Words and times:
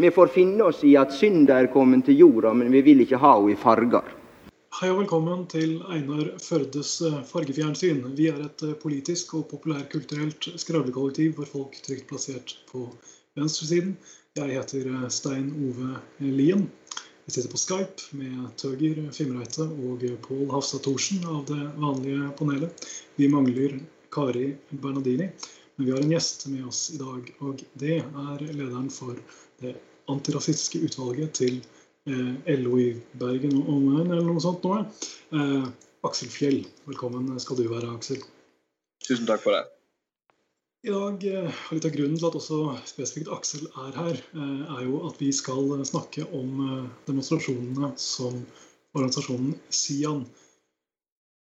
Vi 0.00 0.10
får 0.10 0.26
finne 0.26 0.62
oss 0.64 0.84
i 0.86 0.92
at 0.94 1.10
synda 1.10 1.56
er 1.58 1.66
kommet 1.74 2.04
til 2.06 2.20
jorda, 2.20 2.52
men 2.54 2.70
vi 2.70 2.84
vil 2.86 3.00
ikke 3.02 3.18
ha 3.18 3.32
henne 3.34 3.50
i 3.50 3.58
farger. 3.58 4.12
Hei 4.78 4.92
og 4.92 5.00
velkommen 5.00 5.40
til 5.50 5.72
Einar 5.90 6.28
Førdes 6.38 6.92
eh, 7.02 7.16
fargefjernsyn. 7.26 8.04
Vi 8.14 8.28
er 8.30 8.38
et 8.44 8.62
eh, 8.62 8.76
politisk 8.78 9.34
og 9.34 9.48
populærkulturelt 9.50 10.46
skravlekollektiv 10.62 11.32
for 11.40 11.50
folk 11.50 11.74
trygt 11.82 12.06
plassert 12.12 12.54
på 12.70 12.84
venstresiden. 13.40 13.96
Jeg 14.38 14.60
heter 14.60 14.86
eh, 14.92 15.08
Stein 15.10 15.50
Ove 15.66 15.98
Lien. 16.22 16.68
Jeg 17.26 17.34
sitter 17.34 17.50
på 17.56 17.62
Skype 17.64 18.22
med 18.22 18.54
Tøger 18.62 19.02
Fimreite 19.18 19.66
og 19.66 20.06
Pål 20.28 20.46
Hafstad 20.54 20.86
Thorsen 20.86 21.26
av 21.26 21.42
det 21.50 21.72
vanlige 21.82 22.30
panelet. 22.38 22.86
Vi 23.18 23.26
mangler 23.34 23.80
Kari 24.14 24.52
Bernadini, 24.70 25.26
men 25.74 25.90
vi 25.90 25.90
har 25.90 26.06
en 26.06 26.14
gjest 26.14 26.46
med 26.54 26.70
oss 26.70 26.86
i 26.94 27.02
dag. 27.02 27.34
Og 27.42 27.66
det 27.82 27.98
er 28.06 28.46
lederen 28.46 28.94
for 28.94 29.18
det 29.58 29.74
antirasistiske 30.12 30.80
utvalget 30.86 31.34
til 31.38 31.58
eh, 32.08 32.54
LO 32.60 32.78
i 32.80 32.88
Bergen 33.20 33.58
og 33.60 33.72
omegn, 33.76 34.10
eller 34.10 34.26
noe 34.26 34.42
sånt 34.42 34.64
noe. 34.66 34.84
Eh, 35.34 35.66
Aksel 36.06 36.30
Fjell, 36.32 36.62
velkommen 36.88 37.34
skal 37.42 37.58
du 37.58 37.66
være, 37.70 37.90
Aksel. 37.96 38.22
Tusen 39.04 39.28
takk 39.28 39.44
for 39.44 39.56
det. 39.56 39.64
I 40.86 40.92
dag, 40.94 41.24
og 41.26 41.74
Litt 41.74 41.86
av 41.88 41.94
grunnen 41.94 42.18
til 42.20 42.28
at 42.28 42.36
også 42.38 42.58
spesifikt 42.86 43.30
Aksel 43.34 43.66
er 43.68 43.96
her, 43.98 44.20
eh, 44.38 44.60
er 44.78 44.82
jo 44.86 45.02
at 45.10 45.20
vi 45.20 45.32
skal 45.34 45.74
snakke 45.88 46.26
om 46.32 46.60
eh, 46.64 46.90
demonstrasjonene 47.08 47.92
som 48.00 48.42
organisasjonen 48.96 49.56
Sian 49.74 50.24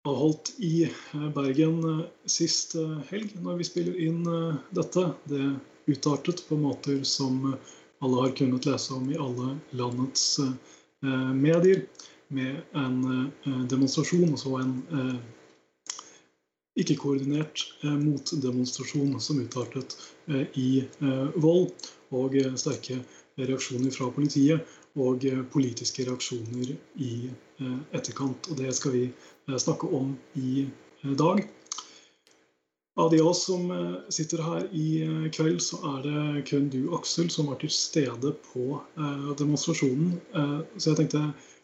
avholdt 0.06 0.56
i 0.67 0.89
Bergen 1.34 1.77
sist 2.27 2.73
helg, 3.06 3.37
når 3.39 3.61
vi 3.61 3.67
spiller 3.69 3.98
inn 4.03 4.25
dette. 4.75 5.05
Det 5.31 5.45
utartet 5.87 6.42
på 6.48 6.59
måter 6.59 7.05
som 7.06 7.55
alle 8.02 8.23
har 8.24 8.34
kunnet 8.38 8.66
lese 8.66 8.95
om 8.95 9.06
i 9.11 9.19
alle 9.20 9.56
landets 9.79 10.41
medier, 11.34 11.84
med 12.33 12.77
en 12.78 13.31
demonstrasjon, 13.70 14.31
altså 14.34 14.56
en 14.61 14.75
ikke-koordinert 16.81 17.64
eh, 17.84 17.97
motdemonstrasjon 18.00 19.19
som 19.20 19.41
utartet 19.42 19.97
eh, 20.28 20.47
i 20.56 20.69
eh, 20.81 21.34
vold 21.36 21.72
og 22.17 22.36
eh, 22.39 22.55
sterke 22.61 23.00
reaksjoner 23.41 23.92
fra 23.92 24.09
politiet 24.14 24.72
og 25.00 25.25
eh, 25.28 25.42
politiske 25.53 26.06
reaksjoner 26.09 26.72
i 26.72 27.12
eh, 27.28 27.78
etterkant. 27.92 28.48
Og 28.48 28.61
Det 28.61 28.72
skal 28.77 28.97
vi 28.97 29.05
snakke 29.59 29.89
om 29.92 30.14
i 30.39 30.69
dag. 31.03 31.42
Av 33.01 33.09
de 33.09 33.21
av 33.23 33.31
oss 33.31 33.47
som 33.47 33.71
sitter 34.12 34.43
her 34.45 34.67
i 34.77 34.89
kveld, 35.33 35.62
så 35.65 35.79
er 35.95 36.03
det 36.05 36.43
kun 36.51 36.67
du, 36.69 36.83
Aksel, 36.93 37.31
som 37.33 37.49
var 37.49 37.57
til 37.62 37.73
stede 37.73 38.34
på 38.51 38.77
demonstrasjonen. 39.41 40.19
Så 40.77 40.91
jeg 40.91 40.99
tenkte 40.99 41.23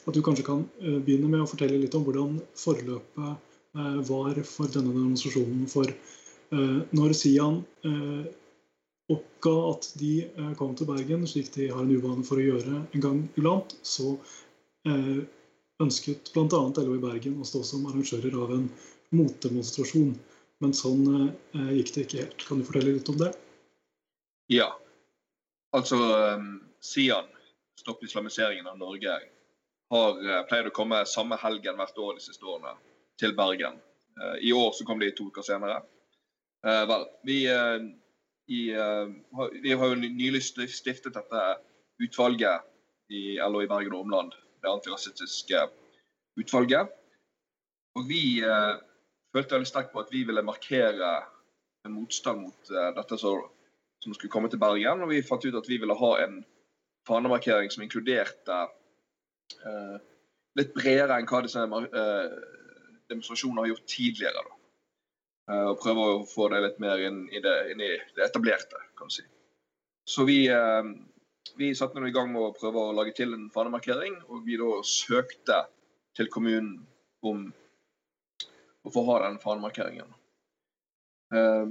at 0.09 0.17
du 0.17 0.23
kanskje 0.25 0.47
kan 0.47 0.62
begynne 0.81 1.29
med 1.29 1.45
å 1.45 1.51
fortelle 1.51 1.83
litt 1.83 1.93
om 1.98 2.07
hvordan 2.07 2.39
forløpet 2.57 3.37
Eh, 3.77 4.01
var 4.11 4.43
for 4.43 4.70
denne 4.73 4.93
demonstrasjonen. 4.95 5.67
For 5.70 5.89
eh, 5.89 6.79
når 6.97 7.15
Sian 7.17 7.61
eh, 7.87 8.25
oppga 9.13 9.55
at 9.70 9.91
de 10.01 10.13
kom 10.59 10.75
til 10.77 10.89
Bergen, 10.89 11.27
slik 11.29 11.53
de 11.55 11.69
har 11.73 11.85
en 11.85 11.92
uvane 11.92 12.25
for 12.27 12.41
å 12.41 12.47
gjøre 12.47 12.83
en 12.83 13.05
gang 13.05 13.23
iblant, 13.41 13.73
så 13.83 14.19
ønsket 15.81 16.29
bl.a. 16.35 16.61
LO 16.85 16.97
i 16.97 17.01
Bergen 17.01 17.39
å 17.41 17.47
stå 17.48 17.63
som 17.65 17.87
arrangører 17.89 18.37
av 18.37 18.53
en 18.53 18.67
motdemonstrasjon. 19.17 20.13
Men 20.62 20.75
sånn 20.75 21.05
gikk 21.70 21.92
det 21.95 22.05
ikke 22.05 22.23
helt. 22.23 22.45
Kan 22.48 22.61
du 22.61 22.67
fortelle 22.67 22.97
litt 22.97 23.09
om 23.12 23.19
det? 23.20 23.33
Ja. 24.51 24.73
Altså 25.77 25.98
Sian, 26.83 27.28
Stopp 27.78 28.03
islamiseringen 28.03 28.67
av 28.67 28.79
Norge, 28.81 29.19
har 29.92 30.47
pleid 30.48 30.67
å 30.67 30.75
komme 30.75 31.05
samme 31.06 31.39
helgen 31.39 31.79
hvert 31.79 32.01
år 32.03 32.17
de 32.19 32.25
siste 32.25 32.48
årene 32.48 32.75
til 33.20 33.36
Bergen. 33.39 33.79
Eh, 34.23 34.48
I 34.48 34.53
år 34.53 34.73
så 34.73 34.86
kom 34.86 34.98
de 34.98 35.11
to 35.14 35.29
uker 35.30 35.46
senere. 35.46 35.83
Eh, 36.67 36.85
vel, 36.90 37.07
vi, 37.27 37.39
eh, 37.51 37.79
i, 38.48 38.61
vi 39.63 39.75
har 39.77 39.92
jo 39.92 39.98
nylig 40.01 40.42
stiftet 40.42 41.14
dette 41.14 41.42
utvalget 42.01 42.64
i 43.13 43.36
LO 43.45 43.61
i 43.63 43.69
Bergen 43.69 43.92
og 43.96 44.07
omland, 44.07 44.33
det 44.63 44.70
antirasistiske 44.70 45.67
utvalget. 46.40 46.89
Og 47.98 48.07
vi 48.08 48.40
følte 49.39 49.57
veldig 49.57 49.71
sterkt 49.71 49.95
på 49.95 50.03
at 50.03 50.13
vi 50.13 50.27
ville 50.29 50.45
markere 50.45 51.15
en 51.87 51.95
motstand 51.95 52.45
mot 52.45 52.71
dette 52.99 53.19
som, 53.23 53.47
som 54.03 54.15
skulle 54.15 54.33
komme 54.33 54.51
til 54.53 54.61
Bergen. 54.61 55.05
Og 55.05 55.13
vi 55.13 55.25
fant 55.25 55.47
ut 55.47 55.57
at 55.57 55.71
vi 55.71 55.79
ville 55.81 55.97
ha 55.97 56.13
en 56.25 56.41
fanemarkering 57.09 57.73
som 57.73 57.85
inkluderte 57.85 58.61
uh, 59.65 59.97
litt 60.59 60.75
bredere 60.77 61.19
enn 61.19 61.29
hva 61.29 61.43
disse 61.45 61.65
uh, 61.65 62.37
demonstrasjonene 63.09 63.65
har 63.65 63.73
gjort 63.73 63.91
tidligere. 63.91 64.45
Da. 64.45 64.57
Uh, 65.49 65.67
og 65.73 65.81
prøve 65.83 66.07
å 66.11 66.23
få 66.29 66.51
det 66.53 66.63
litt 66.67 66.83
mer 66.85 67.01
inn 67.09 67.25
i 67.33 67.43
det, 67.45 67.57
inn 67.73 67.85
i 67.85 67.95
det 68.17 68.27
etablerte, 68.29 68.83
kan 68.99 69.11
du 69.11 69.17
si. 69.17 69.25
Så 70.09 70.25
vi, 70.25 70.47
eh, 70.49 70.85
vi 71.61 71.75
satte 71.77 72.01
i 72.01 72.13
gang 72.17 72.31
med 72.33 72.41
å 72.41 72.55
prøve 72.57 72.81
å 72.81 72.95
lage 72.97 73.13
til 73.13 73.35
en 73.37 73.51
fanemarkering, 73.53 74.15
og 74.33 74.47
vi 74.47 74.57
da 74.57 74.79
søkte 74.81 75.59
til 76.17 76.31
kommunen 76.33 76.79
om 77.29 77.51
å 78.89 78.95
få 78.95 79.05
ha 79.11 79.21
den 79.27 79.39
fanemarkeringen. 79.43 80.11
Eh, 81.35 81.71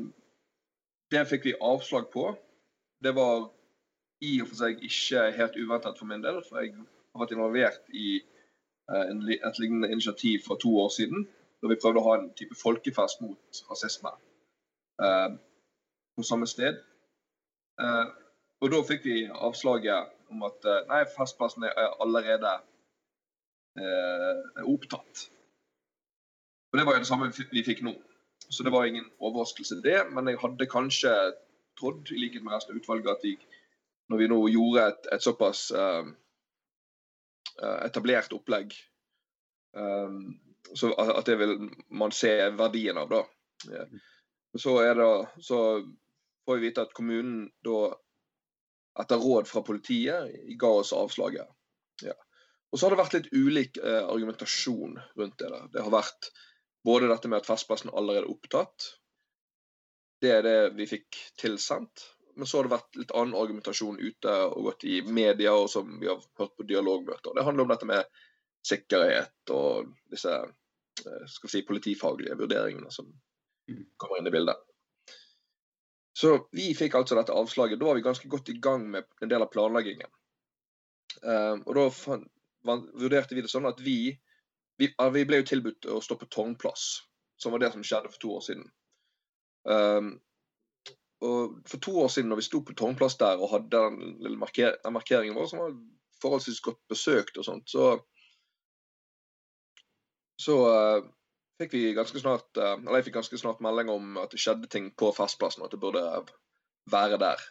det 1.12 1.28
fikk 1.30 1.50
vi 1.50 1.60
avslag 1.64 2.10
på. 2.14 2.30
Det 3.04 3.14
var 3.16 3.50
i 4.26 4.40
og 4.42 4.50
for 4.50 4.64
seg 4.64 4.82
ikke 4.86 5.30
helt 5.38 5.60
uventet 5.60 6.00
for 6.00 6.10
min 6.10 6.24
del, 6.24 6.42
for 6.46 6.64
jeg 6.64 6.74
har 6.78 7.22
vært 7.22 7.36
involvert 7.36 7.94
i 7.94 8.18
Eh, 8.92 9.10
et 9.48 9.60
lignende 9.60 9.92
initiativ 9.92 10.40
for 10.48 10.56
to 10.56 10.70
år 10.80 10.90
siden, 10.90 11.28
da 11.62 11.68
vi 11.68 11.80
prøvde 11.82 12.00
å 12.00 12.08
ha 12.08 12.14
en 12.18 12.30
type 12.40 12.56
folkefest 12.56 13.22
mot 13.22 13.62
rasisme 13.72 14.14
eh, 15.04 15.34
på 16.16 16.24
samme 16.24 16.48
sted. 16.48 16.80
Eh, 17.84 18.06
og 18.64 18.72
da 18.72 18.80
fikk 18.88 19.04
vi 19.10 19.18
avslaget 19.28 20.14
om 20.32 20.46
at 20.48 20.70
eh, 20.72 20.86
nei, 20.92 21.02
festplassen 21.18 21.68
er 21.68 21.98
allerede 22.06 22.54
eh, 23.84 24.64
opptatt. 24.64 25.28
Og 26.78 26.82
Det 26.82 26.86
var 26.86 26.98
jo 26.98 27.02
det 27.02 27.10
samme 27.10 27.32
vi 27.52 27.66
fikk 27.66 27.82
nå. 27.86 27.96
Så 28.54 28.64
det 28.64 28.72
var 28.72 28.86
ingen 28.86 29.10
overraskelse, 29.20 29.82
det. 29.84 29.98
Men 30.14 30.30
jeg 30.30 30.40
hadde 30.42 30.70
kanskje 30.70 31.14
trodd, 31.80 32.12
i 32.14 32.20
likhet 32.22 32.46
med 32.46 32.54
resten 32.54 32.76
av 32.76 32.82
utvalget, 32.82 33.10
at 33.18 33.26
vi, 33.26 33.34
når 34.10 34.22
vi 34.22 34.30
nå 34.30 34.38
gjorde 34.54 34.86
et, 34.92 35.10
et 35.18 35.26
såpass 35.26 35.72
Eh, 37.64 37.86
etablert 37.86 38.34
opplegg. 38.34 38.76
Um, 39.74 40.38
så 40.74 40.92
at 40.94 41.26
det 41.26 41.38
vil 41.40 41.56
man 41.90 42.14
se 42.14 42.32
verdien 42.54 42.98
av, 43.02 43.10
da. 43.10 43.24
Så, 44.58 44.76
det, 44.82 45.08
så 45.46 45.60
får 46.46 46.58
vi 46.58 46.68
vite 46.68 46.84
at 46.86 46.94
kommunen 46.98 47.48
da, 47.66 47.96
etter 49.02 49.22
råd 49.22 49.50
fra 49.50 49.64
politiet, 49.66 50.36
ga 50.60 50.72
oss 50.82 50.94
avslaget. 50.94 51.50
Ja. 52.06 52.14
Og 52.70 52.78
så 52.78 52.86
har 52.86 52.94
det 52.94 53.02
vært 53.02 53.18
litt 53.18 53.32
ulik 53.34 53.80
uh, 53.82 54.04
argumentasjon 54.06 54.98
rundt 55.18 55.38
det. 55.40 55.50
der. 55.50 55.68
Det 55.74 55.86
har 55.86 55.94
vært 55.94 56.30
både 56.88 57.10
dette 57.12 57.28
med 57.28 57.42
at 57.42 57.50
Festplassen 57.50 57.92
allerede 57.92 58.24
er 58.24 58.32
opptatt. 58.32 58.94
Det 60.24 60.32
er 60.38 60.46
det 60.46 60.60
vi 60.78 60.88
fikk 60.90 61.20
tilsendt. 61.42 62.06
Men 62.38 62.48
så 62.48 62.60
har 62.60 62.68
det 62.68 62.76
vært 62.76 62.98
litt 63.00 63.12
annen 63.18 63.36
argumentasjon 63.38 63.98
ute 63.98 64.34
og 64.46 64.70
gått 64.70 64.86
i 64.86 65.02
media, 65.02 65.56
og 65.58 65.72
som 65.74 65.90
vi 66.00 66.10
har 66.10 66.22
hørt 66.38 66.54
på 66.58 66.66
dialogmøter. 66.70 67.34
Det 67.34 67.46
handler 67.46 67.66
om 67.66 67.74
dette 67.74 67.90
med 67.90 68.20
sikkerhet 68.68 69.54
og 69.56 69.90
disse 70.12 70.34
eh, 70.38 71.24
skal 71.26 71.50
vi 71.50 71.54
si, 71.56 71.64
politifaglige 71.66 72.38
vurderingene 72.38 72.92
som 72.94 73.10
mm. 73.10 73.84
kommer 73.98 74.22
inn 74.22 74.30
i 74.30 74.36
bildet. 74.38 74.62
Så 76.18 76.34
vi 76.52 76.72
fikk 76.78 76.96
altså 76.98 77.18
dette 77.18 77.36
avslaget. 77.36 77.80
Da 77.80 77.90
var 77.90 77.98
vi 77.98 78.06
ganske 78.06 78.30
godt 78.30 78.50
i 78.50 78.58
gang 78.62 78.88
med 78.90 79.06
en 79.22 79.30
del 79.34 79.44
av 79.44 79.52
planleggingen. 79.54 80.10
Um, 81.22 81.62
og 81.66 81.78
da 81.78 81.84
vurderte 82.98 83.38
vi 83.38 83.44
det 83.46 83.52
sånn 83.52 83.70
at 83.70 83.82
vi, 83.86 84.16
vi, 84.78 84.92
vi 85.14 85.26
ble 85.26 85.42
jo 85.42 85.48
tilbudt 85.50 85.90
å 85.90 86.00
stå 86.04 86.18
på 86.20 86.30
Tårnplass, 86.34 86.88
som 87.42 87.54
var 87.54 87.64
det 87.64 87.72
som 87.74 87.86
skjedde 87.86 88.12
for 88.14 88.22
to 88.22 88.34
år 88.38 88.46
siden. 88.46 88.66
Um, 89.68 90.16
og 91.26 91.58
For 91.66 91.82
to 91.82 91.96
år 92.04 92.12
siden 92.14 92.30
når 92.30 92.42
vi 92.42 92.46
sto 92.46 92.62
på 92.62 92.76
Tårnplass 92.78 93.18
der 93.18 93.42
og 93.42 93.50
hadde 93.50 93.74
den 93.74 94.18
lille 94.22 94.38
marker 94.38 94.76
den 94.84 94.94
markeringen 94.94 95.38
vår, 95.38 95.50
som 95.50 95.64
var 95.64 95.78
forholdsvis 96.22 96.62
godt 96.66 96.80
besøkt 96.90 97.38
og 97.38 97.46
sånt, 97.46 97.70
så, 97.70 97.88
så 100.42 100.58
uh, 100.70 101.08
fikk 101.62 101.74
vi 101.74 101.96
ganske 101.98 102.22
snart 102.22 102.62
uh, 102.62 102.76
eller 102.76 103.00
jeg 103.00 103.10
fikk 103.10 103.18
ganske 103.18 103.42
snart 103.42 103.64
melding 103.66 103.90
om 103.94 104.22
at 104.22 104.34
det 104.34 104.42
skjedde 104.42 104.70
ting 104.70 104.92
på 104.98 105.10
Festplassen, 105.18 105.66
at 105.66 105.74
det 105.74 105.82
burde 105.82 106.06
være 106.92 107.18
der. 107.22 107.42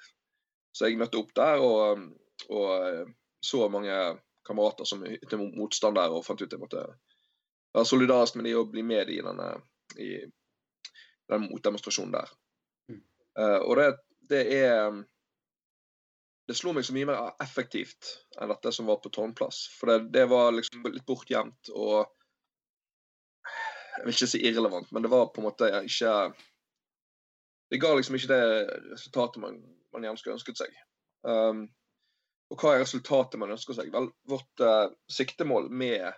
Så 0.71 0.87
jeg 0.87 1.01
møtte 1.01 1.19
opp 1.19 1.35
der 1.35 1.63
og, 1.63 2.07
og 2.47 2.71
uh, 2.71 3.11
så 3.43 3.67
mange 3.73 3.99
kamerater 4.47 4.87
som 4.87 5.03
ytte 5.07 5.39
motstand 5.43 5.99
der, 5.99 6.15
og 6.15 6.25
fant 6.27 6.43
ut 6.43 6.47
at 6.47 6.55
jeg 6.55 6.63
måtte 6.63 6.87
være 7.77 7.89
solidarisk 7.89 8.39
med 8.39 8.49
de 8.49 8.57
og 8.57 8.73
bli 8.73 8.85
med 8.87 9.13
i 9.13 9.21
denne 9.25 9.51
i 10.01 10.11
den 11.31 11.47
motdemonstrasjonen 11.51 12.15
der. 12.15 12.33
Uh, 13.37 13.61
og 13.69 13.77
det, 13.77 13.87
det, 14.31 14.43
er 14.57 14.97
det 16.49 16.57
slo 16.57 16.73
meg 16.77 16.87
så 16.87 16.95
mye 16.97 17.09
mer 17.09 17.33
effektivt 17.43 18.13
enn 18.41 18.53
dette 18.53 18.73
som 18.73 18.89
var 18.89 19.01
på 19.03 19.13
Tårnplass. 19.13 19.67
For 19.77 19.91
det, 19.91 20.13
det 20.15 20.27
var 20.31 20.55
liksom 20.57 20.87
litt 20.89 21.07
bortgjemt 21.09 21.73
og 21.75 22.13
Jeg 23.97 24.05
vil 24.05 24.13
ikke 24.13 24.29
si 24.29 24.39
irrelevant, 24.45 24.91
men 24.93 25.05
det 25.05 25.09
var 25.09 25.31
på 25.33 25.41
en 25.41 25.47
måte 25.47 25.71
ikke 25.89 26.11
Det 27.73 27.79
ga 27.81 27.95
liksom 27.97 28.19
ikke 28.19 28.29
det 28.29 28.43
resultatet 28.93 29.41
man, 29.41 29.57
man 29.93 30.05
gjerne 30.05 30.21
skulle 30.21 30.37
ønsket 30.37 30.61
seg. 30.61 30.75
Um, 31.27 31.65
og 32.53 32.61
hva 32.61 32.75
er 32.75 32.85
resultatet 32.85 33.41
man 33.41 33.51
ønsker 33.51 33.75
seg? 33.75 33.89
Vel, 33.95 34.11
vårt 34.31 34.63
uh, 34.63 34.93
siktemål 35.11 35.67
med 35.73 36.13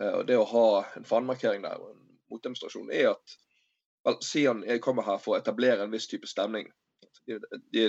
uh, 0.00 0.20
det 0.28 0.38
å 0.38 0.48
ha 0.48 0.66
en 0.96 1.08
fanemarkering 1.08 1.64
der 1.64 1.80
og 1.80 1.92
en 1.92 2.02
motdemonstrasjon, 2.32 2.90
er 2.92 3.12
at 3.12 3.36
vel, 4.06 4.18
Sian 4.24 4.64
kommer 4.82 5.06
her 5.06 5.20
for 5.22 5.34
å 5.34 5.40
etablere 5.40 5.84
en 5.84 5.92
viss 5.92 6.08
type 6.10 6.30
stemning. 6.30 6.70
De, 7.26 7.38
de, 7.74 7.88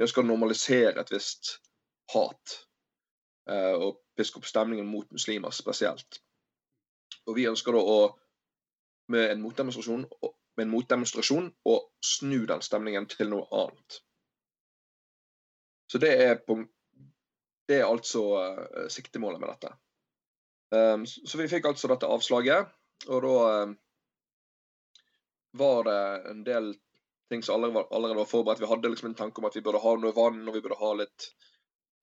ønsker 0.00 0.22
å 0.22 0.28
normalisere 0.28 1.00
et 1.00 1.12
visst 1.12 1.56
hat. 2.12 2.60
Uh, 3.46 3.74
og 3.78 4.00
piske 4.18 4.40
opp 4.40 4.48
stemningen 4.48 4.88
mot 4.90 5.10
muslimer 5.14 5.54
spesielt. 5.54 6.20
Og 7.26 7.36
vi 7.38 7.46
ønsker 7.50 7.76
da 7.76 7.82
å 7.82 7.98
med 9.12 9.30
en 9.30 9.42
motdemonstrasjon, 9.42 10.06
med 10.56 10.64
en 10.64 10.72
motdemonstrasjon 10.72 11.50
å 11.68 11.76
snu 12.02 12.40
den 12.48 12.62
stemningen 12.64 13.06
til 13.10 13.30
noe 13.30 13.46
annet. 13.54 14.00
Så 15.86 16.00
det 16.02 16.10
er, 16.24 16.40
på, 16.42 16.58
det 17.70 17.80
er 17.80 17.86
altså 17.86 18.24
uh, 18.34 18.86
siktemålet 18.90 19.42
med 19.42 19.52
dette. 19.52 19.70
Um, 20.74 21.06
så 21.06 21.38
vi 21.38 21.48
fikk 21.50 21.68
altså 21.68 21.90
dette 21.92 22.08
avslaget, 22.10 22.72
og 23.06 23.22
da 23.22 23.34
um, 23.62 23.76
var 25.56 25.86
det 25.86 26.00
en 26.32 26.42
del 26.46 26.72
ting 27.30 27.42
som 27.42 27.58
allerede, 27.58 28.18
var 28.18 28.30
forberedt. 28.30 28.62
Vi 28.62 28.70
hadde 28.70 28.90
liksom 28.90 29.10
en 29.10 29.18
tanke 29.18 29.40
om 29.40 29.48
at 29.48 29.56
vi 29.56 29.62
burde 29.66 29.82
ha 29.82 29.94
noe 29.98 30.14
vann 30.14 30.44
og 30.46 30.54
vi 30.54 30.62
burde 30.62 30.78
ha 30.78 30.92
litt 31.00 31.30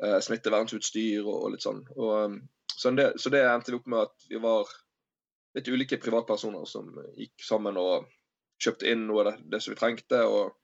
smittevernsutstyr 0.04 0.24
smittevernutstyr 0.26 1.28
og, 1.30 1.44
litt 1.54 1.64
sånn. 1.64 1.84
Og, 1.96 2.10
um, 2.26 2.40
så, 2.74 2.92
det, 2.92 3.14
så, 3.22 3.32
det, 3.32 3.44
endte 3.48 3.72
vi 3.72 3.78
opp 3.78 3.88
med 3.92 4.08
at 4.08 4.26
vi 4.28 4.42
var 4.42 4.72
litt 5.56 5.70
ulike 5.70 6.00
privatpersoner 6.02 6.66
som 6.68 6.90
gikk 7.16 7.46
sammen 7.46 7.78
og 7.80 8.10
kjøpte 8.64 8.90
inn 8.90 9.06
noe 9.08 9.24
av 9.24 9.30
det, 9.30 9.36
det 9.54 9.62
som 9.64 9.74
vi 9.74 9.80
trengte, 9.80 10.20
og, 10.26 10.56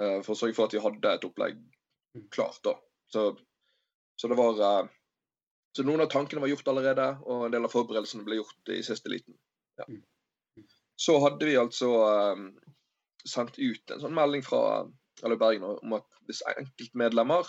eh, 0.00 0.18
for 0.24 0.34
å 0.34 0.38
sørge 0.38 0.56
for 0.56 0.68
at 0.68 0.76
vi 0.76 0.82
hadde 0.84 1.14
et 1.14 1.26
opplegg 1.28 1.60
klart. 2.34 2.60
da. 2.64 2.74
Så, 3.12 3.26
så 4.16 4.30
det 4.30 4.38
var 4.38 4.62
eh, 4.66 4.90
så 5.76 5.84
noen 5.86 6.02
av 6.02 6.10
tankene 6.10 6.42
var 6.42 6.50
gjort 6.50 6.68
allerede, 6.72 7.06
og 7.26 7.46
en 7.46 7.54
del 7.54 7.66
av 7.66 7.72
forberedelsene 7.72 8.26
ble 8.26 8.40
gjort 8.40 8.72
i 8.74 8.80
siste 8.86 9.12
liten. 9.12 9.36
Ja. 9.78 9.86
Mm. 9.86 10.02
Så 11.00 11.16
hadde 11.22 11.46
vi 11.48 11.56
altså 11.56 11.90
um, 12.34 12.48
sendt 13.24 13.58
ut 13.58 13.92
en 13.94 14.02
sånn 14.02 14.16
melding 14.16 14.42
fra 14.44 14.84
eller 15.24 15.38
Bergen 15.40 15.64
om 15.68 15.94
at 15.96 16.18
hvis 16.28 16.42
enkeltmedlemmer 16.48 17.48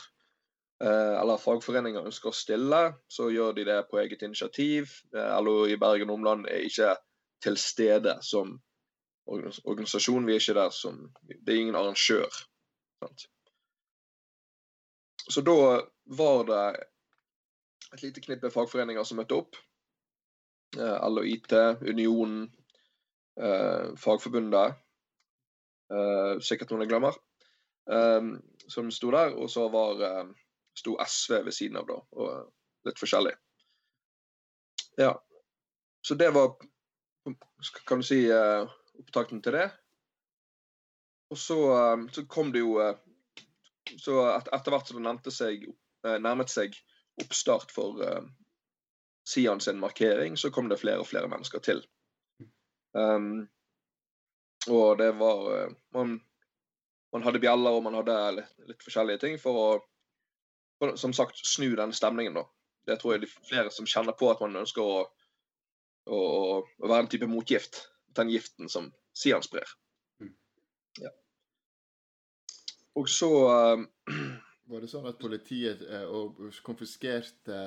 uh, 0.83 1.15
eller 1.19 1.41
fagforeninger 1.41 2.07
ønsker 2.07 2.31
å 2.31 2.35
stille, 2.35 2.81
så 3.11 3.29
gjør 3.31 3.55
de 3.57 3.65
det 3.67 3.79
på 3.89 3.99
eget 4.03 4.23
initiativ. 4.27 4.93
Uh, 5.15 5.35
LO 5.43 5.55
i 5.67 5.79
Bergen 5.79 6.11
og 6.11 6.19
omland 6.19 6.47
er 6.51 6.67
ikke 6.67 6.93
til 7.43 7.57
stede 7.59 8.17
som 8.23 8.57
organisasjon. 9.31 10.27
Vi 10.27 10.35
er 10.35 10.43
ikke 10.43 10.57
der 10.59 10.73
som 10.75 11.03
Det 11.23 11.53
er 11.53 11.61
ingen 11.63 11.79
arrangør. 11.79 12.41
Sant? 13.01 13.27
Så 15.21 15.41
da 15.45 15.81
var 16.17 16.43
det 16.47 16.63
et 17.93 18.03
lite 18.05 18.23
knippe 18.23 18.51
fagforeninger 18.53 19.03
som 19.07 19.19
møtte 19.19 19.37
opp. 19.37 19.57
Eh, 20.77 20.97
LO 21.09 21.23
IT, 21.27 21.53
Unionen, 21.83 22.47
Fagforbundet 23.97 24.79
Uh, 25.91 26.37
sikkert 26.39 26.69
noen 26.71 26.85
jeg 26.85 26.91
glemmer. 26.93 27.17
Som 28.71 28.91
sto 28.95 29.09
der. 29.11 29.33
Og 29.35 29.49
så 29.51 29.65
var, 29.73 29.99
sto 30.77 30.93
SV 31.03 31.41
ved 31.47 31.55
siden 31.55 31.79
av, 31.81 31.87
da. 31.89 31.97
Og 32.15 32.87
litt 32.87 33.01
forskjellig. 33.01 33.33
Ja. 35.01 35.11
Så 36.07 36.15
det 36.15 36.29
var, 36.31 36.53
kan 37.89 37.99
du 37.99 38.07
si, 38.07 38.21
opptakten 39.01 39.43
til 39.43 39.57
det. 39.59 39.67
Og 41.31 41.39
så, 41.39 41.59
så 42.11 42.23
kom 42.27 42.51
det 42.51 42.63
jo 42.63 42.79
Så 43.99 44.15
et, 44.29 44.47
etter 44.55 44.71
hvert 44.71 44.87
som 44.87 44.97
det 44.99 45.03
nærmet 45.03 45.33
seg, 45.35 45.67
nærmet 46.03 46.51
seg 46.51 46.75
oppstart 47.23 47.71
for 47.71 48.01
Sian 49.27 49.61
sin 49.61 49.79
markering, 49.79 50.37
så 50.37 50.51
kom 50.51 50.69
det 50.69 50.79
flere 50.81 50.99
og 50.99 51.07
flere 51.07 51.29
mennesker 51.29 51.59
til. 51.63 51.83
Um, 52.93 53.47
og 54.67 54.97
det 54.97 55.11
var 55.19 55.45
uh, 55.47 55.73
man, 55.93 56.17
man 57.13 57.23
hadde 57.23 57.39
bjeller 57.39 57.77
og 57.77 57.85
man 57.85 57.95
hadde 58.01 58.17
litt, 58.39 58.57
litt, 58.67 58.83
forskjellige 58.83 59.23
ting 59.23 59.39
for 59.41 59.61
å 59.61 59.69
for, 60.81 60.95
som 60.97 61.13
sagt 61.13 61.39
snu 61.45 61.75
den 61.77 61.93
stemningen. 61.93 62.33
da. 62.33 62.45
Det 62.89 62.97
tror 62.99 63.15
jeg 63.15 63.23
de 63.23 63.31
flere 63.31 63.71
som 63.71 63.87
kjenner 63.87 64.17
på 64.17 64.31
at 64.31 64.41
man 64.41 64.57
ønsker 64.63 64.81
å, 64.81 65.01
å, 66.09 66.19
å 66.59 66.87
være 66.89 67.05
en 67.05 67.11
type 67.13 67.29
motgift. 67.29 67.83
Den 68.17 68.31
giften 68.33 68.69
som 68.69 68.89
Sian 69.15 69.45
sprer. 69.45 69.69
Mm. 70.19 70.33
Ja. 70.99 71.13
Og 72.97 73.07
så 73.09 73.29
uh, 73.47 73.85
Var 74.71 74.83
det 74.83 74.87
sånn 74.87 75.07
at 75.09 75.19
politiet 75.19 75.81
uh, 75.83 76.31
konfiskerte 76.63 77.57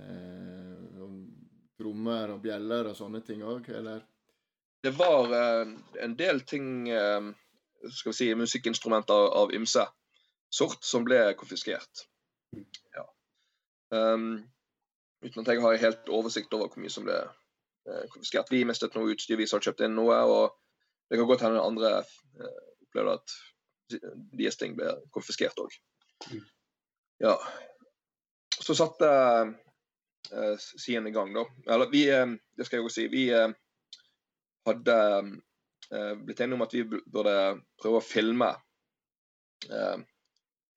eh, 0.00 1.02
trommer 1.76 2.32
og 2.32 2.40
bjeller 2.40 2.88
og 2.88 2.96
sånne 2.96 3.20
ting 3.26 3.42
òg, 3.44 3.68
eller? 3.76 4.06
det 4.82 4.90
var 4.90 5.32
eh, 5.32 5.68
en 6.04 6.16
del 6.16 6.40
ting 6.40 6.88
eh, 6.88 7.30
skal 7.90 8.12
vi 8.12 8.16
si, 8.16 8.34
Musikkinstrumenter 8.34 9.34
av 9.40 9.54
ymse 9.54 9.86
sort 10.54 10.84
som 10.84 11.04
ble 11.04 11.34
konfiskert. 11.38 12.06
Ja. 12.96 13.04
Um, 13.92 14.46
uten 15.24 15.42
at 15.42 15.50
jeg 15.52 15.62
har 15.62 15.82
helt 15.82 16.08
oversikt 16.08 16.54
over 16.56 16.70
hvor 16.70 16.82
mye 16.82 16.92
som 16.92 17.04
ble 17.06 17.18
eh, 17.20 18.06
konfiskert. 18.14 18.52
Vi 18.54 18.64
mistet 18.68 18.96
noe 18.96 19.12
utstyr, 19.12 19.36
vi 19.36 19.48
har 19.50 19.64
kjøpt 19.64 19.84
inn 19.84 19.98
noe. 19.98 20.16
og 20.24 20.56
Det 21.10 21.20
kan 21.20 21.28
godt 21.28 21.44
hende 21.46 21.64
andre 21.64 21.92
opplevde 22.86 23.18
at 23.18 23.36
deres 24.38 24.58
ting 24.60 24.76
ble 24.78 24.94
konfiskert 25.12 25.58
òg. 25.60 25.74
Ja. 27.22 27.34
Så 28.58 28.74
satte 28.74 29.08
eh, 30.32 30.54
Sien 30.58 31.06
i 31.06 31.14
gang, 31.14 31.32
da. 31.34 31.46
Eller 31.66 31.90
vi, 31.92 32.04
det 32.56 32.66
skal 32.66 32.80
jeg 32.80 32.86
jo 32.86 32.92
si. 32.92 33.06
vi 33.12 33.24
hadde 34.68 34.96
eh, 35.92 36.14
blitt 36.14 36.40
enige 36.40 36.54
om 36.54 36.64
at 36.66 36.74
vi 36.74 36.84
burde 36.84 37.36
prøve 37.80 38.00
å 38.00 38.04
filme 38.04 38.50
eh, 39.70 39.96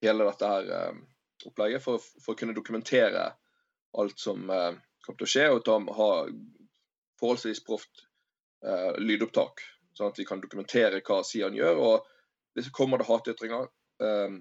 hele 0.05 0.27
dette 0.27 0.51
her 0.53 0.71
eh, 0.77 1.01
opplegget 1.49 1.83
for, 1.83 2.01
for, 2.01 2.33
å 2.33 2.39
kunne 2.39 2.57
dokumentere 2.57 3.27
alt 3.99 4.21
som 4.21 4.49
eh, 4.49 4.73
kom 5.05 5.17
til 5.17 5.27
å 5.27 5.33
skje, 5.33 5.49
og 5.51 5.63
ta, 5.65 5.77
ha 5.97 6.09
forholdsvis 7.21 7.63
proft 7.65 8.05
eh, 8.65 8.97
lydopptak. 9.01 9.63
Sånn 9.97 10.13
at 10.13 10.19
vi 10.21 10.27
kan 10.27 10.41
dokumentere 10.41 11.01
hva 11.05 11.21
Sian 11.27 11.57
gjør. 11.57 11.81
og 11.81 12.11
Hvis 12.55 12.69
det 12.69 12.75
kommer 12.75 13.01
det 13.01 13.09
hatytringer, 13.09 13.67
eh, 14.03 14.37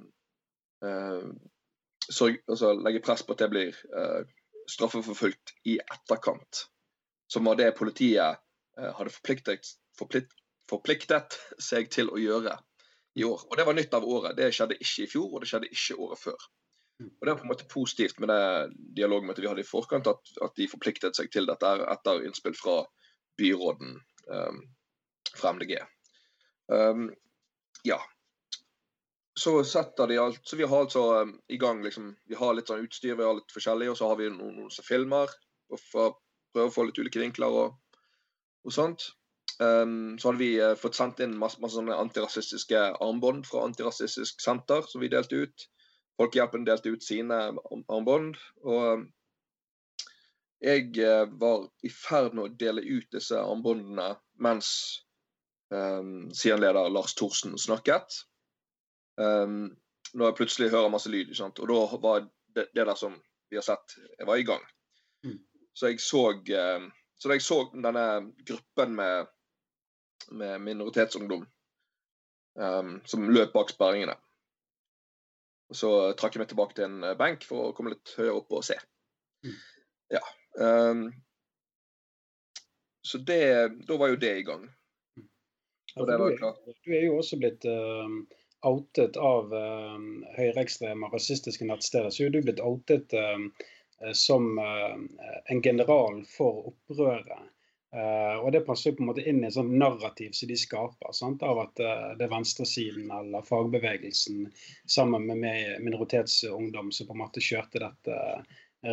sørg, 0.81 2.39
altså, 2.49 2.73
legge 2.81 3.03
press 3.05 3.23
på 3.27 3.35
at 3.37 3.43
det 3.43 3.51
blir 3.53 3.81
straffeforfulgt 4.71 5.55
i 5.69 5.79
etterkant. 5.81 6.65
Som 7.31 7.47
var 7.47 7.59
det 7.61 7.75
politiet 7.79 8.41
Eh, 8.81 8.93
hadde 8.97 9.13
forpliktet, 9.13 9.73
forplikt, 9.99 10.33
forpliktet, 10.71 11.37
seg 11.61 11.91
til 11.93 12.11
å 12.13 12.21
gjøre 12.21 12.55
i 13.19 13.27
år. 13.27 13.45
Og 13.49 13.57
Det 13.59 13.67
var 13.67 13.77
nytt 13.77 13.95
av 13.95 14.07
året. 14.07 14.37
Det 14.39 14.51
skjedde 14.55 14.79
ikke 14.79 15.05
i 15.05 15.11
fjor, 15.11 15.29
og 15.33 15.43
det 15.43 15.51
skjedde 15.51 15.71
ikke 15.75 15.99
året 15.99 16.23
før. 16.23 16.49
Og 17.01 17.25
Det 17.25 17.33
er 17.33 17.41
på 17.41 17.47
en 17.47 17.51
måte 17.51 17.69
positivt 17.69 18.21
med 18.21 18.29
det 18.29 18.77
dialogmøtet 19.01 19.43
vi 19.43 19.49
hadde 19.49 19.65
i 19.65 19.69
forkant, 19.69 20.07
at, 20.07 20.33
at, 20.45 20.55
de 20.57 20.69
forpliktet 20.69 21.17
seg 21.17 21.31
til 21.33 21.49
dette 21.49 21.73
etter 21.95 22.27
innspill 22.29 22.57
fra 22.57 22.83
byråden 23.41 23.97
um, 24.29 24.61
fra 25.33 25.55
MDG. 25.57 25.79
Um, 26.69 27.09
ja. 27.89 27.97
Så 29.41 29.55
setter 29.65 30.11
de 30.11 30.19
alt, 30.21 30.41
så 30.45 30.57
Vi 30.59 30.67
har 30.69 30.83
altså 30.85 31.05
um, 31.23 31.31
i 31.49 31.57
gang 31.61 31.79
liksom, 31.85 32.11
vi 32.29 32.37
har 32.37 32.53
litt 32.55 32.69
sånn 32.69 32.83
utstyr, 32.85 33.15
vi 33.17 33.25
har 33.25 33.39
litt 33.39 33.55
forskjellig, 33.55 33.89
og 33.93 33.97
så 33.97 34.11
har 34.11 34.19
vi 34.21 34.29
noen, 34.29 34.59
noen 34.59 34.75
som 34.75 34.85
filmer. 34.85 35.33
og 35.73 35.81
Prøver 35.91 36.67
å 36.67 36.75
få 36.75 36.85
litt 36.85 36.99
ulike 37.01 37.23
vinkler. 37.23 37.49
og 37.49 37.79
og 38.65 38.75
sånt. 38.75 39.11
Um, 39.61 40.17
så 40.19 40.31
hadde 40.31 40.41
vi 40.41 40.53
uh, 40.61 40.75
fått 40.79 40.97
sendt 40.97 41.21
inn 41.25 41.37
masse, 41.39 41.61
masse 41.61 41.77
sånne 41.77 41.97
antirasistiske 42.01 42.81
armbånd 43.05 43.45
fra 43.49 43.65
Antirasistisk 43.67 44.41
Senter, 44.41 44.87
som 44.89 45.03
vi 45.05 45.11
delte 45.13 45.45
ut. 45.45 45.67
Folkehjelpen 46.21 46.67
delte 46.69 46.95
ut 46.95 47.05
sine 47.05 47.41
armbånd. 47.81 48.39
Og 48.65 48.87
um, 48.95 49.05
jeg 50.65 50.93
uh, 51.01 51.27
var 51.41 51.69
i 51.85 51.93
ferd 51.93 52.37
med 52.37 52.47
å 52.47 52.57
dele 52.63 52.85
ut 52.85 53.09
disse 53.13 53.37
armbåndene 53.41 54.15
mens 54.41 54.71
um, 55.73 56.29
Sian-leder 56.37 56.93
Lars 56.93 57.17
Thorsen 57.17 57.57
snakket. 57.61 58.23
Um, 59.19 59.77
når 60.15 60.27
jeg 60.31 60.37
plutselig 60.39 60.71
hører 60.71 60.91
masse 60.91 61.11
lyd. 61.11 61.33
Og 61.41 61.69
da 61.69 61.81
var 62.03 62.21
det, 62.55 62.69
det, 62.75 62.87
der 62.87 62.95
som 62.99 63.15
vi 63.51 63.57
har 63.59 63.63
sett, 63.67 63.97
jeg 64.19 64.27
var 64.27 64.37
i 64.41 64.47
gang. 64.47 64.63
Mm. 65.27 65.39
Så 65.75 65.91
jeg 65.91 66.01
så 66.01 66.23
uh, 66.35 66.89
så 67.21 67.29
da 67.29 67.37
jeg 67.37 67.45
så 67.45 67.59
denne 67.75 68.05
gruppen 68.49 68.95
med, 68.97 69.27
med 70.33 70.59
minoritetsungdom 70.65 71.43
um, 72.57 72.95
som 73.05 73.27
løp 73.29 73.53
bak 73.53 73.71
sperringene, 73.75 74.15
Og 75.71 75.77
så 75.77 75.91
trakk 76.19 76.35
jeg 76.35 76.41
meg 76.43 76.49
tilbake 76.51 76.75
til 76.75 76.87
en 76.89 77.05
benk 77.21 77.45
for 77.47 77.69
å 77.69 77.75
komme 77.77 77.93
litt 77.93 78.15
høyere 78.17 78.39
opp 78.41 78.57
og 78.57 78.65
se. 78.67 78.79
Mm. 79.45 79.59
Ja. 80.17 80.23
Um, 80.59 81.05
så 83.07 83.19
det, 83.19 83.43
da 83.87 83.97
var 84.01 84.11
jo 84.15 84.19
det 84.21 84.33
i 84.41 84.47
gang. 84.49 84.65
Ja, 85.21 86.01
Og 86.03 86.09
det 86.09 86.17
var 86.19 86.31
du, 86.33 86.37
klart. 86.41 86.59
er- 86.67 86.81
du 86.85 86.91
er 86.97 87.05
jo 87.05 87.19
også 87.21 87.39
blitt 87.41 87.65
eh, 87.69 88.17
outet 88.67 89.17
av 89.17 89.53
uh, 89.55 89.97
høyreekstreme 90.37 91.09
rasistiske 91.13 91.67
nettsteder. 91.69 92.11
Så 92.13 92.27
er 92.27 92.35
du 92.35 92.43
blitt 92.45 92.61
outet 92.61 93.15
eh, 93.17 93.47
som 94.17 94.59
uh, 94.59 94.97
en 95.53 95.63
general 95.63 96.23
for 96.29 96.71
opprøret. 96.73 97.49
Uh, 97.91 98.39
og 98.45 98.53
det 98.55 98.63
passer 98.69 98.95
på 98.95 99.03
en 99.03 99.09
måte 99.09 99.25
inn 99.27 99.41
i 99.43 99.49
et 99.49 99.57
sånt 99.57 99.73
narrativ 99.75 100.31
som 100.39 100.47
de 100.47 100.57
skaper, 100.59 101.11
sant? 101.17 101.43
av 101.43 101.59
at 101.65 101.81
uh, 101.83 102.13
det 102.15 102.29
er 102.29 102.31
venstresiden 102.31 103.11
eller 103.11 103.43
fagbevegelsen 103.49 104.45
sammen 104.87 105.27
med 105.27 105.41
meg, 105.43 105.73
minoritetsungdom 105.83 106.93
som 106.95 107.09
på 107.09 107.17
en 107.17 107.23
måte 107.25 107.43
kjørte 107.43 107.83
dette 107.83 108.21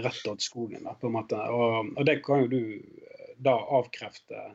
rett 0.01 0.27
åt 0.27 0.41
skogen. 0.41 0.81
Da, 0.83 0.95
på 0.97 1.11
en 1.11 1.17
måte. 1.19 1.37
Og, 1.37 1.93
og 1.93 2.09
det 2.09 2.23
kan 2.25 2.41
jo 2.43 2.49
du 2.55 2.63
da 3.37 3.53
avkrefte 3.77 4.47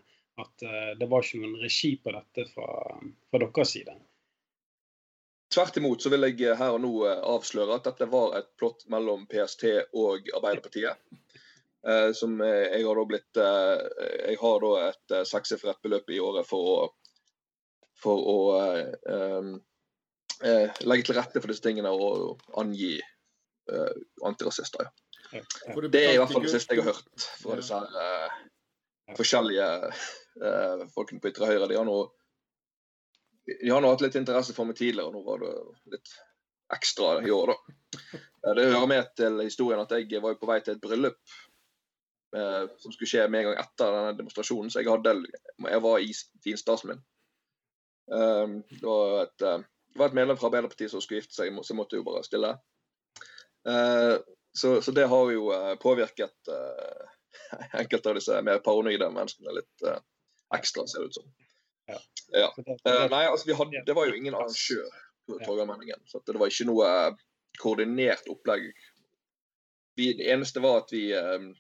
at 0.43 0.67
uh, 0.67 0.91
det 0.99 1.07
var 1.07 1.23
ikke 1.23 1.45
noen 1.45 1.63
regi 1.63 1.95
på 2.03 2.17
dette 2.19 2.49
fra, 2.51 2.99
fra 3.31 3.45
deres 3.47 3.77
side. 3.77 3.95
Tvert 5.53 5.77
imot 5.77 6.03
så 6.03 6.13
vil 6.13 6.25
jeg 6.31 6.57
her 6.57 6.77
og 6.77 6.81
nå 6.85 6.93
eh, 7.09 7.19
avsløre 7.35 7.77
at 7.77 7.91
dette 7.91 8.09
var 8.13 8.39
et 8.39 8.49
plott 8.61 8.87
mellom 8.93 9.27
PST 9.31 9.67
og 9.99 10.31
Arbeiderpartiet. 10.39 10.97
Eh, 11.89 12.13
som 12.17 12.41
eh, 12.41 12.69
jeg 12.77 12.87
har 12.87 12.99
da 12.99 13.05
blitt 13.11 13.39
eh, 13.43 13.81
Jeg 14.31 14.39
har 14.39 14.61
da 14.63 14.73
et 14.87 15.15
eh, 15.19 15.25
sekssifret 15.27 15.81
beløp 15.83 16.13
i 16.15 16.21
året 16.23 16.47
for 16.49 16.69
å 16.73 16.77
for 18.03 18.23
å 18.33 18.39
eh, 18.59 19.51
eh, 20.43 20.81
legge 20.87 21.07
til 21.07 21.19
rette 21.19 21.43
for 21.43 21.53
disse 21.53 21.63
tingene 21.63 21.93
og 21.93 22.43
angi 22.59 22.97
eh, 22.99 23.93
antirasister. 24.27 24.89
Ja. 25.33 25.43
Det 25.89 26.03
er 26.03 26.17
i 26.17 26.19
hvert 26.21 26.33
fall 26.33 26.45
det 26.45 26.53
siste 26.53 26.75
jeg 26.75 26.83
har 26.83 26.97
hørt 26.97 27.29
fra 27.41 27.59
disse 27.61 27.79
her 27.79 28.01
eh, 28.03 28.41
forskjellige 29.19 29.69
eh, 30.43 30.83
folkene 30.97 31.23
på 31.23 31.31
ytre 31.31 31.53
høyre. 31.53 31.69
De 31.71 31.79
har 31.79 31.87
nå 31.89 32.01
de 33.47 33.71
har 33.71 33.83
nå 33.83 33.91
hatt 33.91 34.05
litt 34.05 34.19
interesse 34.19 34.55
for 34.57 34.69
meg 34.69 34.79
tidligere, 34.79 35.09
og 35.11 35.17
nå 35.17 35.23
var 35.27 35.43
det 35.43 35.97
litt 35.97 36.13
ekstra 36.73 37.15
i 37.27 37.31
år, 37.31 37.53
da. 37.53 37.79
Eh, 38.47 38.55
Det 38.55 38.69
hører 38.71 38.91
med 38.91 39.15
til 39.17 39.41
historien 39.43 39.83
at 39.83 39.95
jeg 39.97 40.23
var 40.23 40.39
på 40.41 40.49
vei 40.49 40.61
til 40.61 40.77
et 40.77 40.83
bryllup 40.83 41.35
eh, 42.37 42.65
som 42.79 42.95
skulle 42.95 43.11
skje 43.11 43.29
med 43.29 43.43
en 43.43 43.51
gang 43.51 43.65
etter 43.65 43.97
denne 43.97 44.17
demonstrasjonen, 44.21 44.71
så 44.71 44.83
jeg, 44.83 44.91
hadde, 44.91 45.17
jeg 45.69 45.83
var 45.87 45.99
i 45.99 46.13
finstasen 46.45 46.93
min. 46.93 47.03
Eh, 48.13 48.55
det, 48.71 48.83
var 48.85 49.17
et, 49.27 49.39
det 49.39 50.01
var 50.01 50.13
et 50.13 50.21
medlem 50.21 50.39
fra 50.41 50.51
Arbeiderpartiet 50.51 50.95
som 50.95 51.03
skulle 51.05 51.23
gifte 51.23 51.37
seg, 51.37 51.53
så 51.61 51.75
jeg 51.75 51.81
måtte 51.81 51.99
jo 52.01 52.07
bare 52.07 52.25
stille. 52.27 52.55
Så, 54.53 54.81
så 54.83 54.93
det 54.93 55.05
har 55.09 55.29
jo 55.33 55.45
påvirket 55.81 56.51
eh, 56.51 57.05
enkelte 57.81 58.11
av 58.11 58.19
disse 58.19 58.41
mer 58.45 58.59
paranoide 58.65 59.07
menneskene 59.15 59.55
litt 59.61 59.87
ekstra, 60.53 60.85
ser 60.87 61.05
det 61.05 61.13
ut 61.13 61.21
som. 61.21 61.31
Ja. 61.91 61.99
Ja. 62.33 62.49
Det, 62.57 62.71
Eh, 62.71 62.79
det, 62.85 63.09
nei, 63.13 63.25
altså 63.27 63.49
vi 63.49 63.57
hadde, 63.59 63.83
det 63.87 63.97
var 63.97 64.09
jo 64.09 64.17
ingen 64.17 64.35
arrangør 64.35 64.89
på. 65.27 65.39
Torgallmenningen, 65.45 66.01
så 66.07 66.23
det 66.27 66.39
var 66.39 66.51
ikke 66.51 66.69
noe 66.69 66.89
eh, 66.89 67.21
koordinert 67.61 68.31
opplegg. 68.33 68.71
Vi, 69.97 70.13
det 70.19 70.31
eneste 70.33 70.63
var 70.65 70.83
at 70.83 70.95
vi 70.95 71.05
eh, 71.17 71.51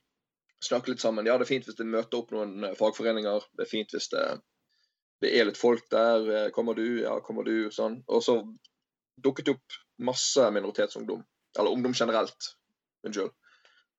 snakket 0.64 0.94
litt 0.94 1.04
sammen. 1.04 1.28
Ja, 1.28 1.36
det 1.38 1.46
er 1.46 1.52
fint 1.52 1.68
hvis 1.68 1.78
det 1.78 1.88
møter 1.88 2.22
opp 2.22 2.32
noen 2.34 2.72
fagforeninger. 2.78 3.44
Det 3.58 3.66
er 3.66 3.70
fint 3.70 3.92
hvis 3.94 4.08
det, 4.14 4.24
det 5.22 5.34
er 5.36 5.48
litt 5.50 5.60
folk 5.60 5.84
der. 5.92 6.50
Kommer 6.56 6.78
du? 6.78 6.86
Ja, 7.02 7.18
kommer 7.24 7.46
du? 7.46 7.68
Sånn. 7.74 8.00
Og 8.08 8.24
så 8.24 8.40
dukket 9.22 9.46
det 9.46 9.56
opp 9.58 9.78
masse 10.02 10.48
minoritetsungdom. 10.54 11.22
Eller 11.58 11.70
ungdom 11.76 11.94
generelt. 11.94 12.54
Unnskyld. 13.06 13.34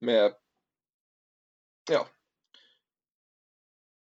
Med 0.01 0.33
Ja. 1.91 2.05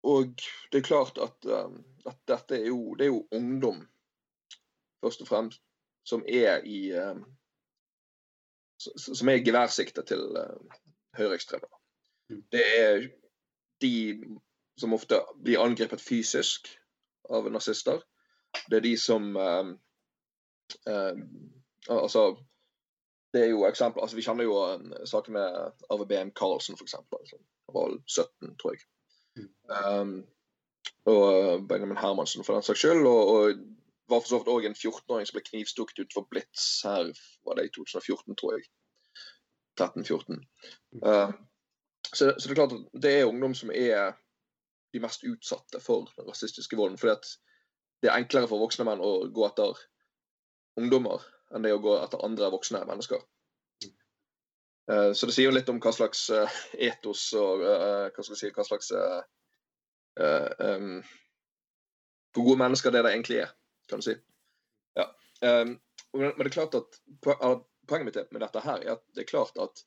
Og 0.04 0.32
det 0.72 0.80
er 0.80 0.86
klart 0.88 1.18
at, 1.22 1.46
um, 1.46 1.84
at 2.10 2.20
dette 2.28 2.60
er 2.60 2.70
jo, 2.72 2.96
det 3.00 3.08
er 3.08 3.12
jo 3.14 3.28
ungdom, 3.36 3.84
først 5.04 5.22
og 5.22 5.30
fremst, 5.30 5.62
som 6.08 6.24
er 6.28 6.64
i 6.66 6.90
eh, 6.92 7.20
Som 8.80 9.28
er 9.30 9.42
i 9.42 9.44
geværsiktet 9.44 10.08
til 10.08 10.22
eh, 10.40 10.78
høyreekstreme. 11.18 11.68
Mm. 12.30 12.44
Det 12.52 12.64
er 12.80 13.08
de 13.82 13.96
som 14.80 14.94
ofte 14.96 15.20
blir 15.44 15.60
angrepet 15.60 16.02
fysisk 16.02 16.70
av 17.30 17.50
nazister. 17.52 18.00
Det 18.70 18.80
er 18.80 18.86
de 18.86 18.98
som 18.98 19.36
eh, 19.36 19.74
eh, 20.88 21.26
Altså 21.90 22.36
det 23.34 23.44
er 23.44 23.52
jo 23.52 23.66
eksempler, 23.68 24.02
altså 24.04 24.16
Vi 24.16 24.24
kjenner 24.26 24.44
jo 24.44 24.56
en 24.74 24.94
sak 25.08 25.30
med 25.30 25.56
Arve 25.90 26.08
BM 26.10 26.32
Carlsen 26.40 26.76
f.eks. 26.76 26.96
Han 26.98 27.76
var 27.76 27.94
17, 28.08 28.56
tror 28.58 28.74
jeg. 28.74 28.82
Um, 29.70 30.26
og 31.10 31.68
Benjamin 31.70 31.98
Hermansen, 31.98 32.44
for 32.44 32.58
den 32.58 32.66
saks 32.66 32.84
skyld. 32.84 33.06
Og, 33.08 33.34
og 33.34 33.60
var 34.10 34.24
for 34.24 34.32
så 34.32 34.40
vidt 34.40 34.52
òg 34.54 34.66
en 34.68 34.78
14-åring 34.78 35.28
som 35.28 35.38
ble 35.38 35.46
knivstukket 35.46 36.02
utenfor 36.04 36.28
Blitz 36.32 36.70
her 36.86 37.12
var 37.46 37.60
det 37.60 37.68
i 37.70 37.74
2014, 37.76 38.38
tror 38.40 38.58
jeg. 38.58 38.66
13-14. 39.80 40.42
Uh, 41.06 41.32
så, 42.10 42.34
så 42.34 42.44
det 42.44 42.52
er 42.52 42.60
klart 42.60 42.74
at 42.76 43.02
det 43.04 43.14
er 43.16 43.30
ungdom 43.30 43.54
som 43.56 43.72
er 43.72 44.18
de 44.94 45.02
mest 45.04 45.24
utsatte 45.30 45.80
for 45.84 46.10
den 46.18 46.28
rasistiske 46.30 46.78
volden. 46.78 46.98
fordi 46.98 47.14
at 47.14 47.28
det 48.02 48.10
er 48.10 48.18
enklere 48.18 48.48
for 48.48 48.62
voksne 48.64 48.88
menn 48.88 49.04
å 49.04 49.28
gå 49.34 49.46
etter 49.46 49.78
ungdommer 50.80 51.24
enn 51.54 51.66
det 51.66 51.74
å 51.76 51.82
gå 51.84 51.98
etter 52.00 52.24
andre 52.26 52.50
voksne 52.54 52.82
mennesker. 52.88 53.22
Eh, 54.92 55.12
Så 55.14 55.28
det 55.28 55.36
sier 55.36 55.50
jo 55.50 55.56
litt 55.56 55.70
om 55.70 55.82
hva 55.84 55.94
slags 55.94 56.30
eh, 56.34 56.60
etos 56.90 57.28
og 57.38 57.66
eh, 57.66 58.08
hva 58.16 58.26
si, 58.26 58.52
hva 58.56 58.66
slags 58.66 58.92
eh, 60.20 60.98
Hvor 62.34 62.46
gode 62.46 62.62
mennesker 62.62 62.94
det 62.94 63.04
det 63.06 63.14
egentlig 63.14 63.40
er, 63.46 63.54
kan 63.90 64.02
du 64.02 64.06
si. 64.06 64.16
Ja. 64.98 65.08
Um, 65.42 65.80
men 66.14 66.34
det 66.38 66.50
er 66.50 66.58
klart 66.58 66.76
at 66.76 67.00
Poenget 67.90 68.06
mitt 68.06 68.32
med 68.32 68.44
dette 68.44 68.62
her 68.62 68.84
er 68.84 68.92
at 68.94 69.06
det 69.18 69.24
er 69.24 69.30
klart 69.32 69.56
at 69.58 69.80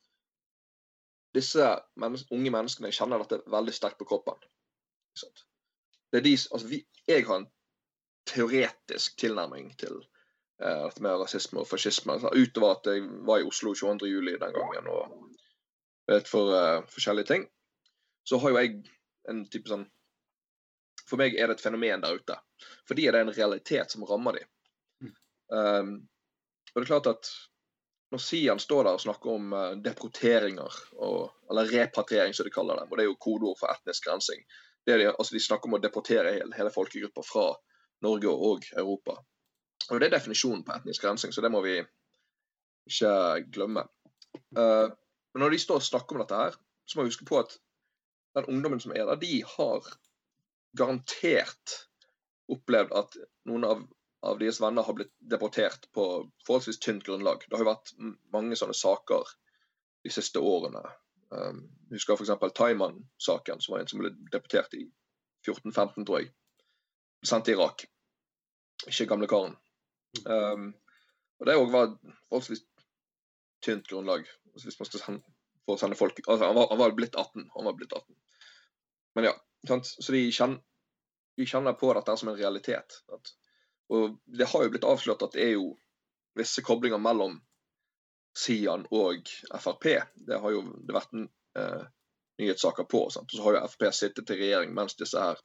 disse 1.33 1.67
mennes 1.95 2.25
unge 2.35 2.51
menneskene 2.51 2.91
kjenner 2.91 3.21
dette 3.23 3.39
veldig 3.47 3.73
sterkt 3.73 4.01
på 4.01 4.07
kroppen. 4.09 4.35
De, 6.11 6.33
altså 6.33 6.67
vi, 6.67 6.81
jeg 7.07 7.23
har 7.29 7.39
en 7.39 7.47
teoretisk 8.29 9.15
tilnærming 9.23 9.71
til 9.79 9.95
uh, 9.95 10.83
dette 10.83 11.03
med 11.05 11.15
rasisme 11.21 11.63
og 11.63 11.69
fascisme. 11.69 12.17
Altså, 12.17 12.29
utover 12.35 12.75
at 12.75 12.91
jeg 12.91 13.07
var 13.27 13.39
i 13.39 13.47
Oslo 13.47 13.73
22. 13.73 14.11
juli 14.11 14.35
den 14.41 14.53
gangen 14.59 14.91
og 14.91 15.31
vet 16.11 16.27
for 16.27 16.51
uh, 16.53 16.83
forskjellige 16.91 17.31
ting, 17.31 17.47
så 18.27 18.37
har 18.43 18.53
jo 18.53 18.59
jeg 18.59 18.83
en 19.31 19.45
type 19.47 19.71
sånn 19.71 19.87
For 21.09 21.19
meg 21.19 21.35
er 21.35 21.49
det 21.49 21.57
et 21.57 21.63
fenomen 21.63 22.03
der 22.03 22.19
ute. 22.19 22.37
For 22.87 22.97
det 22.97 23.07
er 23.09 23.19
en 23.19 23.33
realitet 23.33 23.91
som 23.91 24.05
rammer 24.07 24.39
dem. 24.39 24.49
Um, 25.53 25.95
og 26.71 26.79
det 26.79 26.85
er 26.85 26.91
klart 26.91 27.09
at 27.11 27.31
når 28.13 28.21
Sian 28.23 28.61
står 28.61 28.85
der 28.87 28.95
og 28.97 29.01
snakker 29.03 29.33
om 29.33 29.53
uh, 29.53 29.71
deporteringer, 29.83 30.77
og, 30.95 31.33
eller 31.49 31.71
repatriering 31.73 32.33
som 32.33 32.47
de 32.47 32.53
kaller 32.53 32.79
det, 32.79 32.87
og 32.89 32.97
det 32.97 33.03
er 33.03 33.11
jo 33.11 33.19
kodeord 33.19 33.59
for 33.59 33.73
etnisk 33.73 34.07
rensing 34.07 34.45
det 34.85 34.97
de, 34.97 35.07
altså 35.07 35.35
de 35.35 35.39
snakker 35.39 35.69
om 35.69 35.77
å 35.77 35.81
deportere 35.83 36.33
hele, 36.35 36.55
hele 36.57 36.71
folkegrupper 36.73 37.25
fra 37.27 37.45
Norge 38.03 38.31
og 38.31 38.65
Europa. 38.75 39.17
Og 39.89 39.99
Det 39.99 40.07
er 40.07 40.15
definisjonen 40.17 40.63
på 40.67 40.75
etnisk 40.75 41.03
rensing, 41.05 41.33
så 41.35 41.43
det 41.43 41.51
må 41.51 41.61
vi 41.63 41.77
ikke 42.89 43.13
glemme. 43.53 43.85
Uh, 44.57 44.91
men 45.33 45.45
når 45.45 45.55
de 45.55 45.61
står 45.63 45.79
og 45.79 45.87
snakker 45.87 46.15
om 46.15 46.23
dette, 46.23 46.39
her, 46.39 46.57
så 46.85 46.99
må 46.99 47.05
vi 47.05 47.13
huske 47.13 47.27
på 47.27 47.39
at 47.39 47.55
den 48.35 48.49
ungdommen 48.51 48.81
som 48.83 48.91
er 48.95 49.05
der, 49.07 49.19
de 49.21 49.39
har 49.47 49.87
garantert 50.77 51.77
opplevd 52.51 52.93
at 52.97 53.17
noen 53.49 53.65
av, 53.67 53.83
av 54.25 54.39
deres 54.39 54.59
venner 54.61 54.85
har 54.85 54.97
blitt 54.97 55.13
deportert 55.31 55.87
på 55.95 56.05
forholdsvis 56.47 56.81
tynt 56.83 57.05
grunnlag. 57.07 57.45
Det 57.47 57.57
har 57.57 57.65
jo 57.65 57.71
vært 57.71 57.93
mange 58.33 58.57
sånne 58.59 58.75
saker 58.77 59.33
de 60.03 60.11
siste 60.13 60.41
årene. 60.43 60.83
Um, 61.33 61.63
jeg 61.89 61.99
husker 61.99 62.19
f.eks. 62.19 62.33
Taiman-saken, 62.57 63.61
som 63.63 63.75
var 63.75 63.83
en 63.83 63.89
som 63.89 64.03
ble 64.03 64.13
deportert 64.31 64.75
i 64.77 64.85
14-15, 65.47 66.05
tror 66.05 66.21
jeg. 66.21 66.31
Sendt 67.23 67.47
til 67.47 67.57
Irak. 67.57 67.85
Ikke 68.89 69.07
gamle 69.09 69.29
karen. 69.31 69.55
Um, 70.27 70.73
og 71.39 71.47
det 71.47 71.55
òg 71.57 71.71
var 71.73 71.95
forholdsvis 72.29 72.65
tynt 73.63 73.87
grunnlag. 73.89 74.27
Hvis 74.53 74.77
man 74.79 74.89
skal 74.89 75.01
sende, 75.01 75.33
for 75.63 75.77
å 75.77 75.81
sende 75.81 75.97
folk 75.97 76.19
altså 76.27 76.45
han, 76.49 76.57
var, 76.57 76.69
han 76.69 76.81
var 76.81 76.93
blitt 76.97 77.15
18. 77.15 77.47
Han 77.55 77.67
var 77.69 77.77
blitt 77.79 77.95
18. 77.95 78.15
Men 79.17 79.29
ja. 79.31 79.33
Sant? 79.67 79.87
Så 79.87 80.11
de 80.11 80.25
kjenner, 80.31 80.59
de 81.37 81.47
kjenner 81.47 81.75
på 81.79 81.93
dette 81.95 82.17
som 82.19 82.31
en 82.31 82.39
realitet. 82.39 82.99
Sant? 83.07 83.35
og 83.93 84.19
det 84.25 84.47
har 84.49 84.63
jo 84.63 84.71
blitt 84.73 84.87
avslørt 84.87 85.23
at 85.25 85.35
det 85.35 85.43
er 85.43 85.51
jo 85.57 85.73
visse 86.39 86.63
koblinger 86.65 87.01
mellom 87.01 87.35
Sian 88.37 88.87
og 88.89 89.29
Frp. 89.61 89.89
Det 90.15 90.39
har 90.41 90.55
jo 90.55 90.63
det 90.87 90.95
vært 90.95 91.13
en, 91.13 91.27
eh, 91.59 91.83
nyhetssaker 92.41 92.87
på. 92.89 93.09
Sant? 93.13 93.31
Så 93.31 93.43
har 93.43 93.57
jo 93.57 93.67
Frp 93.67 93.91
sittet 93.93 94.31
i 94.33 94.39
regjering 94.39 94.73
mens 94.73 94.95
disse 94.97 95.19
her 95.19 95.37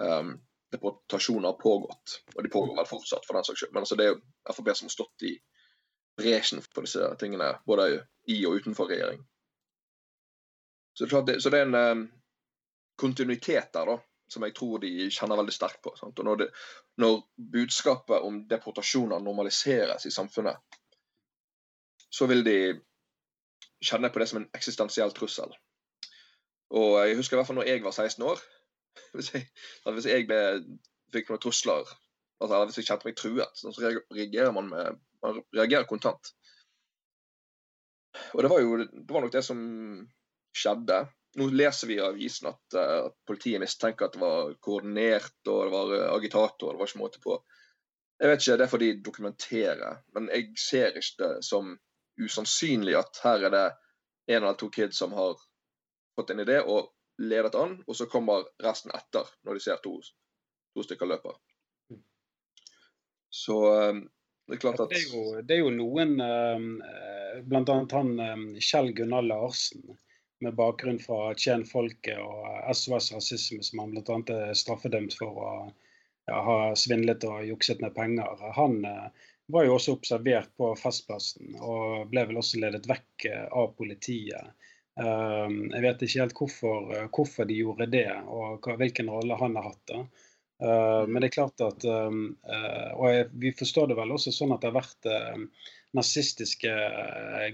um, 0.00 0.34
deportasjoner 0.74 1.52
har 1.52 1.60
pågått. 1.60 2.16
Og 2.34 2.42
de 2.42 2.50
pågår 2.50 2.74
vel 2.76 2.90
fortsatt, 2.90 3.26
for 3.26 3.38
den 3.38 3.46
saks 3.46 3.62
skyld. 3.62 3.72
Men 3.76 3.84
altså, 3.84 3.98
det 4.00 4.08
er 4.08 4.14
jo 4.16 4.22
Frp 4.50 4.72
som 4.74 4.90
har 4.90 4.96
stått 4.96 5.28
i 5.28 5.36
bresjen 6.18 6.62
for 6.66 6.86
disse 6.86 7.12
tingene, 7.20 7.52
både 7.66 8.06
i 8.30 8.40
og 8.48 8.58
utenfor 8.58 8.90
regjering. 8.90 9.22
Så 10.98 11.06
det, 11.26 11.40
så 11.42 11.50
det 11.50 11.60
er 11.60 11.70
en 11.70 12.10
kontinuitet 13.00 13.72
der, 13.74 13.90
da, 13.90 13.98
som 14.30 14.46
jeg 14.46 14.54
tror 14.56 14.80
de 14.82 15.10
kjenner 15.12 15.38
veldig 15.40 15.54
sterkt 15.54 15.82
på. 15.84 15.94
Sant? 15.98 16.18
Og 16.18 16.28
når, 16.28 16.40
det, 16.42 16.48
når 17.02 17.20
budskapet 17.54 18.26
om 18.26 18.42
deportasjoner 18.50 19.22
normaliseres 19.22 20.06
i 20.06 20.14
samfunnet, 20.14 20.80
så 22.14 22.28
vil 22.30 22.44
de 22.46 22.58
kjenne 23.84 24.10
på 24.12 24.22
det 24.22 24.28
som 24.30 24.40
en 24.40 24.50
eksistensiell 24.56 25.12
trussel. 25.16 25.50
Og 26.74 26.98
jeg 27.04 27.18
husker 27.18 27.36
i 27.36 27.40
hvert 27.40 27.50
fall 27.50 27.58
når 27.60 27.70
jeg 27.70 27.84
var 27.84 27.96
16 27.96 28.24
år. 28.26 28.42
Hvis 29.14 29.32
jeg, 29.34 29.48
hvis 29.90 30.06
jeg 30.06 30.26
ble, 30.26 30.38
fikk 31.10 31.30
noen 31.30 31.40
trusler, 31.42 31.88
altså, 32.38 32.52
eller 32.54 32.68
hvis 32.68 32.76
jeg 32.78 32.86
kjente 32.86 33.08
meg 33.08 33.16
truet, 33.18 33.58
så 33.58 33.72
reagerer 34.14 34.52
man 34.54 34.68
med 34.70 35.00
man 35.24 35.40
reagerer 35.56 35.88
kontant. 35.88 36.32
Og 38.34 38.42
det 38.44 38.50
var 38.52 38.62
jo 38.62 38.76
det 38.84 39.10
var 39.10 39.24
nok 39.24 39.32
det 39.34 39.44
som 39.46 39.60
skjedde. 40.54 41.00
Nå 41.40 41.48
leser 41.50 41.90
vi 41.90 41.98
i 41.98 42.04
avisen 42.04 42.50
at, 42.50 42.62
uh, 42.76 43.08
at 43.08 43.16
politiet 43.26 43.62
mistenker 43.62 44.06
at 44.08 44.16
det 44.16 44.22
var 44.22 44.54
koordinert 44.62 45.50
og 45.50 45.64
det 45.64 45.72
var 45.74 45.94
agitator. 46.14 46.72
Det 46.72 46.82
var 46.82 46.90
ikke 46.90 47.02
måte 47.02 47.22
på. 47.24 47.38
Jeg 48.22 48.30
vet 48.30 48.42
ikke, 48.42 48.56
Det 48.56 48.64
er 48.64 48.70
fordi 48.70 48.92
de 48.92 49.02
dokumenterer, 49.02 49.96
Men 50.14 50.28
jeg 50.30 50.52
ser 50.58 50.94
ikke 50.94 51.18
det 51.18 51.44
som 51.44 51.74
usannsynlig 52.20 52.94
at 52.96 53.18
her 53.24 53.48
er 53.48 53.50
det 53.50 53.64
en 54.26 54.42
eller 54.42 54.54
to 54.54 54.70
kids 54.70 54.98
som 54.98 55.12
har 55.12 55.34
fått 56.16 56.30
en 56.30 56.40
idé 56.40 56.60
og 56.62 56.92
ledet 57.18 57.54
an, 57.54 57.82
og 57.86 57.96
så 57.96 58.06
kommer 58.06 58.46
resten 58.62 58.92
etter, 58.94 59.28
når 59.44 59.54
de 59.58 59.62
ser 59.64 59.82
to, 59.82 59.98
to 60.74 60.84
stykker 60.86 61.10
løper. 61.10 61.36
Mm. 61.90 62.00
Så 63.30 63.58
um, 63.90 64.00
det 64.46 64.56
er 64.56 64.62
klart 64.62 64.80
at 64.84 64.90
Det 64.90 65.02
er 65.02 65.12
jo, 65.12 65.42
det 65.42 65.56
er 65.56 65.62
jo 65.62 65.74
noen, 65.74 66.16
um, 66.20 66.70
bl.a. 67.48 67.76
han 67.92 68.14
um, 68.20 68.48
Kjell 68.60 68.92
Gunnar 68.96 69.26
Larsen, 69.26 69.84
med 70.44 70.56
bakgrunn 70.58 71.00
fra 71.02 71.32
Tjenfolket 71.34 72.20
og 72.20 72.74
SOS 72.76 73.12
Rasisme, 73.14 73.62
som 73.66 73.82
han 73.82 73.94
bl.a. 73.94 74.18
er 74.36 74.58
straffedømt 74.58 75.16
for 75.18 75.40
å 75.40 75.52
ja, 76.28 76.40
ha 76.46 76.58
svindlet 76.78 77.24
og 77.28 77.46
jukset 77.48 77.82
med 77.84 77.94
penger. 77.96 78.44
Han 78.58 78.82
eh, 78.88 79.08
var 79.52 79.66
jo 79.66 79.78
også 79.78 79.96
observert 79.98 80.52
på 80.60 80.70
Festplassen 80.80 81.56
og 81.60 82.06
ble 82.12 82.26
vel 82.30 82.40
også 82.40 82.62
ledet 82.62 82.86
vekk 82.88 83.26
av 83.52 83.74
politiet. 83.78 84.54
Jeg 84.94 85.82
vet 85.82 86.02
ikke 86.06 86.20
helt 86.22 86.36
hvorfor, 86.38 86.92
hvorfor 87.10 87.48
de 87.48 87.56
gjorde 87.58 87.88
det, 87.90 88.06
og 88.30 88.68
hvilken 88.78 89.10
rolle 89.10 89.36
han 89.40 89.56
har 89.58 89.72
hatt. 89.72 89.82
da. 89.90 90.04
Uh, 90.62 91.02
men 91.10 91.18
det 91.18 91.28
er 91.28 91.34
klart 91.34 91.62
at 91.66 91.82
uh, 91.82 92.12
Og 92.94 93.08
jeg, 93.10 93.24
vi 93.42 93.50
forstår 93.58 93.88
det 93.90 93.96
vel 93.98 94.12
også 94.14 94.30
sånn 94.32 94.54
at 94.54 94.62
det 94.62 94.70
har 94.70 94.76
vært 94.76 95.08
nazistiske 95.94 96.72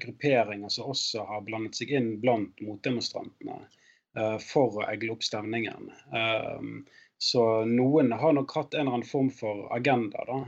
grupperinger 0.02 0.73
som 0.73 0.92
også 0.94 1.26
har 1.28 1.44
blandet 1.47 1.78
seg 1.80 1.92
inn 1.97 2.14
blant 2.23 2.61
motdemonstrantene 2.64 3.61
for 4.42 4.80
å 4.80 4.87
egle 4.90 5.12
opp 5.14 5.23
stemningen. 5.23 5.90
så 7.18 7.44
noen 7.68 8.12
har 8.12 8.32
nok 8.35 8.54
hatt 8.56 8.75
en 8.75 8.80
eller 8.80 8.97
annen 8.97 9.06
form 9.06 9.28
for 9.30 9.68
agenda 9.76 10.25
da, 10.26 10.38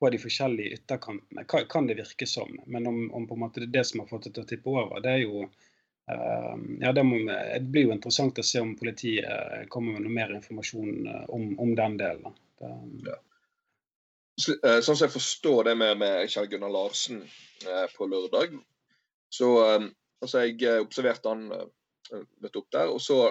på 0.00 0.10
de 0.10 0.18
forskjellige 0.20 0.74
ytterkantene, 0.76 1.46
kan, 1.48 1.86
det 1.88 1.96
virke 1.96 2.28
som. 2.28 2.58
Men 2.66 2.90
om, 2.90 2.98
om, 3.14 3.24
på 3.28 3.38
en 3.38 3.44
måte 3.46 3.64
det 3.64 3.72
det 3.78 3.86
som 3.88 4.02
har 4.02 4.10
fått 4.10 4.28
det 4.28 4.34
til 4.36 4.44
å 4.44 4.50
tippe 4.50 4.74
over, 4.74 5.00
det 5.00 5.14
er 5.14 5.24
jo 5.24 5.46
ja, 6.80 6.92
det, 6.92 7.02
må, 7.02 7.18
det, 7.18 7.60
blir 7.60 7.88
jo 7.88 7.94
interessant 7.94 8.38
å 8.38 8.44
se 8.46 8.60
om 8.62 8.76
politiet 8.78 9.26
eh, 9.26 9.64
kommer 9.68 9.96
med 9.96 10.06
noe 10.06 10.14
mer 10.14 10.34
informasjon 10.36 11.08
eh, 11.10 11.24
om, 11.34 11.48
om 11.58 11.72
den 11.74 11.96
delen. 11.98 12.36
Det, 12.60 12.70
ja. 13.08 13.16
Eh, 14.36 14.80
sånn 14.84 14.96
som 14.98 15.06
jeg 15.06 15.14
forstår 15.14 15.70
det 15.70 15.74
med, 15.80 15.96
med 16.02 16.28
Kjell 16.28 16.48
Gunnar 16.52 16.72
Larsen 16.72 17.22
eh, 17.24 17.86
på 17.96 18.08
lørdag, 18.10 18.58
så 19.32 19.48
eh, 19.64 19.86
altså 20.20 20.42
jeg 20.44 20.82
observerte 20.84 21.32
han 21.32 21.46
eh, 21.56 22.50
opp 22.50 22.68
der, 22.74 22.92
og 22.92 23.00
så 23.00 23.30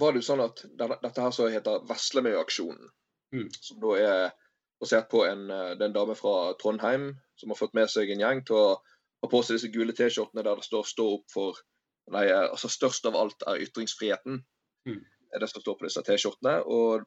var 0.00 0.12
det 0.12 0.20
jo 0.20 0.26
sånn 0.28 0.44
at 0.44 0.60
dette 0.76 1.24
her 1.24 1.32
så 1.34 1.48
heter 1.52 1.86
Veslemøy-aksjonen, 1.88 2.92
mm. 3.32 3.48
som 3.56 3.80
da 3.80 3.94
er 4.00 4.20
basert 4.80 5.08
på 5.12 5.24
en, 5.28 5.48
en 5.50 5.96
dame 5.96 6.16
fra 6.16 6.52
Trondheim 6.60 7.10
som 7.40 7.52
har 7.52 7.58
fått 7.58 7.74
med 7.76 7.90
seg 7.92 8.12
en 8.12 8.22
gjeng 8.22 8.44
til 8.48 8.56
å 8.56 8.68
ha 9.20 9.28
på 9.28 9.40
seg 9.44 9.56
disse 9.56 9.72
gule 9.72 9.92
T-skjortene 9.96 10.44
der 10.44 10.60
det 10.60 10.64
står 10.64 10.86
'stå 10.88 11.06
opp 11.16 11.26
for 11.32 11.60
nei, 12.12 12.26
altså 12.32 12.68
Størst 12.72 13.08
av 13.08 13.16
alt 13.16 13.44
er 13.48 13.60
ytringsfriheten'. 13.66 14.40
Mm. 14.88 15.00
det 15.40 15.48
som 15.48 15.60
står 15.60 15.76
på 15.78 15.86
disse 15.86 16.02
T-skjortene. 16.04 16.54
Og 16.64 17.04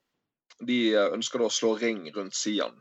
de 0.59 0.79
ønsker 0.97 1.41
da 1.41 1.49
å 1.49 1.53
slå 1.53 1.73
ring 1.79 2.05
rundt 2.15 2.35
Sian. 2.37 2.75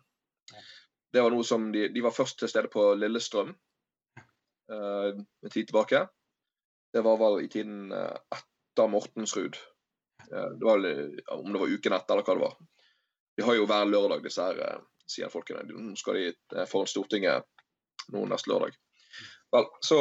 Det 1.12 1.20
var 1.20 1.32
noe 1.32 1.44
som 1.44 1.68
de, 1.72 1.88
de 1.92 2.04
var 2.04 2.14
først 2.16 2.38
til 2.40 2.50
stede 2.50 2.70
på 2.72 2.86
Lillestrøm 2.96 3.52
uh, 3.52 5.10
en 5.12 5.52
tid 5.52 5.68
tilbake. 5.68 6.06
Det 6.92 7.02
var 7.04 7.18
vel 7.20 7.42
i 7.44 7.50
tiden 7.52 7.92
uh, 7.92 8.16
etter 8.32 8.88
Mortensrud. 8.88 9.58
Uh, 10.32 10.50
det 10.56 10.64
var, 10.64 10.86
om 11.36 11.52
det 11.52 11.60
var 11.60 11.74
uken 11.74 11.96
etter, 11.98 12.14
eller 12.14 12.24
hva 12.24 12.38
det 12.38 12.46
var. 12.46 12.56
De 13.36 13.44
har 13.44 13.58
jo 13.58 13.68
hver 13.68 13.90
lørdag, 13.90 14.24
disse 14.24 14.46
her 14.46 14.62
uh, 14.64 14.80
Sian-folkene. 15.04 15.66
Nå 15.68 15.96
skal 16.00 16.20
de 16.20 16.66
foran 16.70 16.88
Stortinget 16.88 17.44
nå 18.12 18.24
neste 18.30 18.50
lørdag. 18.50 18.76
Vel, 19.52 19.68
så 19.84 20.00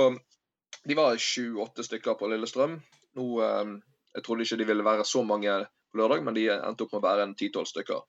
de 0.83 0.95
var 0.95 1.17
sju-åtte 1.17 1.83
stykker 1.83 2.15
på 2.19 2.29
Lillestrøm. 2.31 2.79
Nå, 3.19 3.25
eh, 3.43 3.65
Jeg 4.13 4.23
trodde 4.25 4.43
ikke 4.43 4.57
de 4.59 4.65
ville 4.67 4.83
være 4.83 5.05
så 5.07 5.23
mange 5.23 5.51
på 5.91 6.01
lørdag, 6.01 6.23
men 6.25 6.37
de 6.37 6.47
endte 6.53 6.85
opp 6.85 6.95
med 6.95 7.01
å 7.01 7.07
være 7.07 7.27
en 7.27 7.35
ti-tolv 7.37 7.69
stykker. 7.69 8.01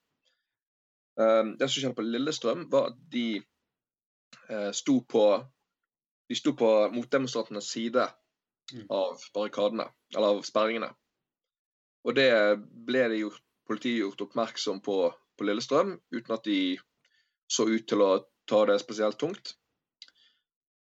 Eh, 1.20 1.42
det 1.58 1.68
som 1.68 1.78
skjedde 1.78 1.98
på 1.98 2.06
Lillestrøm, 2.06 2.66
var 2.72 2.92
at 2.92 3.00
de 3.12 3.26
eh, 4.48 4.70
sto 4.76 5.00
på 5.02 5.26
de 6.30 6.38
sto 6.38 6.54
på 6.56 6.68
motdemonstrantenes 6.94 7.66
side 7.68 8.06
mm. 8.72 8.86
av 8.88 9.20
barrikadene, 9.34 9.88
eller 10.14 10.38
av 10.38 10.44
sperringene. 10.46 10.92
Og 12.06 12.16
det 12.16 12.30
ble 12.86 13.02
det 13.12 13.18
gjort, 13.20 13.42
politiet 13.68 14.00
gjort 14.00 14.24
oppmerksom 14.24 14.80
på 14.82 15.10
på 15.38 15.48
Lillestrøm, 15.48 15.96
uten 16.14 16.34
at 16.36 16.44
de 16.46 16.78
så 17.50 17.66
ut 17.68 17.86
til 17.88 18.04
å 18.04 18.10
ta 18.48 18.64
det 18.68 18.78
spesielt 18.82 19.18
tungt. 19.20 19.54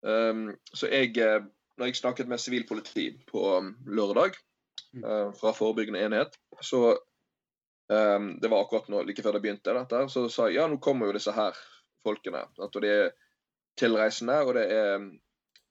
Um, 0.00 0.48
så 0.72 0.88
jeg, 0.88 1.12
eh, 1.20 1.42
når 1.76 1.90
jeg 1.90 2.00
snakket 2.00 2.30
med 2.30 2.40
sivilpoliti 2.40 3.10
på 3.28 3.42
um, 3.60 3.74
lørdag 3.84 4.38
fra 5.40 5.52
forebyggende 5.56 6.02
enhet, 6.06 6.36
så 6.60 6.92
um, 7.90 8.26
Det 8.42 8.50
var 8.50 8.64
akkurat 8.64 8.88
nå, 8.88 9.02
like 9.06 9.22
før 9.22 9.36
det 9.36 9.42
begynte, 9.44 9.74
dette, 9.76 10.04
så 10.12 10.26
sa 10.28 10.48
jeg 10.48 10.60
ja, 10.60 10.66
nå 10.70 10.80
kommer 10.82 11.10
jo 11.10 11.16
disse 11.16 11.34
her 11.34 11.56
folkene. 12.06 12.44
og 12.58 12.78
de 12.82 12.92
er 12.92 13.10
tilreisende, 13.78 14.38
og 14.44 14.54
det 14.54 14.66
er, 14.72 15.08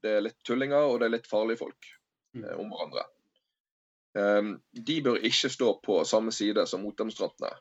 det 0.04 0.12
er, 0.15 0.26
litt 0.26 0.39
tullinger, 0.45 0.89
og 0.89 1.00
det 1.00 1.10
er 1.10 1.15
litt 1.17 1.30
farlige 1.30 1.62
folk 1.63 1.89
uh, 2.39 2.56
om 2.58 2.69
hverandre. 2.72 3.06
Um, 4.17 4.56
de 4.74 5.02
bør 5.06 5.22
ikke 5.22 5.52
stå 5.54 5.76
på 5.86 6.04
samme 6.04 6.32
side 6.32 6.65
som 6.67 6.82
motdemonstrantene. 6.82 7.54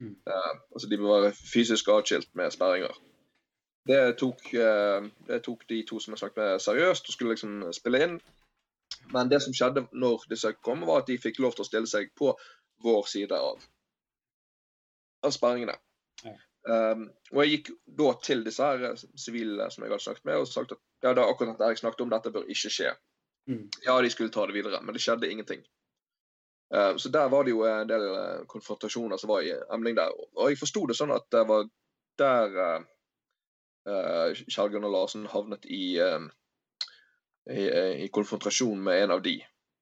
Uh, 0.00 0.54
altså 0.72 0.88
De 0.90 0.98
bør 1.00 1.20
være 1.20 1.36
fysisk 1.36 1.88
atskilt 1.88 2.34
med 2.34 2.54
sperringer. 2.54 2.94
Det 3.86 4.16
tok, 4.18 4.54
eh, 4.54 5.04
det 5.28 5.42
tok, 5.46 5.68
de 5.68 5.82
to 5.86 6.00
som 6.02 6.14
jeg 6.14 6.18
snakket 6.18 6.40
med, 6.42 6.60
seriøst 6.62 7.08
og 7.08 7.14
skulle 7.14 7.34
liksom 7.36 7.60
spille 7.72 8.00
inn. 8.02 8.16
Men 9.14 9.30
det 9.30 9.40
som 9.44 9.54
skjedde 9.54 9.86
når 9.92 10.26
disse 10.30 10.52
kom, 10.66 10.84
var 10.88 11.02
at 11.02 11.10
de 11.10 11.18
fikk 11.20 11.40
lov 11.42 11.56
til 11.56 11.64
å 11.64 11.68
stille 11.68 11.90
seg 11.90 12.10
på 12.18 12.32
vår 12.84 13.06
side 13.10 13.36
av, 13.36 13.62
av 15.24 15.34
sperringene. 15.34 15.76
Ja. 16.24 16.34
Um, 16.66 17.04
og 17.30 17.44
jeg 17.44 17.52
gikk 17.52 17.68
da 17.98 18.08
til 18.26 18.42
disse 18.42 18.66
her 18.66 18.88
eh, 18.88 19.02
sivile 19.20 19.68
som 19.70 19.84
jeg 19.84 19.92
hadde 19.92 20.02
snakket 20.02 20.24
med, 20.26 20.40
og 20.42 20.48
sagt 20.50 20.74
at 20.74 20.80
ja, 21.04 21.12
det 21.14 21.22
er 21.22 21.28
akkurat 21.28 21.54
dette 21.54 21.68
jeg 21.70 21.82
snakket 21.84 22.02
om, 22.02 22.10
dette 22.10 22.32
bør 22.34 22.48
ikke 22.50 22.72
skje. 22.74 22.90
Mm. 23.46 23.68
Ja, 23.84 23.94
de 24.02 24.10
skulle 24.10 24.34
ta 24.34 24.48
det 24.48 24.56
videre, 24.56 24.80
men 24.82 24.96
det 24.96 25.02
skjedde 25.04 25.30
ingenting. 25.30 25.62
Um, 26.74 26.98
så 26.98 27.12
der 27.14 27.30
var 27.30 27.46
det 27.46 27.54
jo 27.54 27.62
en 27.70 27.86
del 27.90 28.08
uh, 28.10 28.42
konfrontasjoner 28.50 29.22
som 29.22 29.30
var 29.30 29.46
i 29.46 29.54
emning 29.76 29.94
der. 29.98 30.10
Og 30.34 30.50
jeg 30.50 30.58
forsto 30.58 30.82
det 30.90 30.98
sånn 30.98 31.14
at 31.14 31.28
det 31.30 31.44
var 31.46 31.68
der 32.18 32.58
uh, 32.58 32.88
uh, 33.86 34.42
Kjell 34.50 34.72
Gunnar 34.74 34.90
Larsen 34.90 35.28
havnet 35.30 35.68
i, 35.70 36.00
uh, 36.02 36.26
i, 37.50 37.66
uh, 37.70 37.94
i, 38.04 38.08
konfrontasjon 38.12 38.80
med 38.82 39.02
en 39.04 39.16
av 39.16 39.22
de, 39.24 39.36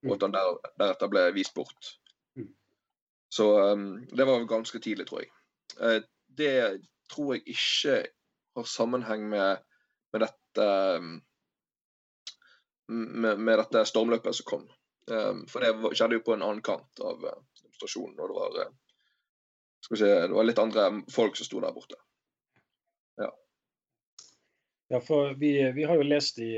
og 0.05 0.17
at 0.17 0.25
han 0.27 0.35
der, 0.35 0.57
deretter 0.81 1.11
ble 1.11 1.23
vist 1.35 1.55
bort. 1.57 1.95
Mm. 2.37 2.51
Så 3.33 3.47
um, 3.71 3.87
det 4.11 4.27
var 4.27 4.45
ganske 4.49 4.79
tidlig, 4.79 5.07
tror 5.09 5.23
jeg. 5.23 5.31
det 6.37 6.51
tror 7.11 7.35
jeg 7.35 7.55
ikke 7.55 7.95
har 8.55 8.67
sammenheng 8.69 9.25
med, 9.29 9.63
med 10.13 10.23
dette 10.23 10.67
um, 10.99 11.15
med, 12.87 13.39
med, 13.39 13.57
dette 13.57 13.85
stormløpet 13.89 14.35
som 14.35 14.49
kom. 14.49 14.65
Um, 15.11 15.45
for 15.49 15.61
det 15.61 15.93
skjedde 15.97 16.19
jo 16.19 16.25
på 16.25 16.35
en 16.35 16.45
annen 16.45 16.63
kant 16.65 17.01
av 17.01 17.21
demonstrasjonen. 17.21 18.19
og 18.19 18.29
det 18.29 18.35
var, 18.37 18.73
si, 19.89 20.05
det 20.05 20.33
var 20.33 20.47
litt 20.47 20.61
andre 20.61 20.89
folk 21.13 21.37
som 21.37 21.49
sto 21.49 21.61
der 21.63 21.75
borte. 21.75 21.99
Ja, 24.87 24.99
for 25.01 25.33
vi, 25.33 25.71
vi, 25.71 25.83
har 25.83 25.97
jo 25.97 26.05
lest 26.05 26.39
i, 26.39 26.51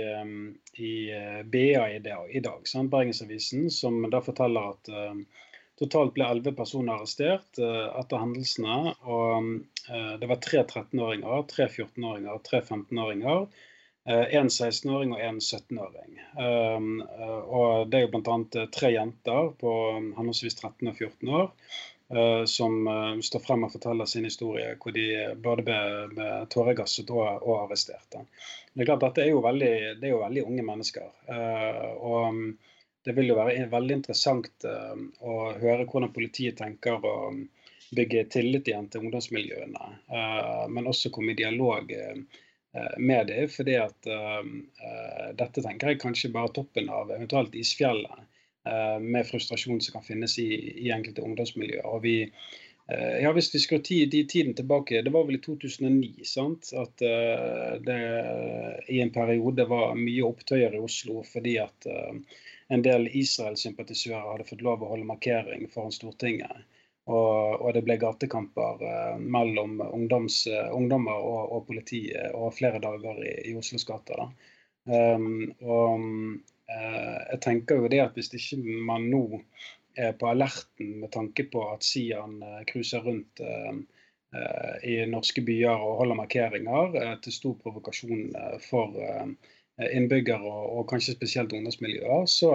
i 0.74 0.94
eh, 1.16 1.44
BA 1.48 1.84
i 1.96 2.00
dag, 2.04 2.32
i 2.32 2.42
dag 2.44 2.66
Bergensavisen, 2.92 3.70
som 3.72 4.02
da 4.12 4.22
forteller 4.22 4.74
at 4.74 4.92
Totalt 5.78 6.16
ble 6.16 6.26
elleve 6.26 6.56
personer 6.58 6.98
arrestert 6.98 7.60
etter 7.62 8.18
hendelsene. 8.18 8.96
og 9.06 9.50
Det 10.18 10.30
var 10.32 10.40
tre 10.42 10.64
13-åringer, 10.64 11.44
tre 11.52 11.68
14-åringer, 11.68 12.40
tre 12.48 12.64
15-åringer. 12.64 13.44
En 14.10 14.50
16-åring 14.50 15.14
og 15.14 15.22
en 15.22 15.38
17-åring. 15.38 16.18
Og 16.42 17.92
Det 17.92 18.00
er 18.00 18.08
jo 18.08 18.10
bl.a. 18.16 18.66
tre 18.74 18.90
jenter 18.96 19.52
på 19.62 19.76
henholdsvis 20.18 20.58
13 20.58 20.90
og 20.90 20.98
14 20.98 21.36
år 21.44 21.54
Uh, 21.54 21.97
som 22.46 22.88
uh, 22.88 23.20
står 23.20 23.40
frem 23.44 23.66
og 23.68 23.74
forteller 23.74 24.08
sin 24.08 24.24
historie, 24.28 24.70
hvor 24.80 24.94
de 24.96 25.08
både 25.44 25.66
ble, 25.68 25.80
ble 26.14 26.30
tåregasset 26.54 27.10
og, 27.12 27.44
og 27.44 27.66
arrestert. 27.66 28.16
Det 28.72 28.84
er 28.84 28.88
klart 28.88 29.04
Dette 29.04 29.26
er 29.26 29.34
jo 29.34 29.44
veldig, 29.44 29.74
det 30.00 30.08
er 30.08 30.14
jo 30.14 30.22
veldig 30.24 30.46
unge 30.48 30.66
mennesker. 30.70 31.10
Uh, 31.28 31.92
og 31.98 32.30
um, 32.32 32.42
Det 33.08 33.16
vil 33.16 33.30
jo 33.30 33.38
være 33.38 33.70
veldig 33.72 33.96
interessant 33.96 34.66
å 34.68 35.36
høre 35.62 35.86
hvordan 35.88 36.12
politiet 36.12 36.58
tenker 36.60 37.00
å 37.00 37.14
bygge 37.96 38.26
tillit 38.34 38.68
igjen 38.68 38.90
til 38.92 39.06
ungdomsmiljøene, 39.06 39.86
men 40.68 40.90
også 40.92 41.14
komme 41.16 41.32
i 41.32 41.38
dialog 41.40 41.88
med 43.00 43.30
dem. 43.32 43.48
fordi 43.48 43.78
at 43.80 44.10
dette 45.40 45.64
tenker 45.64 45.94
jeg 45.94 46.02
kanskje 46.02 46.34
bare 46.36 46.52
toppen 46.58 46.92
av 46.92 47.16
eventuelt 47.16 47.56
isfjellet 47.56 48.28
Eh, 48.28 48.37
med 49.02 49.28
frustrasjon 49.28 49.82
som 49.82 49.98
kan 49.98 50.06
finnes 50.06 50.38
i, 50.40 50.48
i 50.88 50.92
enkelte 50.92 51.24
ungdomsmiljøer. 51.26 51.86
Og 51.86 52.02
vi, 52.04 52.16
eh, 52.24 53.18
ja, 53.24 53.32
Hvis 53.34 53.54
vi 53.56 53.60
skrur 53.60 53.84
tid, 53.86 54.16
tiden 54.30 54.54
tilbake, 54.56 55.02
det 55.02 55.14
var 55.14 55.28
vel 55.28 55.40
i 55.40 55.44
2009 55.44 56.26
sant? 56.26 56.72
at 56.74 57.04
uh, 57.04 57.78
det 57.84 58.00
i 58.90 59.02
en 59.02 59.14
periode 59.14 59.68
var 59.70 59.96
mye 60.00 60.26
opptøyer 60.26 60.76
i 60.76 60.82
Oslo 60.84 61.24
fordi 61.28 61.58
at 61.64 61.88
en 62.68 62.82
del 62.84 63.08
Israel-sympatisører 63.08 64.34
hadde 64.34 64.50
fått 64.50 64.66
lov 64.66 64.84
å 64.84 64.92
holde 64.92 65.08
markering 65.08 65.70
foran 65.72 65.96
Stortinget. 65.96 66.66
Og, 67.08 67.62
og 67.64 67.70
det 67.72 67.86
ble 67.88 67.96
gatekamper 67.96 68.82
mellom 69.18 69.80
ungdoms, 69.86 70.42
ungdommer 70.76 71.24
og, 71.24 71.54
og 71.56 71.64
politiet 71.70 72.36
og 72.36 72.52
flere 72.58 72.82
dager 72.84 73.22
i, 73.24 73.32
i 73.48 73.56
Oslos 73.56 73.88
gater. 73.88 74.26
Um, 74.92 75.54
og 75.64 76.04
Eh, 76.04 76.57
jeg 76.68 77.40
tenker 77.46 77.80
jo 77.80 77.90
det 77.92 78.02
at 78.04 78.18
hvis 78.18 78.34
ikke 78.36 78.58
man 78.88 79.06
nå 79.12 79.42
er 79.98 80.14
på 80.18 80.30
alerten 80.30 81.00
med 81.02 81.12
tanke 81.14 81.48
på 81.52 81.64
at 81.72 81.86
Sian 81.86 82.42
eh, 82.44 82.64
cruiser 82.70 83.06
rundt 83.06 83.42
eh, 83.42 83.78
i 84.84 84.98
norske 85.10 85.42
byer 85.48 85.80
og 85.82 86.02
holder 86.02 86.20
markeringer, 86.20 86.98
til 87.24 87.34
stor 87.34 87.54
provokasjon 87.62 88.34
for 88.60 88.98
innbyggere 89.80 90.44
og, 90.44 90.82
kanskje 90.90 91.16
spesielt 91.16 91.56
ungdomsmiljøer, 91.56 92.26
så, 92.28 92.52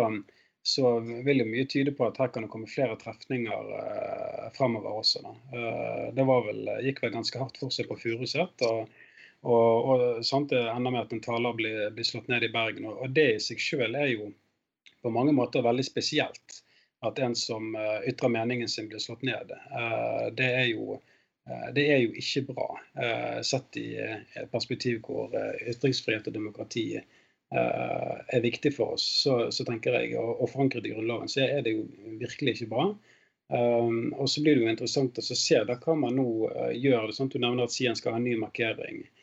så 0.69 0.93
vil 1.01 1.41
jo 1.41 1.47
mye 1.49 1.65
tyde 1.73 1.95
på 1.97 2.05
at 2.07 2.21
her 2.21 2.29
kan 2.35 2.45
det 2.45 2.51
komme 2.53 2.69
flere 2.69 2.99
trefninger 3.01 3.73
fremover 4.59 5.01
også. 5.01 5.25
Da. 5.25 5.33
det 6.13 6.29
vel, 6.29 6.61
gikk 6.85 7.01
vel 7.07 7.17
ganske 7.17 7.41
hardt 7.41 7.57
for 7.63 7.73
seg 7.73 7.89
på 7.89 7.97
Furuset. 8.05 8.63
Og, 9.43 9.87
og 9.91 10.27
sant, 10.27 10.51
Det 10.51 10.61
ender 10.71 10.95
med 10.95 11.03
at 11.03 11.13
en 11.13 11.23
taler 11.23 11.55
blir, 11.59 11.79
blir, 11.95 12.07
slått 12.07 12.29
ned 12.31 12.45
i 12.47 12.53
Bergen. 12.53 12.87
Og, 12.87 13.09
det 13.11 13.29
i 13.35 13.41
seg 13.43 13.63
selv 13.63 13.99
er 13.99 14.13
jo 14.13 14.31
på 15.03 15.11
mange 15.11 15.35
måter 15.35 15.65
veldig 15.67 15.85
spesielt. 15.87 16.61
At 17.03 17.19
en 17.19 17.35
som 17.35 17.75
uh, 17.75 17.99
ytrer 18.07 18.31
meningen 18.31 18.69
sin, 18.71 18.87
blir 18.91 19.03
slått 19.03 19.25
ned. 19.27 19.51
Uh, 19.73 20.29
det, 20.39 20.47
er 20.47 20.69
jo, 20.71 21.01
uh, 21.51 21.69
det 21.75 21.89
er 21.91 22.05
jo 22.05 22.13
ikke 22.15 22.45
bra. 22.53 22.69
sett 23.43 23.77
i 23.81 23.89
et 23.99 24.51
perspektiv 24.53 25.01
hvor 25.07 25.35
ytringsfrihet 25.67 26.29
og 26.31 26.37
demokrati 26.37 26.87
er 27.53 28.41
viktig 28.41 28.71
for 28.73 28.95
oss, 28.95 29.05
så, 29.25 29.35
så 29.53 29.65
tenker 29.69 29.93
jeg, 29.99 30.15
og, 30.17 30.47
forankret 30.49 30.87
i 30.89 30.93
Grunnloven, 30.95 31.29
så 31.29 31.43
er 31.45 31.67
det 31.67 31.75
jo 31.75 31.83
virkelig 32.21 32.55
ikke 32.55 32.71
bra. 32.71 32.87
Um, 33.53 34.15
og 34.17 34.31
så 34.33 34.41
blir 34.41 34.57
det 34.57 34.63
jo 34.63 34.71
interessant 34.71 35.19
å 35.21 35.25
se 35.37 35.59
da 35.69 35.77
hva 35.77 35.97
man 35.99 36.17
nå 36.17 36.29
gjør. 36.73 37.11
sånn 37.13 37.29
Du 37.29 37.37
nevner 37.43 37.67
at 37.67 37.75
Sien 37.75 37.99
skal 37.99 38.15
ha 38.15 38.23
en 38.23 38.25
ny 38.25 38.39
markering 38.41 39.03
eh, 39.03 39.22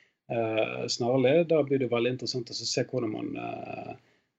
snarlig. 0.87 1.47
Da 1.47 1.63
blir 1.63 1.79
det 1.79 1.89
veldig 1.91 2.13
interessant 2.15 2.51
å 2.51 2.57
se 2.57 2.83
hvordan 2.85 3.11
man 3.13 3.29
eh, 3.37 3.91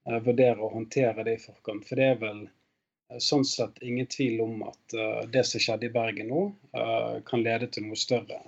eh, 0.07 0.19
vurderer 0.23 0.61
å 0.61 0.71
håndtere 0.73 1.25
det 1.27 1.37
i 1.37 1.43
forkant. 1.43 1.85
For 1.87 1.99
det 1.99 2.07
er 2.13 2.21
vel 2.21 2.41
eh, 2.45 3.19
sånn 3.19 3.45
sett 3.47 3.81
ingen 3.83 4.07
tvil 4.11 4.41
om 4.45 4.63
at 4.69 4.95
det 5.33 5.43
som 5.47 5.63
skjedde 5.63 5.89
i 5.89 5.93
Bergen 5.93 6.31
nå, 6.31 6.45
kan 7.27 7.43
lede 7.43 7.67
til 7.71 7.87
noe 7.87 7.99
større 7.99 8.39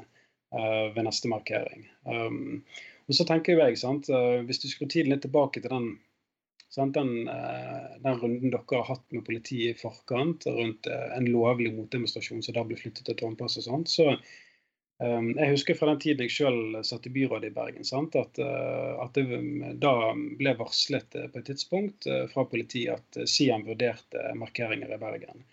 ved 0.54 1.02
neste 1.02 1.30
markering. 1.32 1.88
Um, 2.06 2.60
og 3.10 3.16
så 3.18 3.26
tenker 3.26 3.58
jeg, 3.58 3.80
sant, 3.82 4.06
Hvis 4.46 4.62
du 4.62 4.68
skrur 4.70 4.88
tiden 4.92 5.10
litt 5.12 5.24
tilbake 5.26 5.64
til 5.64 5.72
den, 5.74 5.88
sant, 6.70 6.94
den, 6.94 7.26
den, 7.26 8.20
runden 8.22 8.54
dere 8.54 8.78
har 8.78 8.86
hatt 8.92 9.04
med 9.12 9.26
politiet 9.26 9.74
i 9.74 9.80
forkant 9.82 10.46
rundt 10.46 10.88
en 10.94 11.26
lovlig 11.26 11.74
motdemonstrasjon 11.74 12.46
som 12.46 12.56
da 12.56 12.64
ble 12.70 12.78
flyttet 12.80 13.10
til 13.10 13.18
Tårnplass 13.18 13.58
og 13.64 13.66
sånt, 13.66 13.92
så 13.92 14.14
jeg 15.02 15.50
husker 15.50 15.76
fra 15.76 15.90
den 15.90 16.00
tiden 16.00 16.28
jeg 16.28 16.36
selv 16.36 16.84
satt 16.86 17.08
i 17.10 17.14
byrådet 17.14 17.50
i 17.50 17.56
Bergen, 17.56 17.86
sant? 17.88 18.16
At, 18.16 18.38
eh, 18.40 18.92
at, 19.02 19.18
det 19.18 19.40
da 19.82 20.14
ble 20.40 20.54
varslet 20.60 21.18
eh, 21.18 21.28
på 21.34 21.42
et 21.42 21.50
tidspunkt 21.50 22.08
eh, 22.08 22.28
fra 22.32 22.46
politiet 22.48 23.02
at 23.02 23.30
Sian 23.30 23.66
vurderte 23.68 24.32
markeringer 24.40 24.94
i 24.94 25.02
Bergen. 25.02 25.44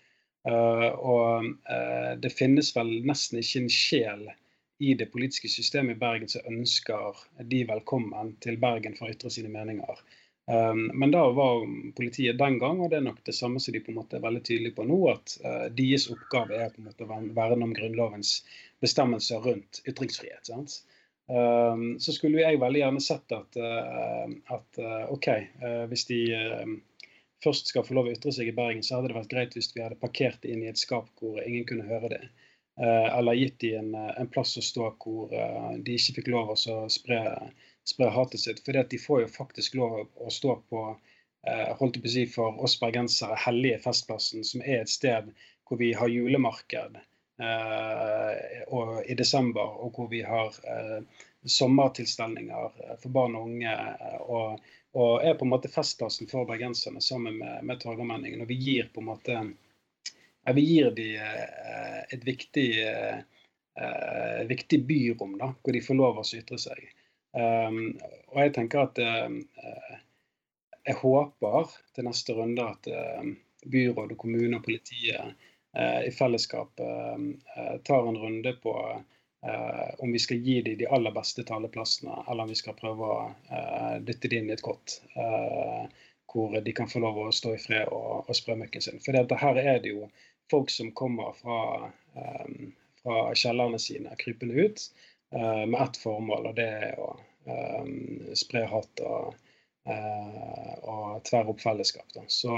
Og 0.41 1.45
det 2.17 2.31
finnes 2.33 2.71
vel 2.73 2.87
nesten 3.05 3.37
ikke 3.37 3.59
en 3.61 3.67
sjel 3.69 4.23
i 4.81 4.95
det 4.97 5.11
politiske 5.13 5.51
systemet 5.53 5.93
i 5.93 6.01
Bergen 6.01 6.31
som 6.31 6.47
ønsker 6.49 7.19
de 7.51 7.59
velkommen 7.69 8.31
til 8.41 8.57
Bergen 8.57 8.95
for 8.97 9.05
å 9.05 9.13
ytre 9.13 9.29
sine 9.29 9.51
meninger. 9.53 10.01
Ehm, 10.49 10.87
men 10.97 11.13
da 11.13 11.27
var 11.37 11.65
politiet 11.97 12.39
den 12.39 12.57
gang, 12.61 12.81
og 12.81 12.89
det 12.89 13.01
er 13.01 13.05
nok 13.05 13.21
det 13.27 13.35
samme 13.37 13.61
som 13.61 13.75
de 13.75 13.83
på 13.83 13.93
en 13.93 13.99
måte 13.99 14.17
er 14.17 14.25
veldig 14.25 14.41
tydelige 14.47 14.77
på 14.79 14.87
nå, 14.89 15.01
at 15.11 15.35
deres 15.77 16.07
oppgave 16.13 16.57
er 16.57 16.73
på 16.73 16.81
en 16.81 16.89
måte 16.89 17.05
å 17.05 17.19
verne 17.37 17.67
om 17.67 17.75
Grunnlovens 17.77 18.39
bestemmelser 18.81 19.43
rundt 19.45 19.83
ytringsfrihet. 19.85 20.49
Sant? 20.49 20.81
Um, 21.31 21.99
så 22.01 22.11
skulle 22.11 22.41
jeg 22.41 22.59
veldig 22.59 22.81
gjerne 22.81 23.01
sett 23.03 23.31
at, 23.31 23.55
uh, 23.55 24.31
at 24.51 24.79
uh, 24.81 25.11
OK, 25.13 25.29
hvis 25.91 26.07
de 26.09 26.21
først 27.41 27.71
skal 27.71 27.85
få 27.87 27.95
lov 27.95 28.09
å 28.09 28.15
ytre 28.15 28.33
seg 28.35 28.49
i 28.51 28.55
Bergen, 28.55 28.83
så 28.83 28.97
hadde 28.97 29.11
det 29.11 29.19
vært 29.19 29.31
greit 29.31 29.55
hvis 29.55 29.71
vi 29.75 29.83
hadde 29.85 29.99
parkert 30.01 30.41
det 30.43 30.51
inn 30.51 30.65
i 30.65 30.71
et 30.71 30.81
skap 30.81 31.07
hvor 31.21 31.39
ingen 31.41 31.65
kunne 31.69 31.87
høre 31.87 32.11
det. 32.11 32.23
eller 32.81 33.37
gitt 33.37 33.59
dem 33.61 33.93
en, 33.95 34.11
en, 34.17 34.27
plass 34.31 34.55
å 34.57 34.61
stå 34.63 34.91
hvor 35.03 35.31
de 35.31 35.95
ikke 35.95 36.15
fikk 36.19 36.29
lov 36.33 36.53
å 36.53 36.77
spre, 36.89 37.19
spre 37.87 38.09
hatet 38.13 38.43
sitt. 38.43 38.59
For 38.65 38.77
de 38.77 38.99
får 38.99 39.23
jo 39.23 39.31
faktisk 39.31 39.77
lov 39.79 40.03
å 40.03 40.33
stå 40.33 40.57
på 40.69 40.83
holdt 41.79 41.95
på 41.97 42.05
å 42.05 42.11
si 42.13 42.27
for 42.29 42.59
oss 42.61 42.75
bergensere 42.77 43.33
hellige 43.41 43.79
Festplassen, 43.81 44.43
som 44.45 44.61
er 44.61 44.83
et 44.83 44.91
sted 44.93 45.31
hvor 45.65 45.79
vi 45.79 45.87
har 45.97 46.11
julemarked 46.13 46.99
Eh, 47.41 49.11
i 49.11 49.15
desember, 49.17 49.65
og 49.81 49.95
hvor 49.95 50.07
vi 50.11 50.21
har 50.21 50.53
eh, 50.69 50.99
sommertilstelninger 51.49 52.83
eh, 52.83 52.97
for 53.01 53.09
barn 53.15 53.37
og 53.39 53.47
unge. 53.49 53.73
Og, 54.21 54.61
og, 54.93 55.23
er 55.25 55.37
på 55.39 55.47
en 55.47 55.53
måte 55.55 55.71
festplassen 55.71 56.29
for 56.29 56.45
bergenserne 56.49 57.01
sammen 57.01 57.39
med, 57.39 57.63
med 57.65 57.81
Torgallmenningen. 57.81 58.43
Og 58.43 58.51
vi 58.51 58.59
gir 58.61 58.91
på 58.93 59.01
en 59.01 59.09
måte 59.09 59.39
ja, 59.39 60.53
vi 60.53 60.65
gir 60.65 60.91
de 60.97 61.07
et 62.11 62.23
viktig, 62.25 62.69
viktig 64.49 64.79
byrom 64.89 65.35
da, 65.37 65.51
hvor 65.61 65.75
de 65.75 65.83
får 65.85 65.97
lov 65.99 66.17
å 66.17 66.25
ytre 66.25 66.57
seg. 66.59 66.81
Um, 67.31 67.95
og 68.33 68.39
jeg 68.41 68.53
tenker 68.57 68.81
at 68.83 68.99
uh, 68.99 69.99
jeg 70.87 70.97
håper 71.01 71.71
til 71.95 72.07
neste 72.07 72.35
runde 72.35 72.65
at 72.65 72.89
uh, 72.91 73.31
byråd, 73.71 74.13
og 74.15 74.17
kommune 74.17 74.57
og 74.57 74.65
politiet 74.65 75.33
uh, 75.77 76.01
i 76.05 76.11
fellesskap 76.11 76.81
eh, 76.83 77.25
eh, 77.55 77.75
tar 77.87 78.07
en 78.07 78.17
runde 78.17 78.53
på 78.63 78.75
om 79.97 80.11
vi 80.11 80.19
skal 80.21 80.37
gi 80.37 80.59
dem 80.61 80.75
de 80.77 80.85
aller 80.93 81.13
beste 81.15 81.41
taleplassene, 81.41 82.13
eller 82.29 82.43
om 82.43 82.49
vi 82.51 82.57
skal 82.59 82.75
prøve 82.77 83.07
å 83.09 83.95
dytte 84.05 84.29
dem 84.29 84.43
inn 84.43 84.51
i 84.51 84.53
et 84.53 84.61
kott 84.61 84.99
hvor 86.29 86.53
de 86.61 86.73
kan 86.77 86.91
få 86.91 87.01
lov 87.01 87.17
å 87.23 87.31
stå 87.33 87.55
i 87.55 87.61
fred 87.63 87.89
og, 87.89 88.27
og 88.29 88.37
spre 88.37 88.53
møkken 88.59 88.85
sin. 88.85 88.99
For 89.01 89.17
her 89.17 89.57
er 89.63 89.79
det 89.81 89.95
jo 89.95 90.11
folk 90.53 90.69
som 90.69 90.91
kommer 90.93 91.33
fra, 91.39 91.89
fra 93.01 93.17
kjellerne 93.33 93.81
sine 93.81 94.13
krypende 94.21 94.67
ut 94.67 94.85
med 95.31 95.77
ett 95.79 95.97
formål, 95.97 96.49
og 96.49 96.55
det 96.57 96.67
er 96.67 96.99
å 96.99 97.11
spre 98.35 98.65
hat 98.67 99.01
og, 99.07 99.37
og 99.87 101.21
tverre 101.29 101.53
opp 101.53 101.63
fellesskap. 101.63 102.09
Da. 102.13 102.25
Så 102.27 102.51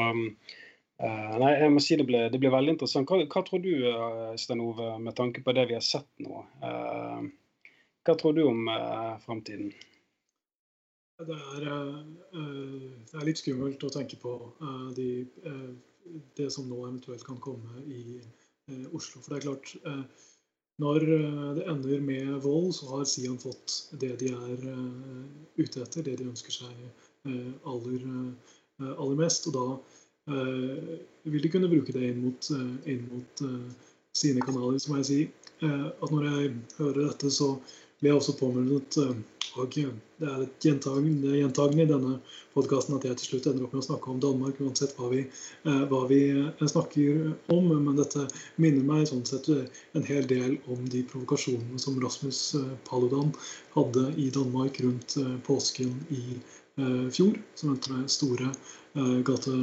Uh, 1.02 1.36
nei, 1.42 1.50
jeg 1.58 1.72
må 1.74 1.82
si 1.82 1.96
det 1.98 2.06
blir, 2.08 2.28
det 2.32 2.40
blir 2.40 2.54
veldig 2.54 2.76
interessant. 2.76 3.10
Hva, 3.10 3.26
hva 3.26 3.42
tror 3.44 3.64
du, 3.64 3.72
uh, 3.90 4.36
Stein 4.40 4.62
Ove, 4.64 4.92
med 5.02 5.16
tanke 5.18 5.42
på 5.44 5.56
det 5.58 5.66
vi 5.72 5.76
har 5.76 5.84
sett 5.84 6.08
nå? 6.22 6.44
Uh, 6.62 7.26
hva 8.06 8.16
tror 8.20 8.38
du 8.38 8.44
om 8.46 8.70
uh, 8.70 9.18
framtiden? 9.26 9.74
Det 11.24 11.36
er, 11.36 11.64
det 11.64 13.16
er, 13.16 13.26
litt 13.26 13.40
skummelt 13.40 13.84
å 13.86 13.92
tenke 13.94 14.18
på 14.20 14.32
de, 14.98 15.06
det 16.36 16.48
som 16.52 16.66
nå 16.68 16.80
eventuelt 16.82 17.24
kan 17.24 17.38
komme 17.40 17.84
i 17.86 18.18
Oslo. 18.92 19.22
For 19.22 19.30
det 19.32 19.38
er 19.38 19.46
klart, 19.46 19.70
når 20.82 21.06
det 21.58 21.66
ender 21.70 22.02
med 22.02 22.30
vold, 22.42 22.72
så 22.74 22.88
har 22.90 23.04
Sian 23.06 23.38
fått 23.38 23.76
det 24.02 24.16
de 24.24 24.32
er 24.34 24.64
ute 25.60 25.84
etter, 25.84 26.02
det 26.02 26.16
de 26.18 26.30
ønsker 26.32 26.56
seg 26.56 26.80
aller, 27.70 28.08
aller 28.82 29.20
mest. 29.20 29.46
Og 29.52 29.54
da 29.54 29.66
eh, 30.34 30.98
vil 31.24 31.44
de 31.44 31.52
kunne 31.54 31.72
bruke 31.72 31.96
det 31.96 32.10
inn 32.10 32.22
mot, 32.24 32.50
eh, 32.56 32.74
inn 32.94 33.06
mot 33.12 33.44
eh, 33.46 33.88
sine 34.18 34.44
kanaler. 34.46 34.80
Så 34.80 34.92
må 34.92 35.02
jeg 35.02 35.10
si 35.10 35.22
eh, 35.66 35.88
at 35.90 36.12
når 36.12 36.28
jeg 36.30 36.54
hører 36.80 37.02
dette, 37.08 37.32
så 37.34 37.54
blir 38.04 38.12
jeg 38.12 38.20
også 38.20 38.36
påminnet 38.36 38.98
eh, 39.00 39.16
og 39.54 39.76
det 39.78 40.26
er 40.26 40.39
et 40.42 40.66
gjentagende, 40.66 41.36
gjentagende 41.38 41.84
i 41.84 41.89
denne 41.92 42.13
podkasten 42.56 42.96
at 42.98 43.04
jeg 43.06 43.20
til 43.20 43.28
slutt 43.30 43.48
ender 43.52 43.68
opp 43.68 43.76
med 43.76 43.84
å 43.84 43.86
snakke 43.86 44.10
om 44.10 44.22
Danmark, 44.24 44.58
uansett 44.66 44.96
hva 44.98 45.12
vi, 45.12 45.22
eh, 45.70 45.84
hva 45.92 46.00
vi 46.10 46.20
eh, 46.34 46.63
snakker 46.72 47.22
om. 47.54 47.70
Men 47.70 48.00
dette 48.00 48.26
minner 48.58 48.84
meg 48.88 49.06
sånn 49.08 49.22
sett 49.30 49.48
en 49.54 50.08
hel 50.08 50.26
del 50.28 50.58
om 50.74 50.82
de 50.89 51.04
provokasjonene 51.12 51.80
som 51.80 52.00
Rasmus 52.02 52.42
Paludan 52.89 53.30
hadde 53.78 54.08
i 54.18 54.28
Danmark 54.34 54.82
rundt 54.84 55.16
påsken 55.46 55.94
i 56.10 56.39
fjor, 57.13 57.38
som 57.54 57.76
endte 57.76 57.94
med 57.94 58.10
store 58.10 58.50
gate 59.28 59.54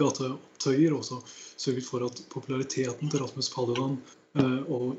gateopptøyer 0.00 0.94
også 0.96 1.20
sørget 1.60 1.84
for 1.84 2.06
at 2.08 2.22
populariteten 2.32 3.12
til 3.12 3.20
Rasmus 3.20 3.52
Paludan 3.52 3.98
og 4.72 4.96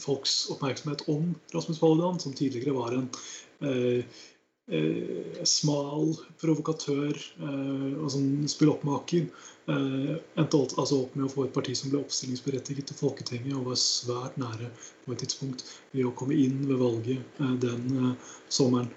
folks 0.00 0.50
oppmerksomhet 0.50 1.08
om 1.08 1.34
Rasmus 1.52 1.80
Paludan, 1.80 2.18
som 2.20 2.34
tidligere 2.34 2.72
var 2.76 2.92
en 2.92 3.08
eh, 3.60 4.04
eh, 4.70 5.44
smal 5.44 6.12
provokatør 6.40 7.16
eh, 7.16 7.94
og 7.98 8.10
sånn 8.12 8.48
spilloppmaker, 8.50 9.26
eh, 9.72 10.12
endte 10.40 10.62
altså 10.80 11.02
opp 11.04 11.16
med 11.16 11.28
å 11.28 11.32
få 11.32 11.46
et 11.46 11.56
parti 11.56 11.76
som 11.78 11.92
ble 11.92 12.02
oppstillingsberettiget 12.02 12.90
til 12.90 13.00
Folketinget 13.00 13.56
og 13.56 13.70
var 13.72 13.80
svært 13.80 14.38
nære 14.40 14.70
på 15.06 15.14
et 15.14 15.24
tidspunkt 15.24 15.66
ved 15.94 16.06
å 16.08 16.14
komme 16.18 16.36
inn 16.38 16.62
ved 16.68 16.80
valget 16.82 17.40
eh, 17.40 17.56
den 17.64 18.14
sommeren. 18.48 18.92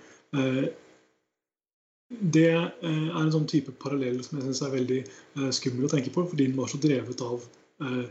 Det 2.32 2.48
er 2.48 2.70
en 2.84 3.32
sånn 3.32 3.48
type 3.52 3.72
parallell 3.80 4.22
som 4.24 4.38
jeg 4.38 4.46
syns 4.46 4.62
er 4.64 4.72
veldig 4.72 5.00
skummel 5.56 5.88
å 5.88 5.92
tenke 5.92 6.12
på, 6.16 6.24
fordi 6.28 6.46
den 6.48 6.56
var 6.60 6.72
så 6.72 6.80
drevet 6.80 7.24
av 7.24 7.44
Eh, 7.82 8.06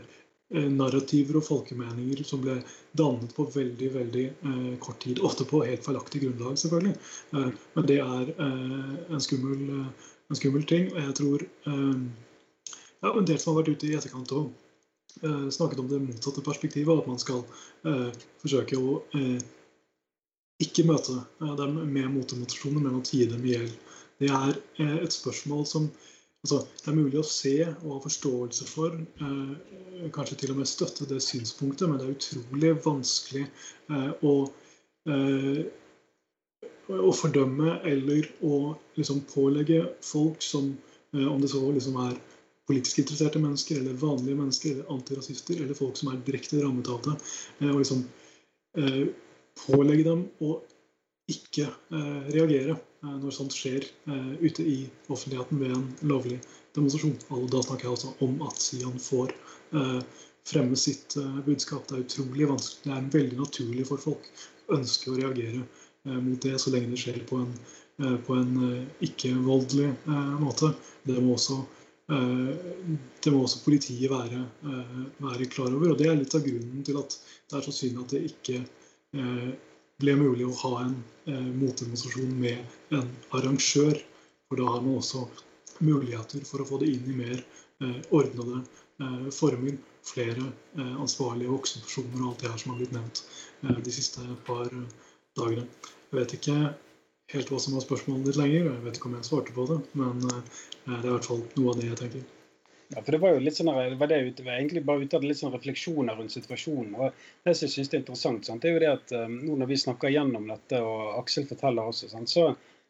narrativer 0.51 1.37
og 1.39 1.45
folkemeninger 1.47 2.23
som 2.27 2.41
ble 2.43 2.57
dannet 2.97 3.31
på 3.35 3.45
veldig 3.53 3.89
veldig 3.93 4.23
eh, 4.29 4.71
kort 4.83 4.99
tid. 5.03 5.21
Ofte 5.27 5.47
på 5.47 5.63
helt 5.65 5.85
feilaktig 5.85 6.23
grunnlag, 6.25 6.57
selvfølgelig. 6.59 6.95
Eh, 7.35 7.53
men 7.75 7.87
det 7.87 7.99
er 8.03 8.33
eh, 8.33 8.89
en, 9.07 9.23
skummel, 9.23 9.61
eh, 9.77 10.09
en, 10.29 10.39
skummel, 10.39 10.65
ting. 10.67 10.89
Og 10.91 10.99
jeg 11.05 11.15
tror 11.21 11.45
eh, 11.45 12.03
ja, 13.01 13.13
En 13.13 13.25
del 13.25 13.39
som 13.39 13.53
har 13.53 13.61
vært 13.61 13.77
ute 13.77 13.89
i 13.89 13.95
etterkant 13.97 14.35
og 14.37 14.51
snakket 15.51 15.79
om 15.81 15.87
det 15.89 15.97
motsatte 15.99 16.41
perspektivet, 16.45 17.01
at 17.01 17.07
man 17.09 17.17
skal 17.19 17.41
forsøke 18.39 18.77
å 18.79 18.93
ikke 20.63 20.85
møte 20.87 21.17
dem 21.59 21.81
med 21.81 22.13
motemotivasjoner, 22.13 22.85
men 22.85 22.95
å 22.95 23.01
tie 23.03 23.27
dem 23.27 23.43
i 23.43 23.57
hjel. 23.57 23.67
Det 24.23 24.29
er 24.31 24.55
et 25.01 25.11
spørsmål 25.11 25.65
som 25.67 25.89
altså, 26.45 26.61
det 26.81 26.89
er 26.89 26.97
mulig 26.97 27.19
å 27.21 27.27
se 27.27 27.53
og 27.67 27.87
ha 27.95 27.99
forståelse 28.05 28.67
for, 28.69 28.95
eh, 28.97 30.09
kanskje 30.15 30.39
til 30.41 30.53
og 30.53 30.61
med 30.61 30.69
støtte 30.69 31.07
det 31.09 31.21
synspunktet, 31.21 31.89
men 31.89 31.99
det 31.99 32.07
er 32.07 32.15
utrolig 32.15 32.73
vanskelig 32.85 33.45
eh, 33.45 34.11
å, 34.25 34.33
eh, 35.07 35.61
å 36.91 37.13
fordømme 37.15 37.77
eller 37.87 38.29
å 38.41 38.75
liksom, 38.97 39.21
pålegge 39.33 39.83
folk 40.05 40.41
som, 40.41 40.73
eh, 41.13 41.27
om 41.27 41.41
det 41.41 41.51
så 41.53 41.61
liksom 41.71 41.99
er 42.07 42.17
politisk 42.67 42.99
interesserte 43.03 43.41
mennesker, 43.41 43.81
eller 43.81 43.93
vanlige 43.99 44.37
mennesker, 44.37 44.71
eller 44.71 44.91
antirasister, 44.95 45.61
eller 45.61 45.77
folk 45.77 45.97
som 45.97 46.11
er 46.11 46.21
direkte 46.25 46.61
rammet 46.63 46.89
av 46.89 47.01
det, 47.05 47.17
og 47.61 47.69
eh, 47.69 47.79
liksom 47.83 48.05
eh, 48.77 49.01
pålegge 49.67 50.07
dem 50.07 50.29
å 50.41 50.61
ikke 51.31 51.67
reagere 52.33 52.73
når 53.01 53.33
sånt 53.33 53.55
skjer 53.55 53.85
eh, 53.85 54.33
ute 54.41 54.65
i 54.65 54.77
offentligheten 55.09 55.61
ved 55.61 55.73
en 55.75 55.87
lovlig 56.11 56.39
demonstrasjon. 56.75 57.17
Og 57.33 57.47
da 57.53 57.63
snakker 57.65 57.87
jeg 57.87 57.95
altså 57.95 58.13
om 58.25 58.41
at 58.45 58.61
Sian 58.61 58.97
får 59.01 59.33
eh, 59.77 59.99
fremme 60.47 60.77
sitt 60.79 61.17
budskap. 61.45 61.87
Det 61.89 61.97
er 61.97 62.05
utrolig 62.05 62.49
vanskelig. 62.49 62.85
Det 62.85 62.97
er 62.97 63.11
veldig 63.17 63.39
naturlig 63.41 63.85
for 63.89 64.01
folk 64.01 64.29
å 64.67 64.79
ønske 64.79 65.11
å 65.11 65.19
reagere 65.19 65.61
mot 66.01 66.41
det, 66.41 66.55
så 66.57 66.71
lenge 66.73 66.89
det 66.89 66.97
skjer 66.97 67.19
på 67.29 67.37
en, 67.37 67.51
på 68.25 68.33
en 68.33 68.55
ikke-voldelig 69.05 69.91
måte. 70.41 70.71
Det 71.05 71.19
må, 71.21 71.35
også, 71.35 71.59
det 72.09 73.33
må 73.35 73.43
også 73.43 73.61
politiet 73.67 74.09
være, 74.09 74.39
være 75.21 75.49
klar 75.53 75.69
over. 75.77 75.93
Og 75.93 76.01
det 76.01 76.09
er 76.09 76.17
litt 76.17 76.33
av 76.33 76.41
grunnen 76.47 76.81
til 76.87 76.97
at 77.03 77.13
det 77.21 77.59
er 77.59 77.67
så 77.67 77.75
synd 77.83 78.01
at 78.01 78.15
det 78.15 78.23
ikke 78.31 78.63
ble 80.01 80.15
mulig 80.19 80.47
å 80.47 80.57
ha 80.63 80.73
en 80.85 80.97
eh, 81.29 81.47
motdemonstrasjon 81.61 82.33
med 82.41 82.97
en 82.97 83.09
arrangør. 83.37 84.01
For 84.49 84.59
da 84.59 84.67
har 84.73 84.83
man 84.83 84.99
også 84.99 85.25
muligheter 85.85 86.43
for 86.47 86.63
å 86.63 86.67
få 86.67 86.81
det 86.81 86.91
inn 86.93 87.09
i 87.13 87.17
mer 87.21 87.39
eh, 87.39 87.97
ordnede 88.11 88.61
eh, 88.61 89.29
former. 89.35 89.79
Flere 90.11 90.47
eh, 90.49 90.93
ansvarlige 90.97 91.53
voksenpersoner 91.53 92.21
og 92.23 92.31
alt 92.31 92.43
det 92.43 92.51
her 92.53 92.61
som 92.63 92.73
har 92.73 92.81
blitt 92.81 92.95
nevnt 92.97 93.23
eh, 93.63 93.81
de 93.85 93.95
siste 93.95 94.25
par 94.47 94.69
dagene. 95.37 95.67
Jeg 96.11 96.19
vet 96.19 96.37
ikke 96.39 96.57
helt 97.31 97.51
hva 97.53 97.61
som 97.63 97.77
var 97.77 97.85
spørsmålet 97.85 98.27
ditt 98.27 98.39
lenger, 98.41 98.67
jeg 98.67 98.85
vet 98.85 98.97
ikke 98.99 99.09
om 99.11 99.17
jeg 99.19 99.29
svarte 99.29 99.55
på 99.55 99.67
det, 99.69 99.79
men 100.01 100.25
eh, 100.27 100.61
det 100.89 100.97
er 100.99 101.09
i 101.09 101.15
hvert 101.15 101.29
fall 101.29 101.43
noe 101.55 101.73
av 101.73 101.79
det 101.79 101.91
jeg 101.91 101.99
tenker. 102.01 102.29
Ja, 102.95 103.01
for 103.01 103.11
Det 103.11 103.17
var 103.23 103.31
jo 103.31 103.39
litt 103.39 103.55
sånn, 103.55 103.71
det 103.71 103.99
var 103.99 104.09
det 104.11 104.19
ute, 104.27 104.43
egentlig 104.43 104.83
bare 104.83 105.05
ute 105.05 105.15
av 105.15 105.23
litt 105.23 105.39
sånn 105.39 105.53
refleksjoner 105.53 106.17
rundt 106.19 106.33
situasjonen. 106.35 106.95
og 106.97 107.13
Det 107.45 107.53
som 107.55 107.67
jeg 107.67 107.73
synes 107.75 107.93
er 107.93 108.01
interessant, 108.01 108.45
sant, 108.45 108.61
det 108.61 108.69
er 108.69 108.75
jo 108.75 108.83
det 108.83 108.91
at 108.91 109.13
um, 109.15 109.37
nå 109.45 109.55
når 109.61 109.71
vi 109.71 109.79
snakker 109.85 110.11
gjennom 110.11 110.49
dette, 110.51 110.81
og 110.83 111.15
Aksel 111.21 111.47
forteller 111.47 111.87
også, 111.87 112.09
sant, 112.11 112.31
så, 112.31 112.49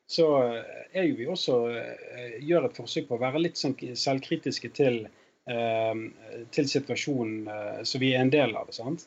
så 0.10 0.28
eh, 0.42 0.86
er 0.98 1.06
jo 1.06 1.18
vi 1.20 1.28
også 1.30 1.58
uh, 1.70 2.38
gjør 2.42 2.66
et 2.68 2.80
forsøk 2.82 3.10
på 3.12 3.20
å 3.20 3.22
være 3.22 3.44
litt 3.44 3.62
sånn 3.62 3.78
selvkritiske 3.78 4.72
til, 4.80 5.04
uh, 5.52 5.94
til 6.58 6.72
situasjonen 6.74 7.86
som 7.86 8.02
vi 8.02 8.16
er 8.16 8.26
en 8.26 8.34
del 8.34 8.58
av. 8.58 8.74
sant? 8.74 9.06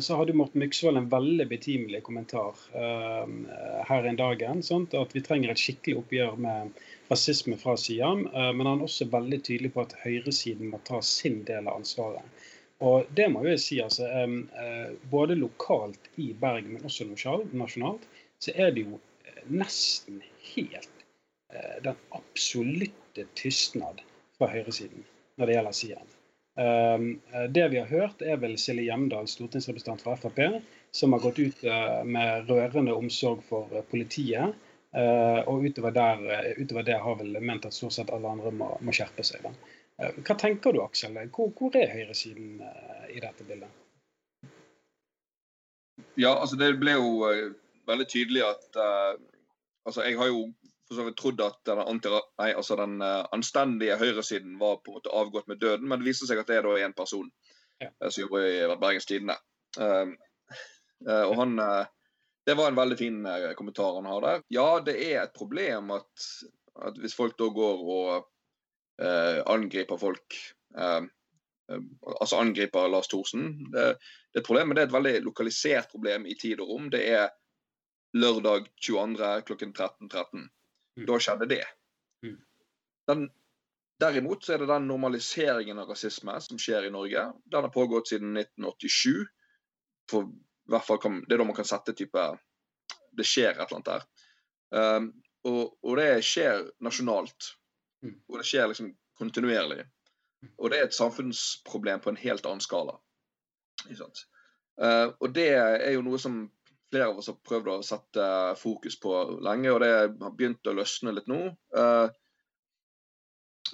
Så 0.00 0.14
hadde 0.16 0.36
Morten 0.38 0.62
Myksvold 0.62 0.96
en 0.96 1.08
veldig 1.10 1.44
betimelig 1.50 1.98
kommentar 2.06 2.54
her 2.72 4.06
en 4.06 4.16
dagen. 4.16 4.62
At 4.62 5.16
vi 5.16 5.22
trenger 5.26 5.50
et 5.50 5.60
skikkelig 5.60 5.96
oppgjør 5.98 6.38
med 6.40 6.78
rasisme 7.08 7.56
fra 7.56 7.76
Siam, 7.76 8.26
eh, 8.26 8.52
men 8.52 8.66
han 8.66 8.80
er 8.80 8.88
også 8.88 9.08
veldig 9.12 9.40
tydelig 9.44 9.72
på 9.74 9.84
at 9.84 9.94
høyresiden 10.04 10.70
må 10.72 10.80
ta 10.88 11.00
sin 11.04 11.42
del 11.48 11.68
av 11.68 11.80
ansvaret. 11.80 12.42
Og 12.84 13.08
det 13.16 13.28
må 13.32 13.44
jeg 13.46 13.60
si, 13.62 13.80
altså, 13.82 14.08
eh, 14.08 14.96
Både 15.10 15.36
lokalt 15.38 16.10
i 16.16 16.32
Bergen, 16.32 16.74
men 16.74 16.84
også 16.84 17.06
nasjonalt, 17.52 18.02
så 18.42 18.52
er 18.54 18.74
det 18.74 18.86
jo 18.88 18.98
eh, 19.24 19.42
nesten 19.48 20.22
helt 20.54 20.90
den 21.84 21.94
absolutte 22.10 23.28
tystnad 23.38 24.00
fra 24.34 24.48
høyresiden 24.50 25.04
når 25.38 25.46
det 25.46 25.54
gjelder 25.54 25.76
Siam. 25.78 26.08
Det 27.54 27.66
vi 27.70 27.78
har 27.78 27.86
hørt, 27.86 28.24
er 28.26 28.40
vel 28.42 28.56
Silje 28.58 28.88
Hjemdal, 28.88 29.28
stortingsrepresentant 29.30 30.02
fra 30.02 30.16
Frp, 30.18 30.40
som 30.90 31.14
har 31.14 31.22
gått 31.22 31.38
ut 31.38 31.62
med 32.10 32.50
rørende 32.50 32.96
omsorg 32.98 33.44
for 33.46 33.70
politiet 33.92 34.58
og 34.94 35.64
utover, 35.64 35.90
der, 35.90 36.20
eh, 36.30 36.62
utover, 36.62 36.82
det 36.82 36.98
har 37.02 37.16
vel 37.18 37.40
ment 37.42 37.66
at 37.66 37.74
stort 37.74 37.96
sett 37.96 38.12
alle 38.14 38.30
andre 38.30 38.52
må, 38.54 38.68
må 38.80 38.94
skjerpe 38.94 39.24
seg. 39.26 39.46
Eh, 39.98 40.20
hva 40.20 40.36
tenker 40.38 40.74
du, 40.74 40.82
Aksel? 40.84 41.18
Hvor, 41.34 41.50
hvor 41.58 41.78
er 41.78 41.90
høyresiden 41.90 42.60
i 43.10 43.22
dette 43.22 43.46
bildet? 43.48 43.80
Ja, 46.18 46.34
altså 46.34 46.58
det 46.58 46.76
ble 46.78 46.94
jo 46.94 47.24
veldig 47.86 48.06
tydelig 48.10 48.42
at 48.46 48.78
uh, 48.80 49.14
altså 49.86 50.02
Jeg 50.02 50.18
har 50.18 50.30
jo 50.30 50.46
for 50.88 50.98
så 50.98 51.04
vidt 51.06 51.16
trodd 51.16 51.40
at 51.40 51.58
den, 51.66 51.80
anti, 51.80 52.10
nei, 52.40 52.50
altså 52.52 52.76
den 52.76 52.98
uh, 53.02 53.24
anstendige 53.32 53.96
høyresiden 54.00 54.58
var 54.60 54.80
på 54.82 54.92
en 54.92 54.98
måte 54.98 55.12
avgått 55.14 55.48
med 55.48 55.62
døden, 55.62 55.86
men 55.88 56.02
det 56.02 56.10
viser 56.10 56.28
seg 56.28 56.42
at 56.42 56.50
det 56.50 56.58
er 56.58 56.66
da 56.66 56.74
én 56.84 56.96
person 56.96 57.30
ja. 57.80 57.88
som 58.08 58.24
jobber 58.26 58.44
i 58.44 58.58
Bergens 58.82 59.08
Tidende. 59.08 59.38
Uh, 59.78 60.12
og 61.04 61.34
han 61.40 61.56
det 62.44 62.54
var 62.54 62.68
en 62.68 62.78
veldig 62.78 62.98
fin 62.98 63.26
eh, 63.26 63.52
kommentar 63.56 63.94
han 63.94 64.06
har 64.06 64.20
der. 64.20 64.42
Ja, 64.52 64.68
det 64.84 64.94
er 65.00 65.22
et 65.22 65.36
problem 65.36 65.90
at, 65.96 66.28
at 66.88 66.98
hvis 67.00 67.16
folk 67.16 67.38
da 67.40 67.48
går 67.48 67.84
og 67.96 68.10
eh, 69.00 69.40
angriper 69.50 70.00
folk 70.00 70.40
eh, 70.76 71.02
eh 71.72 71.84
Altså 72.20 72.36
angriper 72.36 72.90
Lars 72.92 73.08
Thorsen. 73.08 73.70
Det, 73.72 73.86
det 74.32 74.42
et 74.42 74.46
problem, 74.46 74.68
men 74.68 74.76
det 74.76 74.82
er 74.82 74.90
et 74.90 74.98
veldig 74.98 75.14
lokalisert 75.24 75.88
problem 75.90 76.26
i 76.26 76.36
tid 76.36 76.60
og 76.60 76.68
rom. 76.68 76.90
Det 76.92 77.00
er 77.08 77.30
lørdag 78.14 78.68
22. 78.84 79.30
klokken 79.48 79.72
13.13. 79.72 80.10
13. 80.12 80.50
Mm. 80.96 81.06
Da 81.08 81.18
skjedde 81.18 81.48
det. 81.50 81.64
Mm. 82.22 82.36
Den, 83.08 83.24
derimot 84.00 84.44
så 84.44 84.54
er 84.54 84.62
det 84.62 84.68
den 84.70 84.90
normaliseringen 84.90 85.80
av 85.80 85.88
rasisme 85.90 86.36
som 86.44 86.60
skjer 86.60 86.86
i 86.86 86.92
Norge. 86.94 87.24
Den 87.50 87.66
har 87.66 87.72
pågått 87.72 88.12
siden 88.12 88.36
1987. 88.36 89.24
For 90.10 90.28
kan, 91.02 91.24
Det 91.28 91.34
er 91.34 91.38
da 91.38 91.44
man 91.44 91.56
kan 91.56 91.68
sette 91.68 91.92
type 91.92 92.24
Det 93.14 93.26
skjer 93.26 93.52
et 93.52 93.60
eller 93.60 93.76
annet 93.76 93.90
der. 93.90 94.06
Um, 94.74 95.10
og, 95.44 95.76
og, 95.84 95.96
det 96.00 96.24
skjer 96.24 96.64
nasjonalt. 96.82 97.50
Mm. 98.02 98.16
Og 98.28 98.38
det 98.40 98.46
skjer 98.48 98.70
liksom 98.70 98.94
kontinuerlig. 99.18 99.84
Og 100.58 100.70
det 100.70 100.78
er 100.78 100.88
et 100.88 100.96
samfunnsproblem 100.96 102.02
på 102.02 102.10
en 102.10 102.18
helt 102.18 102.46
annen 102.46 102.64
skala. 102.64 102.96
Uh, 103.86 105.12
og 105.20 105.28
det 105.36 105.50
er 105.54 105.92
jo 105.94 106.02
noe 106.02 106.18
som 106.18 106.40
flere 106.90 107.10
av 107.10 107.20
oss 107.20 107.30
har 107.30 107.38
prøvd 107.46 107.70
å 107.70 107.78
sette 107.86 108.26
fokus 108.58 108.98
på 109.02 109.14
lenge, 109.44 109.70
og 109.70 109.80
det 109.82 109.92
har 109.94 110.34
begynt 110.34 110.66
å 110.70 110.74
løsne 110.74 111.14
litt 111.14 111.30
nå. 111.30 111.40
Uh, 111.76 112.08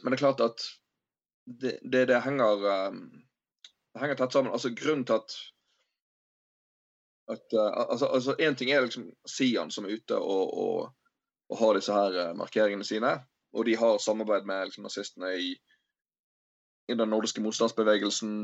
men 0.03 0.12
det 0.12 0.18
er 0.18 0.24
klart 0.26 0.44
at 0.44 0.68
det, 1.46 1.79
det, 1.83 2.07
det 2.12 2.20
henger 2.24 2.68
um, 2.92 3.03
det 3.92 4.00
henger 4.00 4.20
tett 4.20 4.33
sammen. 4.33 4.53
Altså 4.53 4.70
Grunnen 4.76 5.05
til 5.07 5.18
at 5.18 5.35
at 7.31 7.53
uh, 7.55 7.87
altså, 7.90 8.07
altså 8.07 8.37
En 8.38 8.57
ting 8.57 8.71
er 8.71 8.85
liksom 8.85 9.11
Sian 9.29 9.71
som 9.71 9.87
er 9.87 9.99
ute 9.99 10.16
og, 10.19 10.55
og, 10.59 10.95
og 11.51 11.59
har 11.59 11.77
disse 11.79 11.95
her 11.95 12.16
uh, 12.19 12.37
markeringene 12.38 12.87
sine. 12.87 13.16
Og 13.55 13.66
de 13.66 13.77
har 13.77 13.99
samarbeid 13.99 14.47
med 14.47 14.71
liksom, 14.71 14.87
nazistene 14.87 15.35
i, 15.38 15.53
i 16.90 16.97
den 16.97 17.11
nordiske 17.11 17.43
motstandsbevegelsen. 17.45 18.35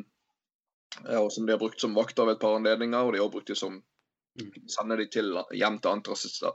Uh, 1.05 1.21
og 1.21 1.33
som 1.33 1.47
de 1.47 1.55
har 1.55 1.63
brukt 1.63 1.81
som 1.83 1.97
vakter 1.97 2.27
ved 2.27 2.39
et 2.39 2.45
par 2.45 2.59
anledninger. 2.59 2.99
Og 2.99 3.15
de 3.15 3.23
har 3.23 3.33
brukt 3.33 3.51
de 3.51 3.59
som 3.59 3.81
mm. 3.81 4.53
sender 4.71 5.03
de 5.03 5.09
til, 5.11 5.35
hjem 5.55 5.81
til 5.81 5.95
antirasister, 5.95 6.55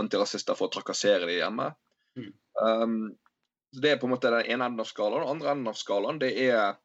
antirasister 0.00 0.58
for 0.58 0.68
å 0.68 0.76
trakassere 0.76 1.28
de 1.28 1.40
hjemme. 1.40 1.70
Mm. 2.18 2.32
Um, 2.60 3.00
det 3.80 3.92
er 3.94 4.00
på 4.00 4.08
en 4.08 4.16
måte 4.16 4.32
den 4.32 4.48
ene 4.50 4.66
enden 4.66 4.82
av 4.82 4.88
skalaen. 4.90 5.22
Den 5.22 5.36
andre 5.36 5.54
enden 5.54 5.70
av 5.70 5.78
skalaen 5.78 6.18
det 6.20 6.34
er 6.48 6.78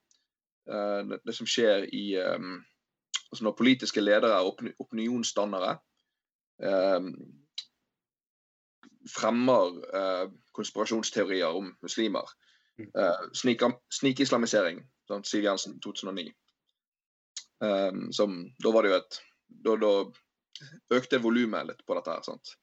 det, 0.65 1.19
det 1.21 1.33
som 1.37 1.45
skjer 1.49 1.83
i 1.93 2.03
um, 2.17 2.55
altså 3.35 3.47
når 3.47 3.57
politiske 3.59 4.01
ledere 4.01 4.39
og 4.47 4.63
opinionsdannere 4.79 5.75
eh, 6.63 7.11
fremmer 9.11 9.77
eh, 9.99 10.25
konspirasjonsteorier 10.55 11.59
om 11.59 11.69
muslimer. 11.83 12.31
Mm. 12.79 12.89
Eh, 12.89 13.69
Snikislamisering, 13.99 14.81
sånn, 15.09 15.25
Siv 15.27 15.45
Jensen 15.45 15.77
2009. 15.83 16.31
Eh, 17.63 17.91
som, 18.11 18.37
da 18.63 18.75
var 18.75 18.85
det 18.85 18.93
jo 18.93 18.99
et 18.99 19.23
Da, 19.47 19.75
da 19.77 19.89
økte 20.97 21.19
volumet 21.21 21.67
litt 21.67 21.83
på 21.85 21.95
dette 21.95 22.11
her. 22.11 22.23
sant? 22.25 22.55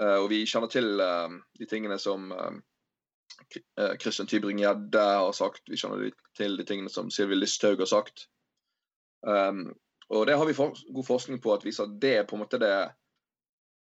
Eh, 0.00 0.16
og 0.16 0.30
vi 0.32 0.46
kjenner 0.48 0.70
til 0.72 1.00
eh, 1.00 1.34
de 1.60 1.66
tingene 1.68 1.98
som 2.00 2.32
Kristian 4.00 4.28
Tybring-Gjedde 4.30 5.02
har 5.02 5.32
sagt. 5.36 5.68
Vi 5.68 5.76
kjenner 5.76 6.08
til 6.38 6.56
de 6.56 6.64
tingene 6.64 6.90
som 6.90 7.10
Sylvi 7.12 7.36
Listhaug 7.36 7.82
har 7.82 7.90
sagt. 7.90 8.26
Um, 9.24 9.72
og 10.08 10.26
det 10.28 10.36
har 10.36 10.46
vi 10.46 10.54
for, 10.56 10.76
god 10.94 11.06
forskning 11.06 11.40
på 11.42 11.54
at 11.54 11.64
viser 11.64 11.88
at 11.88 11.96
det 12.00 12.12
er 12.18 12.26
på 12.28 12.36
en 12.36 12.44
måte 12.44 12.60
det 12.60 12.74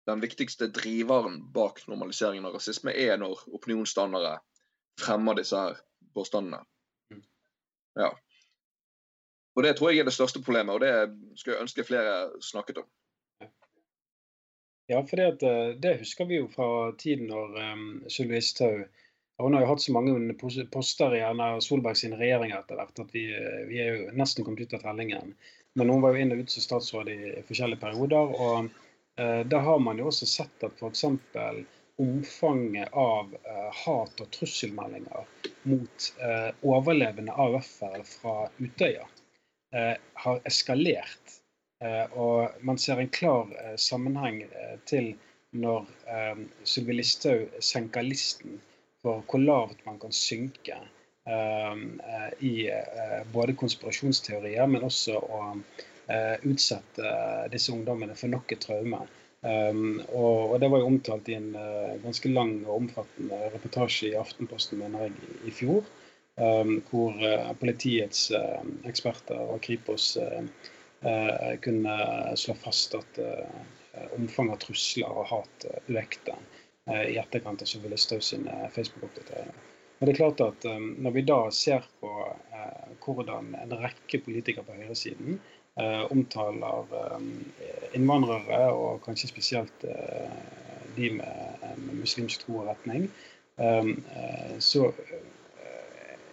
den 0.07 0.21
viktigste 0.23 0.69
driveren 0.71 1.41
bak 1.53 1.81
normaliseringen 1.87 2.45
av 2.47 2.55
rasisme 2.55 2.93
er 2.95 3.17
når 3.19 3.43
opinionsdannere 3.57 4.37
fremmer 5.01 5.37
disse 5.37 5.59
her 5.59 5.81
påstandene. 6.15 6.61
Mm. 7.11 7.23
Ja. 7.99 8.13
Og 9.57 9.63
Det 9.63 9.75
tror 9.77 9.91
jeg 9.91 9.99
er 9.99 10.07
det 10.07 10.13
største 10.13 10.41
problemet, 10.41 10.73
og 10.73 10.81
det 10.81 10.93
skulle 11.35 11.57
jeg 11.57 11.65
ønske 11.65 11.83
flere 11.83 12.41
snakket 12.41 12.77
om. 12.83 12.87
Ja, 14.87 15.01
for 15.03 15.19
det, 15.19 15.43
eh, 15.43 15.75
det 15.83 15.97
husker 15.99 16.25
vi 16.25 16.37
jo 16.37 16.47
fra 16.47 16.95
tiden 16.99 17.27
når 17.27 17.57
um, 17.73 17.87
Sylvi 18.09 18.37
Listhaug 18.37 18.85
hun 19.37 19.53
har 19.53 19.61
jo 19.61 19.67
hatt 19.67 19.81
så 19.81 19.93
mange 19.93 20.33
poster 20.71 21.15
i 21.15 21.21
Erna 21.21 21.61
Solberg 21.61 21.97
sine 21.97 22.17
regjeringer 22.17 22.57
etter 22.57 22.79
hvert 22.79 23.01
at 23.03 23.13
vi, 23.13 23.27
vi, 23.69 23.79
er 23.81 23.93
jo 23.93 24.13
nesten 24.17 24.45
kommet 24.45 24.65
ut 24.65 24.73
av 24.73 24.85
tellingen. 24.85 25.33
Men 25.77 25.91
hun 25.93 26.01
var 26.01 26.15
jo 26.15 26.23
inn 26.23 26.33
og 26.33 26.41
ut 26.41 26.53
som 26.53 26.63
statsråd 26.65 27.11
i 27.13 27.17
forskjellige 27.45 27.83
perioder. 27.83 28.31
og 28.33 28.69
eh, 29.21 29.43
Da 29.45 29.59
har 29.61 29.83
man 29.83 30.01
jo 30.01 30.07
også 30.09 30.25
sett 30.29 30.65
at 30.65 30.81
f.eks. 30.81 31.05
omfanget 32.01 32.97
av 32.97 33.35
eh, 33.37 33.67
hat- 33.83 34.23
og 34.25 34.31
trusselmeldinger 34.33 35.29
mot 35.69 36.07
eh, 36.17 36.49
overlevende 36.65 37.35
AUF-ere 37.37 38.01
fra 38.09 38.47
Utøya 38.57 39.05
eh, 39.75 39.93
har 40.23 40.41
eskalert. 40.49 41.37
Eh, 41.85 42.09
og 42.17 42.57
man 42.65 42.81
ser 42.81 42.97
en 42.97 43.13
klar 43.13 43.53
eh, 43.53 43.77
sammenheng 43.77 44.47
til 44.89 45.13
når 45.57 45.85
Sylvi 46.67 46.97
Listhaug 46.97 47.61
senker 47.63 48.03
listen 48.03 48.57
for 49.07 49.23
hvor 49.29 49.43
lavt 49.43 49.85
man 49.87 49.99
kan 50.01 50.15
synke 50.15 50.75
ehm, 51.27 51.99
eh, 52.03 52.31
i 52.43 52.55
eh, 52.71 53.21
både 53.31 53.55
konspirasjonsteorier, 53.59 54.67
men 54.67 54.87
også 54.87 55.19
å 55.21 55.43
eh, 56.11 56.35
utsette 56.47 57.13
disse 57.53 57.71
ungdommene 57.71 58.17
for 58.19 58.33
nok 58.33 58.51
et 58.55 58.65
traume. 58.67 59.05
Um, 59.47 59.99
og, 60.17 60.49
og, 60.49 60.55
Det 60.59 60.67
var 60.73 60.81
jo 60.81 60.87
omtalt 60.89 61.27
i 61.29 61.35
en 61.37 61.51
uh, 61.53 61.93
ganske 62.01 62.31
lang 62.31 62.55
og 62.65 62.79
omfattende 62.79 63.37
reportasje 63.53 64.09
i 64.09 64.17
Aftenposten 64.17 64.81
mener 64.81 65.05
jeg, 65.05 65.27
i, 65.45 65.53
fjor. 65.53 65.85
Um, 66.41 66.79
hvor 66.89 67.13
uh, 67.21 67.51
politiets 67.61 68.31
uh, 68.33 68.65
eksperter 68.89 69.37
og 69.37 69.61
Kripos 69.63 70.15
kunne 71.61 71.95
slå 72.41 72.55
fast 72.57 72.95
at 72.97 73.19
omfanget 74.17 74.55
av 74.55 74.63
trusler 74.63 75.19
og 75.21 75.27
hat 75.29 75.65
økte. 76.01 76.33
Eh, 76.87 77.03
i 77.03 77.17
etterkant 77.17 77.61
av 77.61 77.65
Sylvi 77.65 77.89
Listhaug 77.89 78.23
sine 78.23 78.69
Facebook-oppdateringer. 78.71 79.55
Men 79.99 80.07
det 80.07 80.13
er 80.13 80.19
klart 80.21 80.41
at 80.45 80.65
um, 80.65 80.91
Når 81.03 81.11
vi 81.11 81.21
da 81.27 81.39
ser 81.51 81.85
på 81.99 82.09
uh, 82.53 82.91
hvordan 83.03 83.55
en 83.59 83.73
rekke 83.81 84.21
politikere 84.23 84.63
på 84.63 84.75
høyresiden 84.77 85.39
uh, 85.81 86.05
omtaler 86.13 86.93
um, 87.17 87.31
innvandrere, 87.97 88.61
og 88.71 89.01
kanskje 89.03 89.31
spesielt 89.33 89.87
uh, 89.89 90.31
de 90.95 91.11
med, 91.17 91.65
med 91.81 91.99
muslimsk 92.05 92.45
tro 92.45 92.61
og 92.61 92.69
retning, 92.69 93.09
um, 93.57 93.91
så 94.63 94.87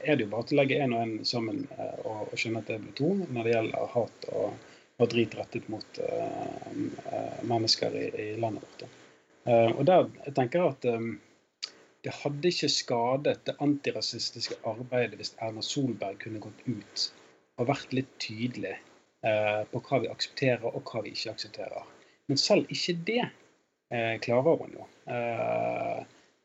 er 0.05 0.17
det 0.17 0.27
jo 0.27 0.31
bare 0.33 0.47
til 0.49 0.57
å 0.57 0.61
legge 0.61 0.79
én 0.85 0.95
og 0.95 1.03
én 1.03 1.15
sammen 1.29 1.65
og, 2.05 2.29
og, 2.31 2.35
skjønne 2.39 2.61
at 2.63 2.71
det 2.71 2.79
blir 2.83 2.97
to 3.01 3.11
når 3.27 3.47
det 3.47 3.55
gjelder 3.55 3.93
hat 3.95 4.27
og, 4.33 4.75
og 5.01 5.13
drit 5.13 5.37
rettet 5.37 5.69
mot 5.73 6.01
mennesker 7.49 7.97
i, 8.01 8.05
i 8.25 8.29
landet 8.41 8.65
vårt. 8.65 8.87
Uh, 9.45 9.71
og 9.77 9.85
der 9.89 10.07
jeg 10.25 10.35
tenker 10.39 10.71
at 10.71 10.87
um, 10.89 11.19
det 12.05 12.13
hadde 12.23 12.49
ikke 12.49 12.69
skadet 12.73 13.43
det 13.45 13.55
antirasistiske 13.65 14.57
arbeidet 14.69 15.19
hvis 15.21 15.35
Erna 15.45 15.61
Solberg 15.65 16.17
kunne 16.23 16.41
gått 16.41 16.63
ut 16.65 17.05
og 17.61 17.69
vært 17.69 17.93
litt 17.97 18.11
tydelig 18.25 18.73
uh, 19.25 19.63
på 19.69 19.83
hva 19.85 20.01
vi 20.05 20.11
aksepterer 20.13 20.65
og 20.71 20.89
hva 20.89 21.05
vi 21.05 21.13
ikke 21.13 21.35
aksepterer. 21.37 21.85
Men 22.29 22.41
selv 22.41 22.73
ikke 22.73 22.97
det 23.09 23.21
uh, 23.29 24.17
klarer 24.25 24.61
hun 24.63 24.79
jo. 24.79 24.89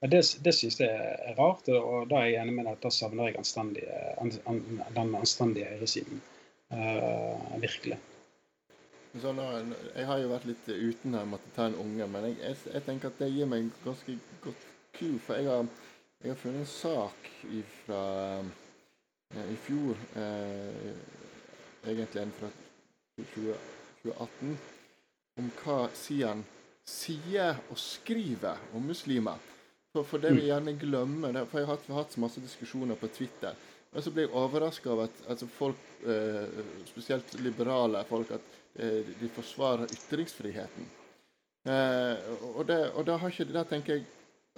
det 0.03 0.21
det 0.43 0.53
synes 0.55 0.79
jeg 0.79 0.91
er 0.91 1.39
rart, 1.39 1.67
og 1.71 2.12
da 2.12 2.19
er 2.19 2.33
jeg 2.33 2.43
enig 2.43 2.57
med 2.57 2.67
deg 2.67 2.75
at 2.77 2.83
da 2.83 2.91
savner 2.91 3.31
jeg 3.31 3.39
anstendige, 3.39 4.03
an, 4.19 4.31
an, 4.47 4.62
den 4.95 5.15
anstendige 5.15 5.71
høyresiden. 5.71 6.21
virkelig. 7.59 7.97
Sånn, 9.17 9.39
jeg 9.95 10.06
har 10.06 10.19
jo 10.22 10.30
vært 10.30 10.45
litt 10.45 10.67
uten 10.69 11.15
her, 11.17 11.26
måtte 11.26 11.50
ta 11.56 11.65
en 11.65 11.78
unge, 11.82 12.06
men 12.13 12.28
jeg, 12.28 12.36
jeg, 12.43 12.58
jeg, 12.76 12.84
tenker 12.86 13.10
at 13.10 13.17
det 13.17 13.30
gir 13.34 13.48
meg 13.50 13.72
ganske 13.82 14.15
godt 14.43 14.67
ku. 14.93 15.08
For 15.26 15.39
jeg 15.39 15.50
har, 15.50 15.63
jeg 16.22 16.30
har, 16.30 16.38
funnet 16.38 16.62
en 16.62 16.69
sak 16.69 17.30
fra 17.80 18.04
eh, 18.38 19.48
i 19.50 19.58
fjor, 19.65 19.98
eh, 20.22 20.91
egentlig 21.89 22.22
en 22.22 22.36
fra 22.38 22.52
20, 23.34 23.58
2018, 24.04 24.54
om 25.41 25.50
hva 25.63 25.80
Sian 25.98 26.45
sier 26.86 27.58
og 27.69 27.82
skriver 27.82 28.62
om 28.78 28.86
muslimer. 28.93 29.41
For, 29.89 30.06
for 30.06 30.22
det 30.22 30.36
vi 30.36 30.45
mm. 30.45 30.48
gjerne 30.52 30.78
glemmer 30.78 31.34
det, 31.34 31.48
For 31.50 31.63
jeg 31.63 31.72
har 31.72 31.82
hatt, 31.98 32.22
masse 32.22 32.45
diskusjoner 32.45 33.00
på 33.00 33.10
Twitter. 33.15 33.58
Og 33.89 34.06
så 34.06 34.13
blir 34.13 34.28
jeg 34.28 34.36
overraska 34.38 34.93
over 34.93 35.10
at 35.10 35.22
altså 35.34 35.50
folk, 35.50 35.82
eh, 36.06 36.62
spesielt 36.91 37.34
liberale 37.41 38.06
folk, 38.06 38.38
at 38.38 38.59
de 38.73 39.27
forsvarer 39.36 39.91
ytringsfriheten. 39.91 40.86
Eh, 41.67 42.29
og, 42.55 42.63
det, 42.67 42.77
og 42.95 43.03
da 43.08 43.17
har 43.19 43.34
ikke 43.34 43.45
det, 43.49 43.55
da 43.58 43.65
tenker 43.67 43.97
jeg 43.97 44.08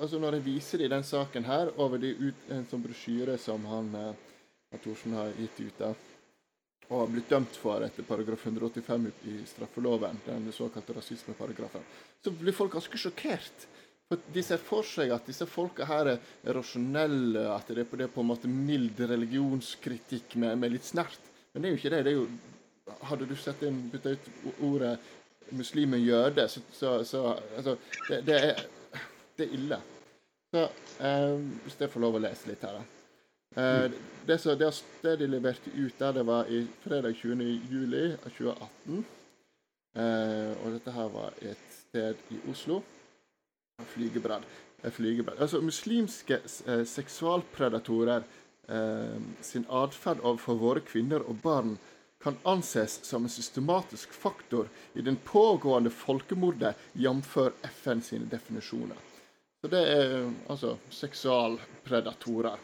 altså 0.01 0.19
Når 0.21 0.37
jeg 0.37 0.45
viser 0.45 0.79
det 0.79 0.85
i 0.87 0.91
den 0.93 1.03
saken 1.05 1.45
her, 1.45 1.71
over 1.77 1.99
de 2.01 2.13
ut, 2.17 2.45
en 2.49 2.63
sånn 2.69 2.81
brosjyre 2.81 3.35
som 3.41 3.65
han 3.69 3.89
eh, 3.99 4.77
Thorsen 4.81 5.13
har 5.17 5.33
gitt 5.35 5.59
ut, 5.59 5.81
da, 5.81 5.89
og 6.87 7.03
har 7.03 7.11
blitt 7.11 7.29
dømt 7.29 7.57
for 7.59 7.83
etter 7.85 8.07
paragraf 8.07 8.45
185 8.47 9.09
i 9.29 9.35
straffeloven, 9.49 10.21
den 10.25 10.47
såkalte 10.55 10.95
rasismeparagrafen, 10.95 11.83
så 12.23 12.33
blir 12.33 12.55
folk 12.55 12.73
ganske 12.77 13.01
sjokkert. 13.03 13.67
For 14.09 14.23
De 14.33 14.43
ser 14.43 14.63
for 14.63 14.87
seg 14.87 15.11
at 15.13 15.27
disse 15.27 15.45
folka 15.47 15.85
her 15.87 16.13
er 16.15 16.55
rasjonelle, 16.55 17.45
at 17.51 17.69
det 17.69 17.83
er 17.83 17.91
på, 17.91 17.99
det 17.99 18.09
på 18.15 18.23
en 18.23 18.31
måte 18.31 18.49
mild 18.51 18.99
religionskritikk 19.11 20.39
med, 20.41 20.57
med 20.63 20.73
litt 20.73 20.87
snert. 20.87 21.29
Men 21.51 21.61
det 21.61 21.69
er 21.69 21.75
jo 21.75 21.81
ikke 21.81 21.93
det. 21.93 22.01
Det 22.07 22.15
er 22.15 22.19
jo 22.19 22.27
hadde 23.09 23.27
du 23.29 23.35
sett 23.39 23.63
inn 23.67 23.83
bytta 23.91 24.15
ut 24.15 24.29
ordet 24.67 24.95
muslimer 25.51 25.97
jøde, 25.97 26.47
så, 26.47 26.61
så, 26.71 27.03
så 27.03 27.25
altså, 27.57 27.75
det, 28.09 28.21
det, 28.27 28.39
er, 28.51 28.63
det, 29.37 29.45
er, 29.45 29.53
ille. 29.53 29.79
Så 30.51 30.63
eh, 30.99 31.37
Hvis 31.63 31.79
jeg 31.79 31.91
får 31.91 32.03
lov 32.03 32.17
å 32.17 32.23
lese 32.23 32.51
litt 32.51 32.63
her, 32.65 32.79
da. 32.79 32.83
Eh, 33.55 33.85
mm. 33.91 33.97
det, 34.27 34.37
så, 34.39 34.55
det, 34.55 34.71
det, 35.03 35.17
de 35.19 35.27
leverte 35.27 35.73
ut 35.75 35.99
der, 35.99 36.15
det 36.15 36.25
var 36.27 36.47
i 36.51 36.63
fredag 36.83 37.17
20. 37.19 37.43
juli 37.71 38.05
2018. 38.23 39.05
Eh, 39.91 40.51
og 40.63 40.75
dette 40.77 40.95
her 40.95 41.11
var 41.11 41.39
et 41.43 41.71
sted 41.75 42.19
i 42.31 42.39
Oslo. 42.51 42.81
Flygebrad. 43.95 44.45
flygebrad. 44.81 45.39
Altså, 45.41 45.61
muslimske 45.61 46.39
eh, 46.67 46.85
seksualpredatorer 46.85 48.23
eh, 48.69 49.17
sin 49.41 49.65
atferd 49.69 50.21
overfor 50.23 50.59
våre 50.61 50.83
kvinner 50.85 51.25
og 51.27 51.41
barn 51.43 51.75
kan 52.23 52.37
anses 52.43 52.99
som 53.05 53.23
en 53.23 53.29
systematisk 53.29 54.13
faktor 54.13 54.69
i 54.93 55.01
den 55.01 55.15
pågående 55.15 55.89
folkemordet, 55.89 56.75
jf. 56.93 57.37
FN 57.63 58.01
sine 58.01 58.25
definisjoner. 58.25 58.97
Så 59.61 59.69
det 59.69 59.81
er 59.93 60.31
altså 60.49 60.75
seksualpredatorer. 60.89 62.57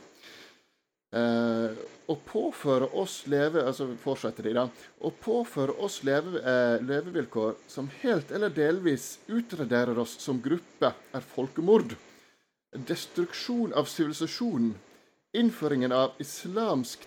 Eh, 1.16 1.76
å 2.12 2.16
påføre 2.28 2.90
oss 3.00 3.22
leve, 3.32 3.62
altså 3.64 3.86
fortsetter 4.02 4.50
de 4.50 4.56
da, 4.58 4.66
å 5.00 5.12
påføre 5.12 5.78
oss 5.86 6.02
leve, 6.04 6.42
eh, 6.42 6.82
levevilkår 6.84 7.56
som 7.68 7.88
helt 8.02 8.32
eller 8.32 8.50
delvis 8.50 9.20
utraderer 9.28 9.98
oss 10.00 10.18
som 10.20 10.42
gruppe, 10.42 10.92
er 11.14 11.22
folkemord. 11.36 11.96
Destruksjon 12.76 13.74
av 13.74 13.88
sivilisasjonen. 13.88 14.76
Innføringen 15.34 15.92
av 15.92 16.18
islamsk 16.20 17.06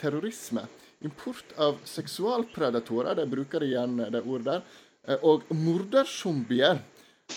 terrorisme. 0.00 0.64
Import 1.02 1.54
av 1.56 1.80
seksualpredatorer, 1.88 3.16
de 3.18 3.26
bruker 3.26 3.64
igjen 3.66 3.96
det 4.12 4.22
ordet 4.22 4.46
der, 4.48 4.62
eh, 5.08 5.24
og 5.26 5.48
morderzombier 5.50 6.82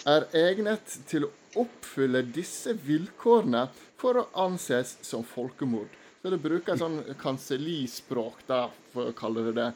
er 0.06 0.28
egnet 0.36 0.98
til 1.10 1.28
å 1.28 1.34
oppfylle 1.64 2.22
disse 2.36 2.74
vilkårene 2.86 3.68
for 3.98 4.20
å 4.20 4.28
anses 4.46 4.98
som 5.06 5.24
folkemord. 5.26 5.90
Så 6.22 6.32
det 6.34 6.42
bruker 6.42 6.78
sånn 6.78 7.02
kansellispråk, 7.22 8.46
da, 8.48 8.66
for 8.94 9.12
å 9.12 9.18
kalle 9.18 9.46
det 9.48 9.56
det. 9.60 9.68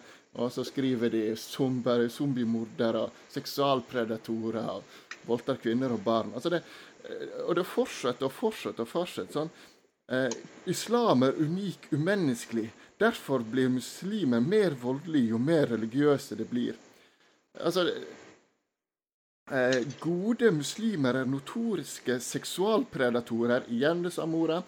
Og 0.41 0.51
så 0.53 0.63
skriver 0.65 1.11
de 1.13 1.23
zombiemordere, 1.37 3.07
seksualpredatorer, 3.33 4.69
og 4.77 5.27
voldtar 5.29 5.59
kvinner 5.61 5.93
og 5.93 6.03
barn. 6.05 6.33
Altså 6.33 6.53
det, 6.53 6.63
eh, 7.05 7.41
og 7.45 7.55
det 7.57 7.65
fortsetter 7.65 8.29
og 8.29 8.33
fortsetter 8.33 8.85
og 8.85 8.91
fortsetter. 8.93 9.33
sånn. 9.33 9.49
Eh, 10.09 10.29
islam 10.65 11.23
er 11.23 11.37
unik, 11.37 11.91
umenneskelig. 11.91 12.69
Derfor 12.99 13.43
blir 13.47 13.69
muslimer 13.71 14.43
mer 14.43 14.75
voldelige 14.75 15.33
jo 15.33 15.37
mer 15.39 15.69
religiøse 15.71 16.35
det 16.35 16.49
blir. 16.49 16.75
Altså, 17.59 17.85
Eh, 19.51 19.87
gode 19.99 20.51
muslimer 20.53 21.17
er 21.17 21.29
notoriske 21.29 22.19
seksualpredatorer, 22.21 23.63
igjen 23.73 24.03
det 24.05 24.11
samme 24.13 24.37
ordet, 24.37 24.59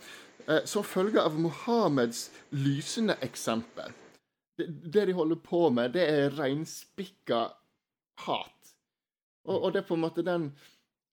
eh, 0.48 0.64
som 0.66 0.84
følge 0.84 1.22
av 1.22 1.38
Mohammeds 1.38 2.32
lysende 2.50 3.14
eksempel. 3.22 3.94
Det, 4.58 4.66
det, 4.66 5.06
de 5.06 5.14
holder 5.14 5.38
på 5.38 5.68
med, 5.70 5.94
det 5.94 6.08
er 6.10 6.34
reinspikka 6.34 7.44
hat. 8.26 8.74
Og, 9.46 9.60
og, 9.60 9.70
det 9.74 9.84
er 9.84 9.88
på 9.92 10.00
en 10.00 10.06
måte 10.08 10.26
den 10.26 10.50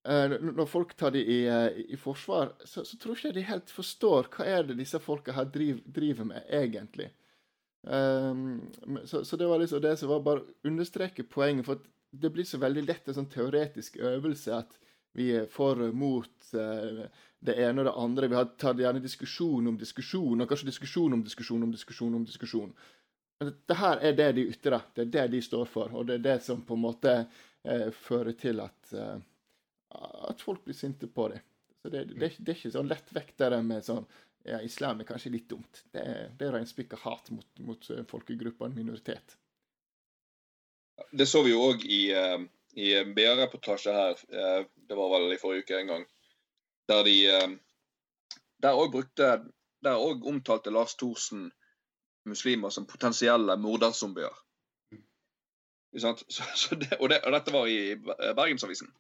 Når 0.08 0.66
folk 0.70 0.94
tar 0.96 1.12
de 1.12 1.20
i, 1.20 1.38
eh, 1.46 1.80
i 1.92 1.96
forsvar, 2.00 2.54
så, 2.64 2.84
så, 2.84 2.96
tror 2.96 3.18
ikke 3.18 3.34
de 3.36 3.44
helt 3.44 3.70
forstår 3.70 4.30
hva 4.32 4.46
er 4.48 4.62
det 4.68 4.78
disse 4.78 5.00
folka 5.04 5.34
her 5.36 5.48
driv, 5.52 5.82
driver 5.84 6.30
med, 6.30 6.46
egentlig. 6.48 7.10
Um, 7.82 8.70
så, 9.04 9.24
så, 9.24 9.36
det 9.36 9.46
var 9.46 9.60
liksom 9.60 9.82
det 9.84 9.96
som 10.00 10.10
var 10.10 10.24
bare 10.24 10.42
å 10.42 10.68
understreke 10.68 11.26
poenget. 11.28 11.66
for 11.66 11.84
det 12.10 12.30
blir 12.30 12.44
så 12.44 12.58
veldig 12.58 12.86
lett 12.88 13.08
en 13.08 13.18
sånn 13.20 13.30
teoretisk 13.30 13.98
øvelse 14.00 14.54
at 14.56 14.78
vi 15.16 15.28
er 15.36 15.46
for 15.50 15.76
mot 15.92 16.52
uh, 16.54 17.04
det 17.40 17.56
ene 17.60 17.82
og 17.82 17.88
det 17.88 17.96
andre. 17.96 18.28
Vi 18.32 18.44
tar 18.60 18.80
gjerne 18.80 19.02
diskusjon 19.04 19.68
om 19.68 19.78
diskusjon, 19.78 20.40
og 20.40 20.48
kanskje 20.48 20.70
diskusjon 20.70 21.16
om 21.16 21.24
diskusjon 21.24 21.62
om 21.62 21.72
diskusjon. 21.74 22.14
om 22.14 22.24
diskusjon. 22.24 22.72
Men 23.38 23.54
det 23.70 23.76
her 23.78 24.00
er 24.02 24.14
det 24.18 24.32
de 24.34 24.46
ytrer, 24.50 24.86
det 24.94 25.04
er 25.04 25.10
det 25.14 25.26
de 25.36 25.40
står 25.42 25.68
for, 25.70 25.92
og 25.94 26.08
det 26.08 26.18
er 26.18 26.24
det 26.24 26.38
som 26.42 26.64
på 26.66 26.74
en 26.74 26.86
måte 26.88 27.12
uh, 27.22 27.90
fører 27.94 28.34
til 28.40 28.64
at, 28.64 28.78
uh, 28.96 29.18
at 29.88 30.40
folk 30.40 30.64
blir 30.64 30.76
sinte 30.76 31.06
på 31.06 31.28
dem. 31.28 31.44
Så 31.82 31.88
det, 31.88 32.04
det, 32.04 32.32
det, 32.38 32.52
er 32.52 32.56
ikke 32.56 32.74
sånn 32.74 32.90
lettvektere 32.90 33.60
med 33.64 33.86
sånn 33.86 34.06
ja, 34.48 34.60
Islam 34.64 35.00
er 35.00 35.08
kanskje 35.08 35.32
litt 35.34 35.48
dumt. 35.50 35.84
Det 35.92 36.04
det 36.38 36.48
er 36.48 36.56
reinspikka 36.56 36.98
hat 37.02 37.30
mot, 37.34 37.48
mot 37.64 37.90
folkegruppa, 38.10 38.66
en 38.66 38.76
minoritet. 38.76 39.36
Det 41.10 41.26
så 41.30 41.42
vi 41.46 41.52
jo 41.54 41.62
òg 41.70 41.84
i, 41.86 42.00
uh, 42.14 42.42
i 42.74 42.90
BA-reportasje 43.14 43.94
her, 43.94 44.24
uh, 44.34 44.66
det 44.88 44.98
var 44.98 45.12
vel 45.14 45.34
i 45.34 45.40
forrige 45.40 45.66
uke 45.66 45.78
en 45.78 45.94
gang, 45.94 46.06
der 46.88 47.04
de 47.04 47.18
Der 48.58 48.74
òg 48.74 48.90
brukte 48.90 49.26
Der 49.84 49.94
òg 49.94 50.24
omtalte 50.26 50.70
Lars 50.74 50.96
Thorsen 50.98 51.52
muslimer 52.26 52.70
som 52.70 52.86
potensielle 52.86 53.56
morderzombier. 53.56 54.34
Så, 55.98 56.16
så 56.28 56.74
det, 56.74 56.96
og, 57.00 57.08
det, 57.08 57.20
og, 57.24 57.32
dette 57.32 57.52
var 57.52 57.68
i 57.70 57.94
Bergensavisen. 58.36 58.90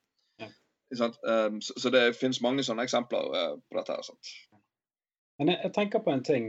Um, 0.88 1.60
så, 1.60 1.74
så, 1.76 1.90
det 1.92 2.16
finnes 2.16 2.40
mange 2.40 2.64
sånne 2.64 2.86
eksempler 2.88 3.58
på 3.60 3.76
dette. 3.76 3.92
her, 3.92 4.06
sant? 4.06 4.30
Men 5.38 5.52
jeg, 5.52 5.60
jeg, 5.66 5.72
tenker 5.76 6.02
på 6.02 6.14
en 6.14 6.24
ting. 6.26 6.48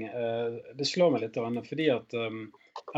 Det 0.79 0.87
slår 0.87 1.11
meg 1.13 1.25
litt, 1.25 1.39
fordi 1.67 1.89
at 1.93 2.15
um, 2.17 2.45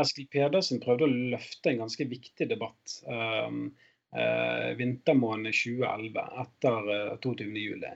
Eskil 0.00 0.28
Pedersen 0.32 0.80
prøvde 0.82 1.08
å 1.08 1.16
løfte 1.34 1.72
en 1.72 1.82
ganske 1.84 2.06
viktig 2.08 2.48
debatt 2.48 2.94
um, 3.04 3.66
uh, 4.16 4.70
vintermåneden 4.78 5.52
2011, 5.52 6.24
etter 6.44 6.90
uh, 6.92 7.18
22.07. 7.24 7.92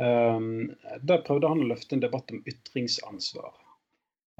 Um, 0.00 0.70
der 1.04 1.24
prøvde 1.26 1.50
han 1.50 1.64
å 1.64 1.70
løfte 1.72 1.96
en 1.96 2.04
debatt 2.04 2.32
om 2.32 2.42
ytringsansvar. 2.48 3.56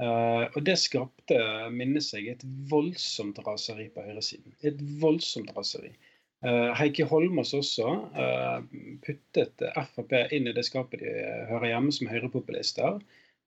Uh, 0.00 0.46
og 0.54 0.62
det 0.64 0.78
skapte, 0.80 1.36
minnes 1.74 2.08
jeg, 2.14 2.32
et 2.32 2.44
voldsomt 2.70 3.40
raseri 3.44 3.90
på 3.92 4.04
høyresiden. 4.06 4.54
Et 4.64 4.80
voldsomt 5.02 5.52
raseri. 5.56 5.92
Uh, 6.40 6.70
Heikki 6.78 7.04
Holmås 7.04 7.52
også 7.52 7.88
uh, 8.16 8.62
puttet 9.04 9.60
Frp 9.90 10.14
inn 10.32 10.48
i 10.48 10.54
det 10.56 10.64
skapet 10.64 11.02
de 11.02 11.12
hører 11.50 11.74
hjemme 11.74 11.92
som 11.92 12.08
høyrepopulister. 12.08 12.96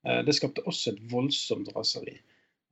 Uh, 0.05 0.21
det 0.27 0.35
skapte 0.37 0.65
også 0.69 0.93
et 0.93 1.01
voldsomt 1.09 1.73
raseri. 1.73 2.19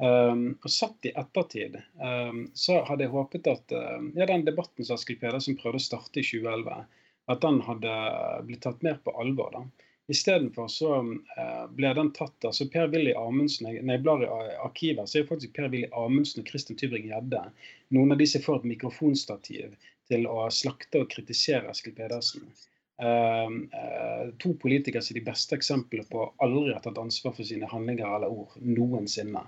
Um, 0.01 0.55
og 0.65 0.71
satt 0.73 1.05
i 1.05 1.11
ettertid 1.13 1.75
um, 2.01 2.47
så 2.57 2.79
hadde 2.87 3.05
jeg 3.05 3.13
håpet 3.13 3.45
at 3.51 3.73
uh, 3.75 3.99
ja, 4.17 4.25
den 4.25 4.47
debatten 4.47 4.87
som 4.87 4.97
Askild 4.97 5.19
Pedersen 5.21 5.59
prøvde 5.59 5.77
å 5.77 5.83
starte 5.83 6.23
i 6.23 6.25
2011, 6.25 6.79
at 7.29 7.43
den 7.43 7.59
hadde 7.67 7.97
blitt 8.47 8.63
tatt 8.65 8.81
mer 8.81 8.97
på 9.05 9.13
alvor. 9.21 9.53
da. 9.53 9.61
Istedenfor 10.09 10.71
så 10.73 10.95
uh, 11.03 11.67
ble 11.77 11.91
den 11.99 12.09
tatt 12.17 12.49
altså 12.49 12.65
Per 12.73 12.89
Willy 12.89 13.13
Amundsen, 13.13 13.69
Når 13.85 14.01
blar 14.01 14.25
i 14.25 14.31
arkivet, 14.65 15.05
så 15.05 15.21
er 15.21 15.29
faktisk 15.29 15.53
Per 15.59 15.69
Willy 15.69 15.91
Amundsen 15.93 16.41
og 16.41 16.49
Kristin 16.49 16.81
Tybring-Gjedde 16.81 17.43
noen 17.93 18.15
av 18.15 18.17
de 18.17 18.29
som 18.31 18.41
får 18.41 18.63
et 18.63 18.71
mikrofonstativ 18.73 19.77
til 20.11 20.27
å 20.29 20.45
slakte 20.53 21.03
og 21.03 21.09
kritisere 21.13 21.71
Eskil 21.71 21.95
Pedersen. 21.97 22.45
Uh, 23.01 23.49
uh, 23.73 24.27
to 24.37 24.53
politikere 24.61 25.01
som 25.01 25.15
er 25.15 25.21
de 25.21 25.29
beste 25.31 25.57
eksemplene 25.57 26.05
på 26.11 26.27
aldri 26.45 26.75
har 26.75 26.83
tatt 26.85 26.99
ansvar 27.01 27.33
for 27.33 27.47
sine 27.47 27.69
handlinger 27.71 28.05
eller 28.05 28.29
ord 28.29 28.53
noensinne. 28.61 29.41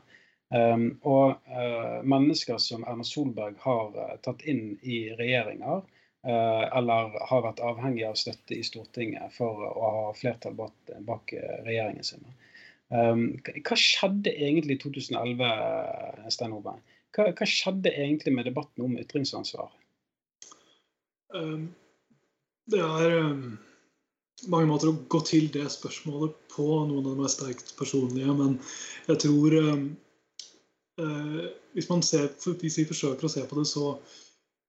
Um, 0.53 0.88
og 1.09 1.39
uh, 1.49 1.99
mennesker 2.05 2.59
som 2.61 2.86
Erna 2.86 3.05
Solberg 3.05 3.57
har 3.64 3.93
uh, 3.97 4.16
tatt 4.26 4.43
inn 4.49 4.78
i 4.82 5.05
regjeringer, 5.20 5.84
eller 6.24 7.18
har 7.28 7.41
vært 7.43 7.57
avhengig 7.68 8.05
av 8.07 8.14
støtte 8.16 8.55
i 8.55 8.61
Stortinget 8.64 9.34
for 9.36 9.59
å 9.68 9.89
ha 9.91 10.03
flertall 10.16 10.53
bak, 10.55 10.93
bak 11.03 11.34
regjeringen 11.66 12.05
sin. 12.07 12.22
Um, 12.95 13.26
hva 13.43 13.76
skjedde 13.76 14.32
egentlig 14.32 14.78
i 14.78 14.82
2011, 14.86 16.30
Stein 16.32 16.55
Ove? 16.55 16.78
Hva, 17.11 17.26
hva, 17.28 17.47
skjedde 17.49 17.91
egentlig 17.91 18.32
med 18.38 18.47
debatten 18.47 18.86
om 18.86 18.95
ytringsansvar? 19.01 19.74
Um, 21.34 21.70
det 22.72 22.80
er 22.80 23.18
um, 23.28 23.58
mange 24.52 24.70
måter 24.70 24.92
å 24.92 24.98
gå 25.12 25.22
til 25.28 25.50
det 25.54 25.66
spørsmålet 25.72 26.36
på. 26.54 26.66
Noen 26.88 27.06
av 27.06 27.14
dem 27.14 27.24
er 27.26 27.32
sterkt 27.32 27.74
personlige. 27.80 28.34
Men 28.38 28.58
jeg 29.08 29.22
tror 29.26 29.56
eh, 29.60 31.46
hvis, 31.74 31.90
man 31.90 32.04
ser, 32.06 32.30
hvis 32.62 32.78
vi 32.82 32.90
forsøker 32.90 33.28
å 33.28 33.32
se 33.32 33.46
på 33.48 33.60
det 33.60 33.66
så 33.70 33.94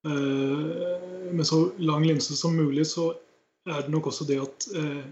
eh, 0.07 1.33
med 1.35 1.47
så 1.49 1.67
lang 1.83 2.07
linse 2.07 2.37
som 2.39 2.57
mulig, 2.57 2.87
så 2.91 3.11
er 3.67 3.85
det 3.85 3.95
nok 3.95 4.11
også 4.13 4.29
det 4.29 4.41
at 4.43 4.69
eh, 4.77 5.05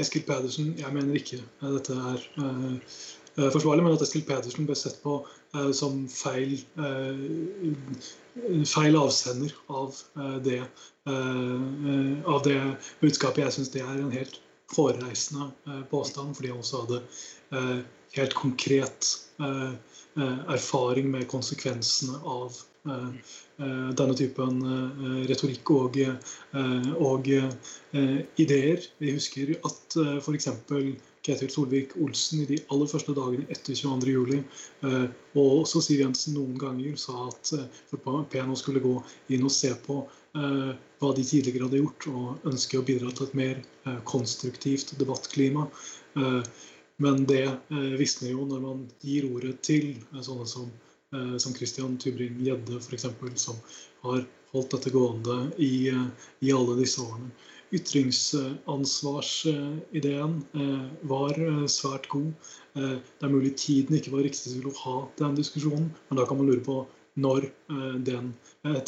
Eskil 0.00 0.24
Pedersen 0.24 0.72
Jeg 0.80 0.92
mener 0.92 1.16
ikke 1.18 1.40
eh, 1.40 1.72
dette 1.78 1.96
er 2.12 2.26
forsvarlig, 3.36 3.84
men 3.84 3.96
at 3.96 4.04
Eskil 4.04 4.24
Pedersen 4.28 4.66
ble 4.68 4.76
sett 4.76 4.98
på 5.02 5.20
som 5.76 6.02
feil, 6.08 6.58
feil 8.68 8.98
avsender 9.00 9.54
av 9.72 9.96
det, 10.44 10.58
av 11.06 12.44
det 12.44 12.58
budskapet. 13.00 13.42
Jeg 13.44 13.56
syns 13.56 13.72
det 13.72 13.84
er 13.84 14.00
en 14.00 14.12
helt 14.12 14.40
forereisende 14.72 15.50
påstand, 15.90 16.36
fordi 16.36 16.52
han 16.52 16.60
også 16.60 16.84
hadde 16.84 17.02
helt 18.16 18.36
konkret 18.36 19.12
Eh, 20.16 20.52
erfaring 20.52 21.10
med 21.10 21.28
konsekvensene 21.28 22.18
av 22.24 22.52
eh, 22.52 22.58
eh, 22.58 22.71
denne 22.82 24.14
typen 24.18 24.56
retorikk 25.28 25.70
og, 25.70 25.98
og 26.98 27.28
ideer. 28.42 28.86
Vi 28.98 29.14
husker 29.14 29.52
at 29.60 29.96
f.eks. 30.24 30.48
Ketil 31.22 31.52
Solvik-Olsen 31.54 32.40
i 32.42 32.48
de 32.48 32.56
aller 32.74 32.88
første 32.90 33.14
dagene 33.14 33.46
etter 33.54 33.78
22.07. 33.78 34.40
Og 35.38 35.52
også 35.60 35.84
Siv 35.86 36.02
Jensen 36.02 36.34
noen 36.34 36.56
ganger 36.58 36.98
sa 36.98 37.28
at 37.28 37.52
PNO 38.32 38.58
skulle 38.58 38.82
gå 38.82 38.96
inn 39.30 39.46
og 39.46 39.54
se 39.54 39.70
på 39.86 40.00
hva 40.34 41.14
de 41.14 41.22
tidligere 41.22 41.68
hadde 41.68 41.84
gjort, 41.84 42.10
og 42.10 42.50
ønske 42.50 42.80
å 42.80 42.86
bidra 42.88 43.14
til 43.14 43.28
et 43.28 43.38
mer 43.38 43.62
konstruktivt 44.10 44.96
debattklima. 44.98 45.68
Men 47.02 47.26
det 47.26 47.44
eh, 47.44 47.92
visner 47.98 48.30
jo 48.34 48.46
når 48.46 48.60
man 48.62 48.82
gir 49.02 49.26
ordet 49.32 49.56
til 49.66 49.94
eh, 49.96 50.22
sånne 50.22 50.46
som, 50.48 50.68
eh, 50.68 50.91
som 51.38 51.54
Christian 51.54 51.98
Tybring-Gjedde 52.00 52.76
f.eks., 52.80 53.06
som 53.42 53.56
har 54.02 54.24
holdt 54.52 54.70
dette 54.76 54.90
gående 54.92 55.50
i, 55.56 55.92
i, 56.40 56.52
alle 56.52 56.76
disse 56.80 57.00
årene. 57.04 57.30
ytringsansvarsideen 57.72 60.34
var 61.08 61.38
svært 61.72 62.08
god. 62.12 62.32
Det 62.74 63.24
er 63.24 63.32
mulig 63.32 63.54
tiden 63.56 63.96
ikke 63.96 64.12
var 64.12 64.22
riktig 64.26 64.52
til 64.52 64.66
å 64.68 64.78
ha 64.82 64.96
den 65.20 65.38
diskusjonen, 65.38 65.88
men 66.08 66.18
da 66.20 66.24
kan 66.28 66.38
man 66.40 66.50
lure 66.50 66.66
på 66.66 66.76
når 67.14 67.40
den 68.04 68.34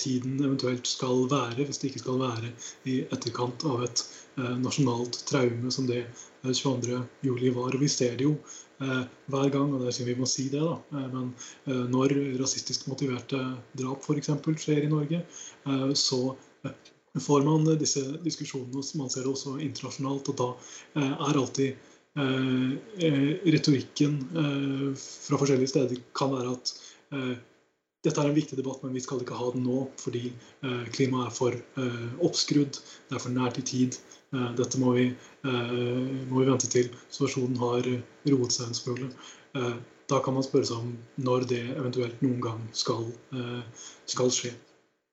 tiden 0.00 0.40
eventuelt 0.40 0.86
skal 0.88 1.28
være, 1.32 1.64
hvis 1.64 1.78
det 1.80 1.88
ikke 1.90 2.04
skal 2.04 2.22
være 2.22 2.48
i 2.88 3.00
etterkant 3.08 3.64
av 3.68 3.82
et 3.88 3.98
nasjonalt 4.36 5.14
traume 5.28 5.70
som 5.72 5.86
det 5.88 6.04
22.07 6.44 7.50
var. 7.56 7.74
Og 7.74 7.80
vi 7.80 7.88
ser 7.88 8.16
det 8.20 8.28
jo 8.28 8.36
hver 9.30 9.52
gang, 9.54 9.70
og 9.72 9.80
det 9.80 9.88
er 9.88 9.94
siden 9.96 10.10
vi 10.10 10.20
må 10.20 10.26
si 10.28 10.48
det, 10.52 10.60
da. 10.60 11.04
men 11.12 11.30
når 11.88 12.12
rasistisk 12.40 12.88
motiverte 12.90 13.38
drap 13.78 14.02
f.eks. 14.04 14.32
skjer 14.60 14.82
i 14.84 14.90
Norge, 14.90 15.22
så 15.96 16.20
får 17.20 17.42
man 17.42 17.66
disse 17.78 18.02
diskusjonene, 18.24 18.82
som 18.82 19.04
man 19.04 19.10
ser 19.12 19.28
også 19.30 19.58
internasjonalt. 19.62 20.30
Og 20.32 20.38
da 20.38 20.48
eh, 21.00 21.12
er 21.12 21.40
alltid 21.40 21.90
eh, 22.18 23.34
retorikken 23.54 24.18
eh, 24.34 24.88
fra 24.98 25.40
forskjellige 25.40 25.74
steder 25.74 26.02
kan 26.16 26.34
være 26.34 26.56
at 26.56 26.74
dette 28.04 28.20
er 28.20 28.28
en 28.28 28.36
viktig 28.36 28.58
debatt, 28.58 28.82
men 28.84 28.92
vi 28.96 29.02
skal 29.04 29.22
ikke 29.22 29.38
ha 29.38 29.48
den 29.54 29.64
nå 29.66 29.86
fordi 30.00 30.28
klimaet 30.92 31.30
er 31.30 31.36
for 31.38 31.56
oppskrudd, 32.26 32.76
det 33.08 33.16
er 33.16 33.22
for 33.22 33.32
nært 33.32 33.60
i 33.62 33.64
tid. 33.70 33.96
Dette 34.58 34.80
må 34.82 34.92
vi, 34.98 35.06
må 35.44 36.42
vi 36.42 36.48
vente 36.50 36.68
til 36.68 36.90
situasjonen 37.06 37.56
har 37.62 37.88
roet 38.28 38.56
seg 38.56 38.68
en 38.68 38.76
smule. 38.76 39.08
Da 40.10 40.20
kan 40.20 40.36
man 40.36 40.44
spørre 40.44 40.68
seg 40.68 40.84
om 40.84 40.92
når 41.24 41.48
det 41.54 41.64
eventuelt 41.78 42.20
noen 42.26 42.44
gang 42.44 42.62
skal, 42.76 43.08
skal 44.10 44.32
skje. 44.36 44.52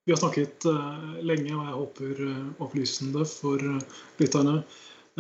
Vi 0.05 0.11
har 0.11 0.17
snakket 0.17 0.65
uh, 0.65 1.17
lenge, 1.21 1.53
og 1.53 1.65
jeg 1.65 1.75
håper 1.75 2.21
uh, 2.25 2.45
opplysende 2.65 3.25
for 3.29 3.61
uh, 3.61 3.99
lytterne 4.21 4.63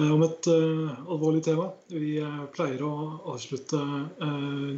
om 0.01 0.21
et 0.23 0.47
alvorlig 0.47 1.41
tema. 1.43 1.65
Vi 1.91 2.13
pleier 2.55 2.79
å 2.87 2.91
avslutte 3.33 3.77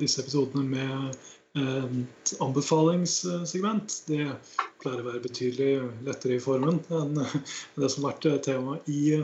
disse 0.01 0.23
episodene 0.23 0.63
med 0.65 1.19
et 1.53 2.33
anbefalingssegment. 2.41 3.97
Det 4.07 4.25
pleier 4.81 5.01
å 5.03 5.07
være 5.07 5.23
betydelig 5.23 5.73
lettere 6.07 6.39
i 6.39 6.43
formen 6.43 6.79
enn 6.89 7.19
det 7.77 7.89
som 7.93 8.07
har 8.07 8.15
vært 8.15 8.45
tema 8.47 8.79
i 8.89 9.19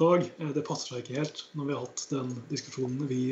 dag. 0.00 0.26
Det 0.56 0.66
passer 0.66 0.92
seg 0.92 1.02
ikke 1.04 1.18
helt 1.22 1.42
når 1.56 1.70
vi 1.70 1.76
har 1.76 1.86
hatt 1.86 2.04
den 2.12 2.34
diskusjonen 2.52 3.08
vi 3.08 3.22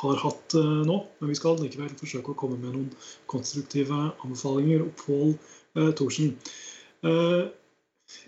har 0.00 0.24
hatt 0.24 0.56
nå. 0.88 0.98
Men 1.20 1.34
vi 1.34 1.36
skal 1.36 1.60
likevel 1.60 1.92
forsøke 2.00 2.32
å 2.32 2.40
komme 2.40 2.56
med 2.62 2.74
noen 2.78 2.90
konstruktive 3.28 4.00
anbefalinger. 4.24 4.88
Opphold 4.88 5.36
Eh, 5.78 5.92
Thorsen. 5.94 6.34
Eh, 7.04 7.44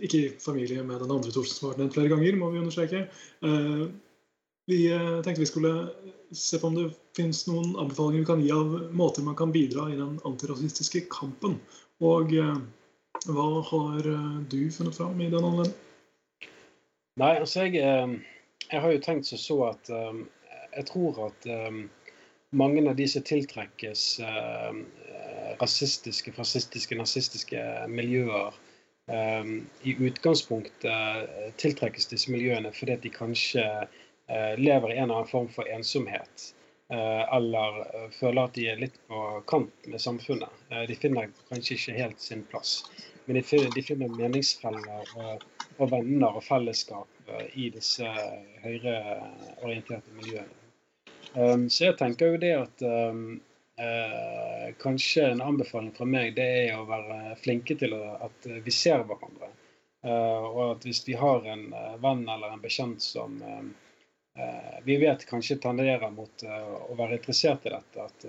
ikke 0.05 0.19
i 0.19 0.31
familie 0.43 0.85
med 0.85 1.01
den 1.01 1.11
andre 1.11 1.33
Thorsen 1.33 1.57
som 1.57 1.69
har 1.69 1.75
vært 1.75 1.85
nevnt 1.85 1.97
flere 1.97 2.13
ganger, 2.13 2.39
må 2.39 2.51
vi 2.53 2.63
understreke. 2.63 3.05
Eh, 3.49 3.85
vi 4.71 4.81
tenkte 5.25 5.41
vi 5.41 5.49
skulle 5.49 5.73
se 6.33 6.59
på 6.59 6.67
om 6.67 6.77
det 6.79 6.91
finnes 7.17 7.43
noen 7.49 7.77
anbefalinger 7.81 8.23
vi 8.23 8.29
kan 8.29 8.43
gi 8.45 8.51
av 8.55 8.75
måter 8.97 9.25
man 9.27 9.37
kan 9.39 9.53
bidra 9.53 9.89
i 9.91 9.99
den 9.99 10.19
antirasistiske 10.29 11.05
kampen. 11.11 11.59
Og 12.01 12.33
hva 13.27 13.49
har 13.71 14.11
du 14.51 14.61
funnet 14.73 14.97
fram 14.97 15.21
i 15.21 15.31
den 15.33 15.45
anledning? 15.45 15.77
Nei, 17.21 17.35
altså 17.37 17.67
jeg, 17.67 17.83
jeg, 18.71 18.81
har 18.81 18.93
jo 18.93 19.03
tenkt 19.05 19.29
så 19.29 19.57
at 19.67 19.91
jeg 19.91 20.87
tror 20.89 21.19
at 21.27 21.49
mange 22.57 22.85
av 22.89 22.97
de 22.97 23.07
som 23.11 23.27
tiltrekkes 23.27 24.05
rasistiske, 25.61 26.33
fascistiske, 26.33 26.97
nazistiske 26.97 27.65
miljøer 27.91 28.55
i 29.11 29.97
utgangspunktet 30.07 31.57
tiltrekkes 31.59 32.07
disse 32.13 32.31
miljøene 32.31 32.71
fordi 32.73 32.97
de 33.03 33.13
kanskje 33.13 33.67
lever 34.59 34.93
i 34.93 34.97
en 34.97 35.05
eller 35.05 35.15
annen 35.21 35.31
form 35.31 35.49
for 35.53 35.69
ensomhet. 35.69 36.51
Uh, 36.91 37.23
eller 37.37 37.85
føler 38.15 38.43
at 38.43 38.57
de 38.59 38.67
er 38.71 38.81
litt 38.83 38.97
på 39.07 39.21
kant 39.51 39.87
med 39.87 40.03
samfunnet. 40.03 40.65
de 40.89 40.97
finner 40.99 41.31
kanskje 41.49 41.77
ikke 41.77 41.99
helt 41.99 42.21
sin 42.21 42.43
plass. 42.51 42.81
Men 43.27 43.39
de 43.39 43.43
finner, 43.47 43.71
de 43.75 43.83
finner 43.83 44.17
meningsfeller 44.17 45.13
og, 45.17 45.45
og, 45.77 45.85
venner 45.93 46.35
og 46.35 46.43
fellesskap 46.43 47.31
i 47.55 47.69
disse 47.71 48.09
høyreorienterte 48.65 50.17
miljøene. 50.19 50.57
Så 51.71 51.85
jeg 51.85 51.99
tenker 52.01 52.33
jo 52.33 52.41
det 52.43 52.55
at 52.59 52.83
Eh, 53.81 54.75
kanskje 54.79 55.27
en 55.27 55.41
anbefaling 55.41 55.93
fra 55.93 56.05
meg 56.05 56.35
det 56.37 56.45
er 56.45 56.75
å 56.77 56.85
være 56.89 57.37
flinke 57.41 57.77
til 57.81 57.95
at 57.97 58.49
vi 58.65 58.73
ser 58.77 59.07
hverandre. 59.09 59.49
Eh, 60.05 60.49
og 60.49 60.61
at 60.67 60.85
hvis 60.85 61.01
vi 61.07 61.15
har 61.17 61.47
en 61.49 61.63
eh, 61.73 61.95
venn 62.03 62.27
eller 62.29 62.53
en 62.53 62.61
bekjent 62.61 63.01
som 63.01 63.39
eh, 63.41 63.63
eh, 63.63 63.71
vi 64.85 64.97
vet 65.01 65.27
kanskje 65.29 65.59
tenderer 65.63 66.11
mot 66.15 66.45
eh, 66.47 66.71
å 66.91 66.97
være 66.99 67.19
interessert 67.19 67.67
i 67.67 67.75
dette, 67.75 68.07
at 68.07 68.27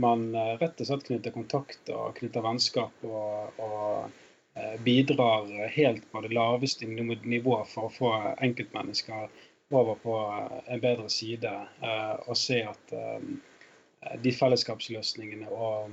man 0.00 0.28
rett 0.60 0.80
og 0.80 0.86
slett 0.86 1.06
knytter 1.08 1.34
kontakt 1.34 1.90
og 1.90 2.14
knytter 2.16 2.44
vennskap 2.44 3.04
og, 3.04 3.58
og 3.58 4.76
bidrar 4.86 5.50
helt 5.74 6.04
på 6.12 6.22
det 6.22 6.30
laveste 6.34 6.86
nivået 6.86 7.66
for 7.72 7.88
å 7.88 7.92
få 7.92 8.12
enkeltmennesker 8.46 9.26
over 9.74 9.98
på 9.98 10.14
en 10.70 10.82
bedre 10.82 11.10
side 11.10 11.50
og 11.82 12.38
se 12.38 12.60
at 12.70 12.94
Eh, 14.00 14.16
de 14.22 14.32
fellesskapsløsningene 14.32 15.48
og 15.52 15.90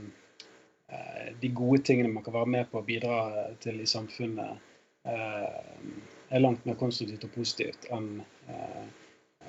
eh, 0.87 1.33
de 1.41 1.51
gode 1.55 1.83
tingene 1.89 2.11
man 2.13 2.23
kan 2.25 2.37
være 2.37 2.53
med 2.55 2.69
på 2.71 2.79
å 2.79 2.87
bidra 2.87 3.17
til 3.63 3.81
i 3.83 3.89
samfunnet, 3.89 4.69
eh, 5.07 5.89
er 6.29 6.43
langt 6.43 6.65
mer 6.67 6.79
konstruktivt 6.79 7.27
og 7.27 7.35
positivt 7.35 7.89
enn 7.95 8.09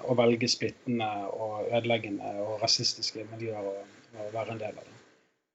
å 0.07 0.15
velge 0.19 0.49
splittende 0.51 1.09
og 1.33 1.67
ødeleggende 1.73 2.37
og 2.45 2.63
rasistiske 2.63 3.27
miljøer 3.33 3.67
og 3.73 4.33
være 4.33 4.55
en 4.55 4.63
del 4.63 4.77
av 4.77 4.85
det. 4.85 4.99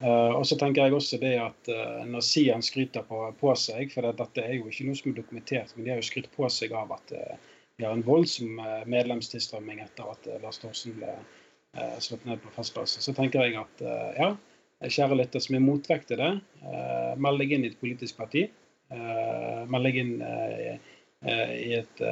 Uh, 0.03 0.35
og 0.35 0.43
så 0.49 0.57
tenker 0.59 0.83
jeg 0.83 0.95
også 0.97 1.17
det 1.21 1.35
at 1.39 1.69
uh, 1.71 2.01
Når 2.09 2.23
Sian 2.27 2.63
skryter 2.65 3.05
på, 3.07 3.19
på 3.39 3.53
seg, 3.55 3.91
for 3.93 4.03
det, 4.03 4.17
dette 4.19 4.43
er 4.43 4.57
jo 4.57 4.67
ikke 4.67 4.87
noe 4.89 4.99
som 4.99 5.11
er 5.13 5.19
dokumentert, 5.21 5.71
men 5.75 5.85
de 5.85 5.93
har 5.93 6.01
jo 6.01 6.07
skrytt 6.09 6.27
på 6.33 6.49
seg 6.51 6.73
av 6.75 6.91
at 6.91 7.13
uh, 7.15 7.53
de 7.79 7.85
har 7.85 7.95
en 7.95 8.03
voldsom 8.05 8.59
medlemstilstrømming 8.91 9.79
etter 9.81 10.09
at 10.11 10.27
Lars 10.43 10.59
Thorsen 10.61 10.93
ble 10.99 11.15
slått 12.05 12.27
ned 12.29 12.37
på 12.43 12.51
festplassen, 12.53 13.01
Så 13.01 13.15
tenker 13.17 13.41
jeg 13.41 13.55
at 13.57 13.81
ja, 14.13 14.27
kjære 14.85 15.17
lytter 15.17 15.41
som 15.41 15.57
er 15.57 15.63
motvekt 15.65 16.11
til 16.11 16.21
det, 16.21 16.29
meld 17.17 17.41
deg 17.41 17.55
inn 17.55 17.65
i 17.65 17.71
et 17.71 17.79
politisk 17.81 18.19
parti. 18.19 18.43
Meld 18.93 19.89
deg 19.89 19.97
inn 20.03 20.13
i 20.21 21.73
et 21.79 22.05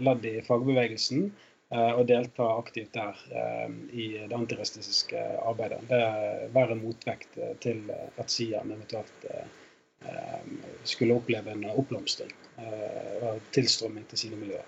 ledd 0.00 0.26
i 0.26 0.40
fagbevegelsen. 0.46 1.30
og 1.70 2.00
delta 2.08 2.42
aktivt 2.58 2.96
der 2.96 3.14
i 3.94 4.06
det 4.26 4.34
antirasistiske 4.34 5.20
arbeidet. 5.46 5.78
Det 5.86 6.00
Være 6.54 6.72
en 6.74 6.82
motvekt 6.82 7.38
til 7.62 7.84
at 8.18 8.30
Sian 8.30 8.72
eventuelt 8.74 9.28
skulle 10.82 11.14
oppleve 11.14 11.54
en 11.54 11.64
oppblomstring 11.70 12.34
og 13.22 13.38
tilstrømming 13.54 14.08
til 14.10 14.18
sine 14.24 14.40
miljøer 14.42 14.66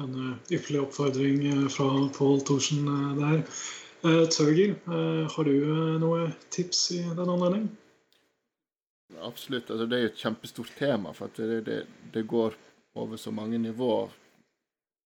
en 0.00 0.34
ypperlig 0.50 0.80
oppfordring 0.80 1.70
fra 1.70 1.88
Pål 2.16 2.40
Thorsen 2.46 2.86
der. 3.18 3.42
Tørger, 4.02 4.74
har 5.30 5.46
du 5.46 5.52
noe 6.02 6.26
tips 6.50 6.88
i 6.96 7.02
den 7.04 7.28
anledning? 7.28 7.68
Absolutt. 9.22 9.70
Altså, 9.70 9.86
det 9.86 9.98
er 9.98 10.06
jo 10.06 10.10
et 10.10 10.22
kjempestort 10.24 10.72
tema. 10.78 11.12
for 11.12 11.30
det, 11.36 11.60
det, 11.66 11.76
det, 12.14 12.26
går 12.26 12.56
over 12.94 13.16
så 13.16 13.30
mange 13.34 13.58
nivåer. 13.58 14.10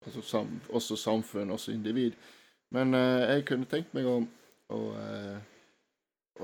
Altså, 0.06 0.22
sam, 0.22 0.60
også 0.70 0.96
samfunn, 0.96 1.50
også 1.50 1.72
individ. 1.72 2.14
Men 2.74 2.94
jeg 2.94 3.44
kunne 3.46 3.68
tenkt 3.70 3.94
meg 3.94 4.06
å, 4.10 4.20
å 4.74 4.80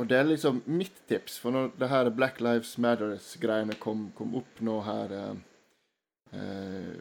og 0.01 0.09
det 0.09 0.16
er 0.16 0.28
liksom 0.28 0.62
mitt 0.72 1.03
tips. 1.09 1.38
For 1.43 1.55
når 1.55 1.72
det 1.80 1.88
her 1.93 2.11
Black 2.16 2.40
Lives 2.40 2.76
Matters-greiene 2.80 3.76
kom, 3.80 4.09
kom, 4.16 4.36
opp 4.40 4.62
nå 4.64 4.78
her 4.86 5.16
eh, 6.32 6.95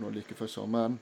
nå 0.00 0.10
like 0.12 0.36
før 0.36 0.50
sommeren, 0.50 0.98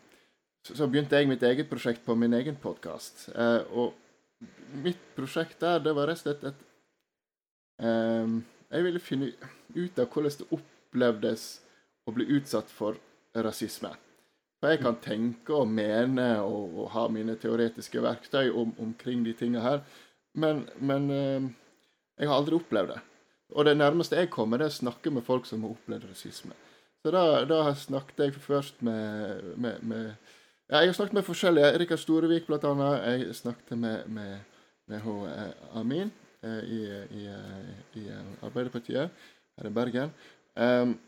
så, 0.66 0.76
så, 0.76 0.86
begynte 0.90 1.18
jeg 1.18 1.30
mitt 1.30 1.42
eget 1.46 1.70
prosjekt 1.70 2.04
på 2.06 2.14
min 2.18 2.36
egen 2.38 2.58
podkast. 2.62 3.28
Eh, 3.34 3.62
og 3.74 4.78
mitt 4.84 5.00
prosjekt 5.16 5.58
der, 5.62 5.82
det 5.82 5.94
var 5.96 6.10
rett 6.10 6.22
og 6.22 6.26
slett 6.26 6.46
et 6.52 6.64
eh, 7.82 8.36
Jeg 8.68 8.84
ville 8.86 9.02
finne 9.02 9.32
ut 9.74 9.98
av 9.98 10.10
hvordan 10.12 10.38
det 10.38 10.50
opplevdes 10.54 11.48
å 12.08 12.14
bli 12.16 12.26
utsatt 12.38 12.70
for 12.72 12.98
rasisme. 13.36 13.92
For 14.58 14.72
jeg 14.72 14.82
kan 14.82 14.96
tenke 15.02 15.54
og 15.54 15.68
mene 15.70 16.30
og, 16.42 16.78
og 16.82 16.90
ha 16.96 17.04
mine 17.14 17.36
teoretiske 17.38 18.02
verktøy 18.02 18.48
om, 18.50 18.72
omkring 18.82 19.22
de 19.26 19.36
tinga 19.38 19.62
her, 19.62 19.84
men, 20.38 20.64
men 20.80 21.10
eh, 21.14 21.46
jeg 22.18 22.30
har 22.30 22.40
aldri 22.40 22.58
opplevd 22.58 22.94
det. 22.94 22.98
Og 23.56 23.64
det 23.64 23.78
nærmeste 23.78 24.18
jeg 24.18 24.30
kommer, 24.32 24.60
det 24.60 24.68
er 24.68 24.74
å 24.74 24.80
snakke 24.80 25.12
med 25.14 25.24
folk 25.24 25.46
som 25.48 25.62
har 25.64 25.76
opplevd 25.76 26.08
rasisme. 26.10 26.56
Så 27.02 27.12
da, 27.14 27.22
da 27.48 27.62
snakket 27.78 28.24
jeg 28.24 28.42
først 28.42 28.82
med, 28.84 29.44
med, 29.56 29.82
med 29.86 30.04
ja, 30.68 30.82
Jeg 30.82 30.90
har 30.90 30.96
snakket 30.98 31.16
med 31.20 31.24
forskjellige. 31.24 31.78
Rikard 31.80 32.02
Storevik 32.02 32.48
blant 32.48 32.66
annet. 32.68 33.04
Jeg 33.06 33.36
snakket 33.38 33.78
med, 33.78 34.08
med, 34.12 34.40
med 34.90 35.00
hun, 35.06 35.28
eh, 35.30 35.78
Amin 35.78 36.10
eh, 36.42 36.64
i, 36.66 36.80
i, 37.22 37.22
i, 38.02 38.08
Arbeiderpartiet 38.42 39.14
her 39.58 39.70
i 39.70 39.72
Bergen. 39.72 40.12
Um, 40.58 40.98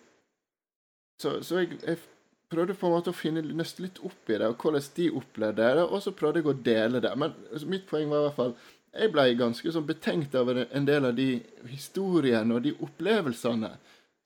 så, 1.20 1.36
så 1.44 1.62
jeg, 1.62 1.78
jeg, 1.84 2.00
prøvde 2.50 2.74
på 2.74 2.88
en 2.88 2.96
måte 2.96 3.12
å 3.12 3.14
finne 3.14 3.44
nøste 3.46 3.84
litt 3.84 4.00
opp 4.02 4.30
i 4.32 4.38
det, 4.40 4.48
og 4.50 4.58
hvordan 4.58 4.86
de 4.96 5.04
opplevde 5.20 5.66
det, 5.78 5.84
og 5.86 6.00
så 6.02 6.10
prøvde 6.18 6.40
jeg 6.40 6.48
å 6.50 6.54
dele 6.66 7.02
det. 7.04 7.12
Men 7.14 7.36
altså, 7.52 7.68
mitt 7.70 7.84
poeng 7.86 8.10
var 8.10 8.24
i 8.24 8.26
hvert 8.26 8.38
fall 8.40 8.54
jeg 8.90 9.12
ble 9.14 9.26
ganske 9.38 9.70
sånn 9.70 9.86
betenkt 9.86 10.34
over 10.34 10.64
en 10.64 10.86
del 10.88 11.06
av 11.06 11.14
de 11.14 11.28
historiene 11.70 12.56
og 12.56 12.64
de 12.64 12.72
opplevelsene 12.82 13.70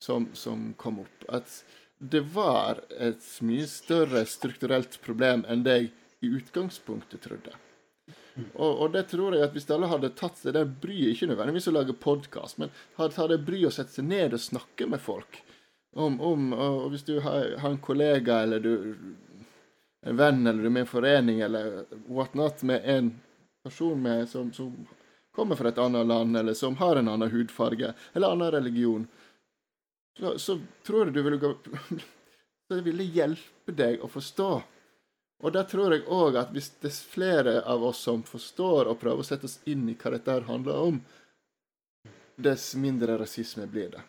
som, 0.01 0.25
som 0.33 0.71
kom 0.81 1.03
opp. 1.03 1.27
At 1.29 1.59
det 2.01 2.23
var 2.33 2.81
et 2.89 3.27
mye 3.45 3.67
større 3.69 4.25
strukturelt 4.25 4.97
problem 5.05 5.45
enn 5.49 5.61
det 5.67 5.77
jeg 5.77 5.91
i 6.25 6.33
utgangspunktet 6.39 7.21
trodde. 7.27 7.53
Og, 8.57 8.71
og, 8.71 8.87
det 8.91 9.05
tror 9.13 9.37
jeg 9.37 9.45
at 9.45 9.53
hvis 9.55 9.69
alle 9.71 9.87
hadde 9.87 10.15
tatt 10.17 10.41
seg 10.41 10.57
det 10.57 10.65
bryet, 10.81 11.13
ikke 11.13 11.29
nødvendigvis 11.29 11.69
å 11.69 11.75
lage 11.77 11.95
podkast, 11.95 12.57
men 12.59 12.73
hadde 12.97 13.15
tatt 13.15 13.31
det 13.31 13.43
bryet 13.45 13.69
å 13.69 13.75
sette 13.77 13.95
seg 13.95 14.09
ned 14.09 14.33
og 14.35 14.43
snakke 14.43 14.89
med 14.89 15.03
folk 15.03 15.44
om, 15.95 16.19
om 16.21 16.53
og 16.53 16.89
Hvis 16.93 17.05
du 17.07 17.19
har, 17.19 17.55
har, 17.59 17.69
en 17.69 17.81
kollega 17.81 18.41
eller 18.43 18.59
du 18.59 18.73
en 20.05 20.17
venn 20.17 20.47
eller 20.47 20.61
du 20.61 20.67
er 20.67 20.73
med 20.75 20.83
i 20.83 20.85
en 20.85 20.91
forening 20.91 21.39
eller 21.41 21.85
whatnot 22.07 22.63
med 22.63 22.81
en 22.85 23.09
person 23.63 24.01
med, 24.01 24.29
som, 24.29 24.51
som, 24.53 24.75
kommer 25.35 25.57
fra 25.59 25.67
et 25.67 25.79
annet 25.81 26.07
land, 26.07 26.37
eller 26.37 26.53
som 26.53 26.77
har 26.79 26.95
en 26.95 27.09
annen 27.11 27.31
hudfarge 27.31 27.89
eller 28.13 28.31
annen 28.31 28.51
religion, 28.51 29.07
så, 30.19 30.37
så 30.39 30.59
tror 30.85 31.05
jeg 31.05 31.15
du 31.15 31.21
ville 31.25 31.41
gå 31.41 31.55
Så 32.65 32.79
ville 32.81 33.03
hjelpe 33.03 33.75
deg 33.77 34.01
å 34.01 34.07
forstå 34.09 34.47
og 35.43 35.53
der 35.53 35.67
tror 35.69 35.93
jeg 35.93 36.07
òg 36.11 36.37
at 36.39 36.53
hvis 36.55 36.71
det 36.81 36.89
er 36.89 36.99
flere 37.11 37.55
av 37.67 37.83
oss 37.83 38.03
som 38.07 38.23
forstår 38.25 38.87
og 38.89 38.99
prøver 39.01 39.21
å 39.21 39.27
sette 39.27 39.49
oss 39.49 39.59
inn 39.69 39.83
i 39.91 39.97
hva 39.99 40.13
dette 40.15 40.39
handler 40.47 40.87
om, 40.89 40.99
dess 42.35 42.73
mindre 42.79 43.17
rasisme 43.19 43.67
blir 43.71 43.91
det. 43.93 44.03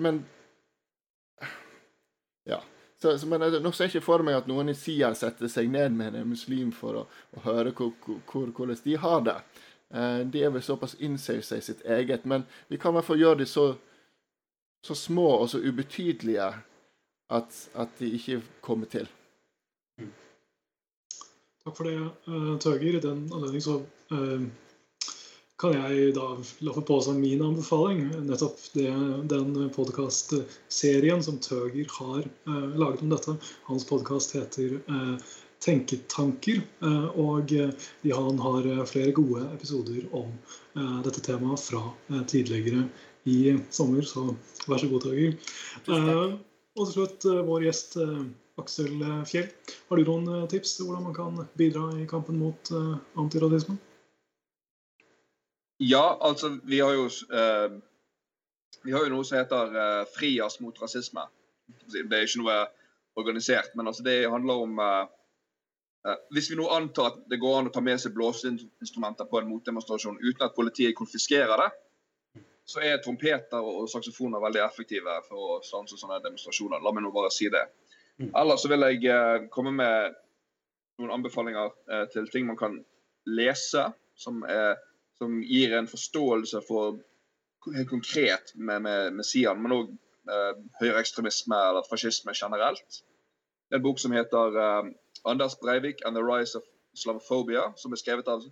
Men 0.00 0.22
Ja. 2.50 2.60
Så, 3.00 3.14
så, 3.18 3.26
men 3.26 3.40
Nå 3.40 3.72
ser 3.72 3.88
jeg 3.88 3.94
ikke 3.94 4.04
for 4.10 4.24
meg 4.26 4.36
at 4.36 4.48
noen 4.50 4.72
i 4.72 4.76
Sia 4.76 5.08
setter 5.16 5.48
seg 5.48 5.70
ned 5.72 5.94
med 5.96 6.18
en 6.18 6.28
muslim 6.28 6.72
for 6.76 6.98
å, 7.00 7.04
å 7.36 7.44
høre 7.46 7.72
hvor, 7.76 7.94
hvor, 8.28 8.50
hvordan 8.52 8.80
de 8.84 8.96
har 9.00 9.22
det. 9.24 9.36
Eh, 9.94 10.18
de 10.32 10.42
er 10.44 10.52
vel 10.52 10.64
såpass 10.64 10.98
innseilt 11.00 11.48
seg 11.48 11.62
sitt 11.64 11.80
eget. 11.88 12.26
Men 12.28 12.44
vi 12.68 12.76
kan 12.80 12.92
i 12.92 12.98
hvert 12.98 13.08
fall 13.08 13.22
gjøre 13.22 13.40
de 13.40 13.48
så, 13.48 13.70
så 14.84 14.96
små 14.98 15.30
og 15.38 15.48
så 15.54 15.62
ubetydelige 15.64 16.50
at, 17.30 17.62
at 17.74 17.96
de 18.02 18.12
ikke 18.18 18.42
kommer 18.60 18.90
til. 18.92 19.08
Takk 21.60 21.76
for 21.76 21.86
det, 21.86 21.96
uh, 22.28 22.54
Tøger. 22.60 22.96
I 22.96 23.04
den 23.04 23.26
anledning 23.32 23.64
så 23.64 23.80
kan 25.60 25.74
jeg 25.76 26.14
da 26.16 26.26
lappe 26.64 26.82
på 26.88 26.96
som 27.04 27.18
min 27.20 27.42
anbefaling 27.44 28.06
nettopp 28.24 28.62
det, 28.72 28.88
den 29.28 29.68
podkastserien 29.74 31.20
som 31.24 31.36
Tøger 31.44 31.90
har 31.98 32.24
eh, 32.24 32.68
laget 32.80 33.04
om 33.04 33.12
dette. 33.12 33.36
Hans 33.68 33.84
podkast 33.88 34.36
heter 34.38 34.78
Tenketanker, 35.60 36.62
og 37.20 37.50
han 37.52 38.38
har 38.40 38.68
flere 38.88 39.12
gode 39.12 39.42
episoder 39.52 40.06
om 40.16 40.30
dette 41.04 41.20
temaet 41.20 41.60
fra 41.60 41.82
tidligere 42.32 42.86
i 43.28 43.58
sommer. 43.68 44.00
Så 44.08 44.24
vær 44.64 44.80
så 44.80 44.88
god, 44.88 45.04
Tøger. 45.04 45.36
Og 45.90 46.86
til 46.86 46.94
slutt 46.94 47.28
vår 47.50 47.66
gjest 47.66 47.98
Aksel 48.60 49.04
Fjell, 49.28 49.52
har 49.90 50.00
du 50.00 50.08
noen 50.08 50.32
eh, 50.32 50.48
tips 50.52 50.76
til 50.76 50.88
hvordan 50.88 51.06
man 51.10 51.16
kan 51.16 51.46
bidra 51.60 51.86
i 52.00 52.08
kampen 52.08 52.40
mot 52.40 52.72
antirasisme? 53.20 53.76
Ja, 55.80 56.18
altså 56.20 56.52
vi 56.68 56.80
har 56.84 56.92
jo 56.96 57.06
uh, 57.08 57.78
vi 58.84 58.92
har 58.92 59.04
jo 59.04 59.12
noe 59.14 59.26
som 59.26 59.40
heter 59.40 59.72
uh, 59.76 60.02
Frias 60.12 60.60
mot 60.60 60.76
rasisme. 60.82 61.24
Det 61.90 62.04
er 62.04 62.26
ikke 62.26 62.42
noe 62.42 62.58
organisert, 63.20 63.72
men 63.76 63.88
altså 63.90 64.04
det 64.06 64.30
handler 64.30 64.64
om 64.66 64.78
uh, 64.80 65.06
Hvis 66.32 66.50
vi 66.50 66.56
nå 66.56 66.68
antar 66.72 67.10
at 67.10 67.16
det 67.28 67.40
går 67.40 67.58
an 67.58 67.68
å 67.68 67.72
ta 67.74 67.82
med 67.84 68.00
seg 68.00 68.14
blåseinstrumenter 68.16 69.28
på 69.28 69.40
en 69.40 69.50
motdemonstrasjon 69.50 70.20
uten 70.22 70.46
at 70.46 70.56
politiet 70.56 70.96
konfiskerer 70.96 71.60
det, 71.60 71.70
så 72.70 72.80
er 72.86 73.02
trompeter 73.02 73.60
og 73.60 73.88
saksofoner 73.90 74.42
veldig 74.42 74.62
effektive 74.64 75.16
for 75.26 75.56
å 75.56 75.58
stanse 75.66 75.98
sånne 76.00 76.20
demonstrasjoner. 76.24 76.80
La 76.80 76.92
meg 76.94 77.04
nå 77.04 77.12
bare 77.14 77.32
si 77.34 77.50
det. 77.52 77.66
Mm. 78.20 78.30
Ellers 78.36 78.62
så 78.64 78.70
vil 78.70 78.86
jeg 78.86 79.08
eh, 79.10 79.46
komme 79.52 79.72
med 79.74 80.16
noen 81.00 81.14
anbefalinger 81.16 81.72
eh, 81.90 82.06
til 82.12 82.28
ting 82.32 82.46
man 82.48 82.58
kan 82.60 82.78
lese, 83.28 83.86
som, 84.20 84.42
er, 84.44 84.76
som 85.20 85.42
gir 85.44 85.74
en 85.76 85.88
forståelse 85.88 86.62
for 86.68 86.96
helt 87.74 87.90
konkret 87.90 88.54
med, 88.54 88.82
med, 88.82 89.12
med 89.12 89.26
Sian, 89.28 89.60
men 89.60 89.74
òg 89.76 89.90
eh, 90.32 90.52
høyreekstremisme 90.80 91.58
eller 91.68 91.88
fascisme 91.90 92.32
generelt. 92.36 93.02
Det 93.68 93.76
er 93.76 93.82
en 93.82 93.84
bok 93.84 94.00
som 94.00 94.16
heter 94.16 94.56
eh, 94.64 94.88
'Anders 95.28 95.58
Breivik 95.60 96.00
and 96.06 96.16
the 96.16 96.24
Rise 96.24 96.56
of 96.58 96.64
Islamophobia', 96.96 97.74
som 97.76 97.92
er 97.92 98.00
skrevet 98.00 98.32
av 98.32 98.46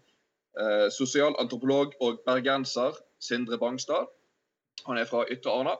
eh, 0.60 0.88
sosialantropolog 0.92 1.96
og 2.00 2.20
bergenser 2.26 3.00
Sindre 3.20 3.58
Bangstad. 3.58 4.12
Han 4.86 4.98
er 4.98 5.08
fra 5.08 5.24
Ytre 5.32 5.50
Arna. 5.50 5.78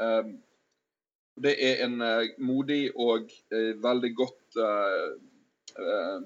Eh, 0.00 0.34
det 1.44 1.54
er 1.66 1.84
en 1.84 1.98
uh, 2.02 2.22
modig 2.38 2.90
og 2.94 3.30
uh, 3.54 3.72
veldig 3.82 4.10
godt 4.14 4.58
uh, 4.62 6.20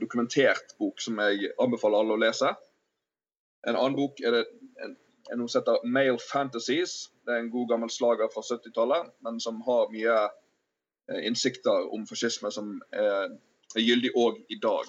dokumentert 0.00 0.74
bok 0.78 0.98
som 1.00 1.20
jeg 1.22 1.52
anbefaler 1.62 2.02
alle 2.02 2.16
å 2.16 2.22
lese. 2.22 2.50
En 3.66 3.76
annen 3.78 3.96
bok 3.96 4.20
er 4.20 4.36
det 4.36 4.44
en, 4.84 4.96
en 5.32 5.48
som 5.48 5.60
heter 5.60 5.84
'Male 5.84 6.18
Fantasies'. 6.18 7.10
Det 7.26 7.34
er 7.34 7.42
en 7.42 7.50
god 7.50 7.68
gammel 7.68 7.90
slager 7.90 8.30
fra 8.34 8.42
70-tallet, 8.42 9.12
men 9.22 9.40
som 9.40 9.60
har 9.66 9.92
mye 9.92 10.16
innsikter 11.22 11.92
om 11.94 12.06
fascisme 12.06 12.50
som 12.50 12.74
er, 12.92 13.36
er 13.76 13.86
gyldig 13.86 14.12
òg 14.16 14.42
i 14.48 14.58
dag. 14.62 14.88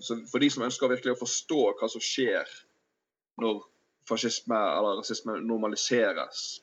så 0.00 0.16
For 0.30 0.38
de 0.38 0.50
som 0.50 0.64
ønsker 0.66 0.88
virkelig 0.88 1.14
å 1.14 1.22
forstå 1.22 1.60
hva 1.78 1.88
som 1.88 2.00
skjer 2.00 2.50
når 3.42 3.62
fascisme 4.08 4.56
eller 4.56 5.00
rasisme 5.00 5.38
normaliseres, 5.40 6.60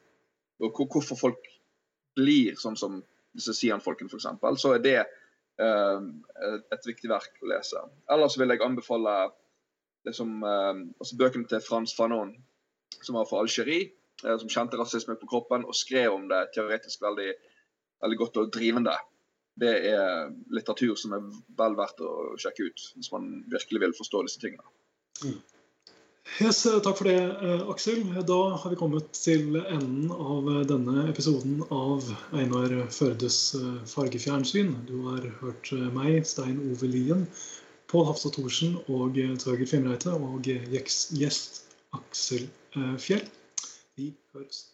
og 0.61 0.77
hvorfor 0.77 1.17
folk 1.17 1.47
blir 2.15 2.55
sånn 2.59 2.77
som 2.77 3.01
disse 3.35 3.55
Sian-folkene 3.57 4.11
f.eks., 4.11 4.27
så 4.61 4.73
er 4.75 4.83
det 4.83 4.99
uh, 5.01 6.01
et 6.75 6.87
viktig 6.87 7.09
verk 7.09 7.41
å 7.41 7.49
lese. 7.49 7.81
Ellers 8.11 8.37
vil 8.39 8.53
jeg 8.53 8.63
anbefale 8.65 9.15
det 10.07 10.15
som, 10.17 10.33
uh, 10.43 10.73
altså 10.99 11.17
bøkene 11.19 11.49
til 11.49 11.63
Frans 11.65 11.93
Fanon, 11.97 12.33
som 13.01 13.17
var 13.19 13.29
fra 13.29 13.43
Algerie, 13.43 13.91
uh, 14.25 14.35
som 14.41 14.51
kjente 14.51 14.79
rasisme 14.79 15.17
på 15.19 15.29
kroppen 15.29 15.67
og 15.67 15.77
skrev 15.77 16.15
om 16.15 16.27
det 16.31 16.43
teoretisk 16.55 17.03
veldig, 17.05 17.31
veldig 18.03 18.19
godt 18.23 18.41
og 18.41 18.51
drivende. 18.55 18.97
Det 19.61 19.71
er 19.91 20.31
litteratur 20.55 20.95
som 20.97 21.13
er 21.17 21.25
vel 21.59 21.75
verdt 21.77 21.99
å 22.01 22.11
sjekke 22.39 22.69
ut 22.71 22.85
hvis 22.95 23.11
man 23.13 23.33
virkelig 23.51 23.81
vil 23.83 23.97
forstå 23.97 24.23
disse 24.25 24.41
tingene. 24.41 24.63
Mm. 25.21 25.41
Yes, 26.39 26.65
eh, 26.65 26.79
takk 26.79 26.97
for 26.97 27.09
det, 27.09 27.17
eh, 27.19 27.69
Aksel. 27.69 28.03
Da 28.25 28.55
har 28.55 28.69
vi 28.69 28.77
kommet 28.79 29.11
til 29.17 29.57
enden 29.59 30.11
av 30.11 30.47
eh, 30.47 30.61
denne 30.69 31.07
episoden 31.09 31.63
av 31.73 32.07
Einar 32.31 32.71
Førdes 32.93 33.39
fargefjernsyn. 33.91 34.71
Du 34.87 35.09
har 35.09 35.25
hørt 35.41 35.71
meg, 35.93 36.21
Stein 36.25 36.61
Ove 36.71 36.87
Lien, 36.87 37.25
Pål 37.91 38.05
Hafstad 38.07 38.31
Thorsen 38.37 38.77
og 38.87 39.17
Tøger 39.43 39.67
Fimreite 39.67 40.13
og 40.15 40.47
gjest 40.47 41.63
Aksel 41.97 42.47
Fjell. 43.03 43.25
Vi 43.99 44.13
høres. 44.31 44.70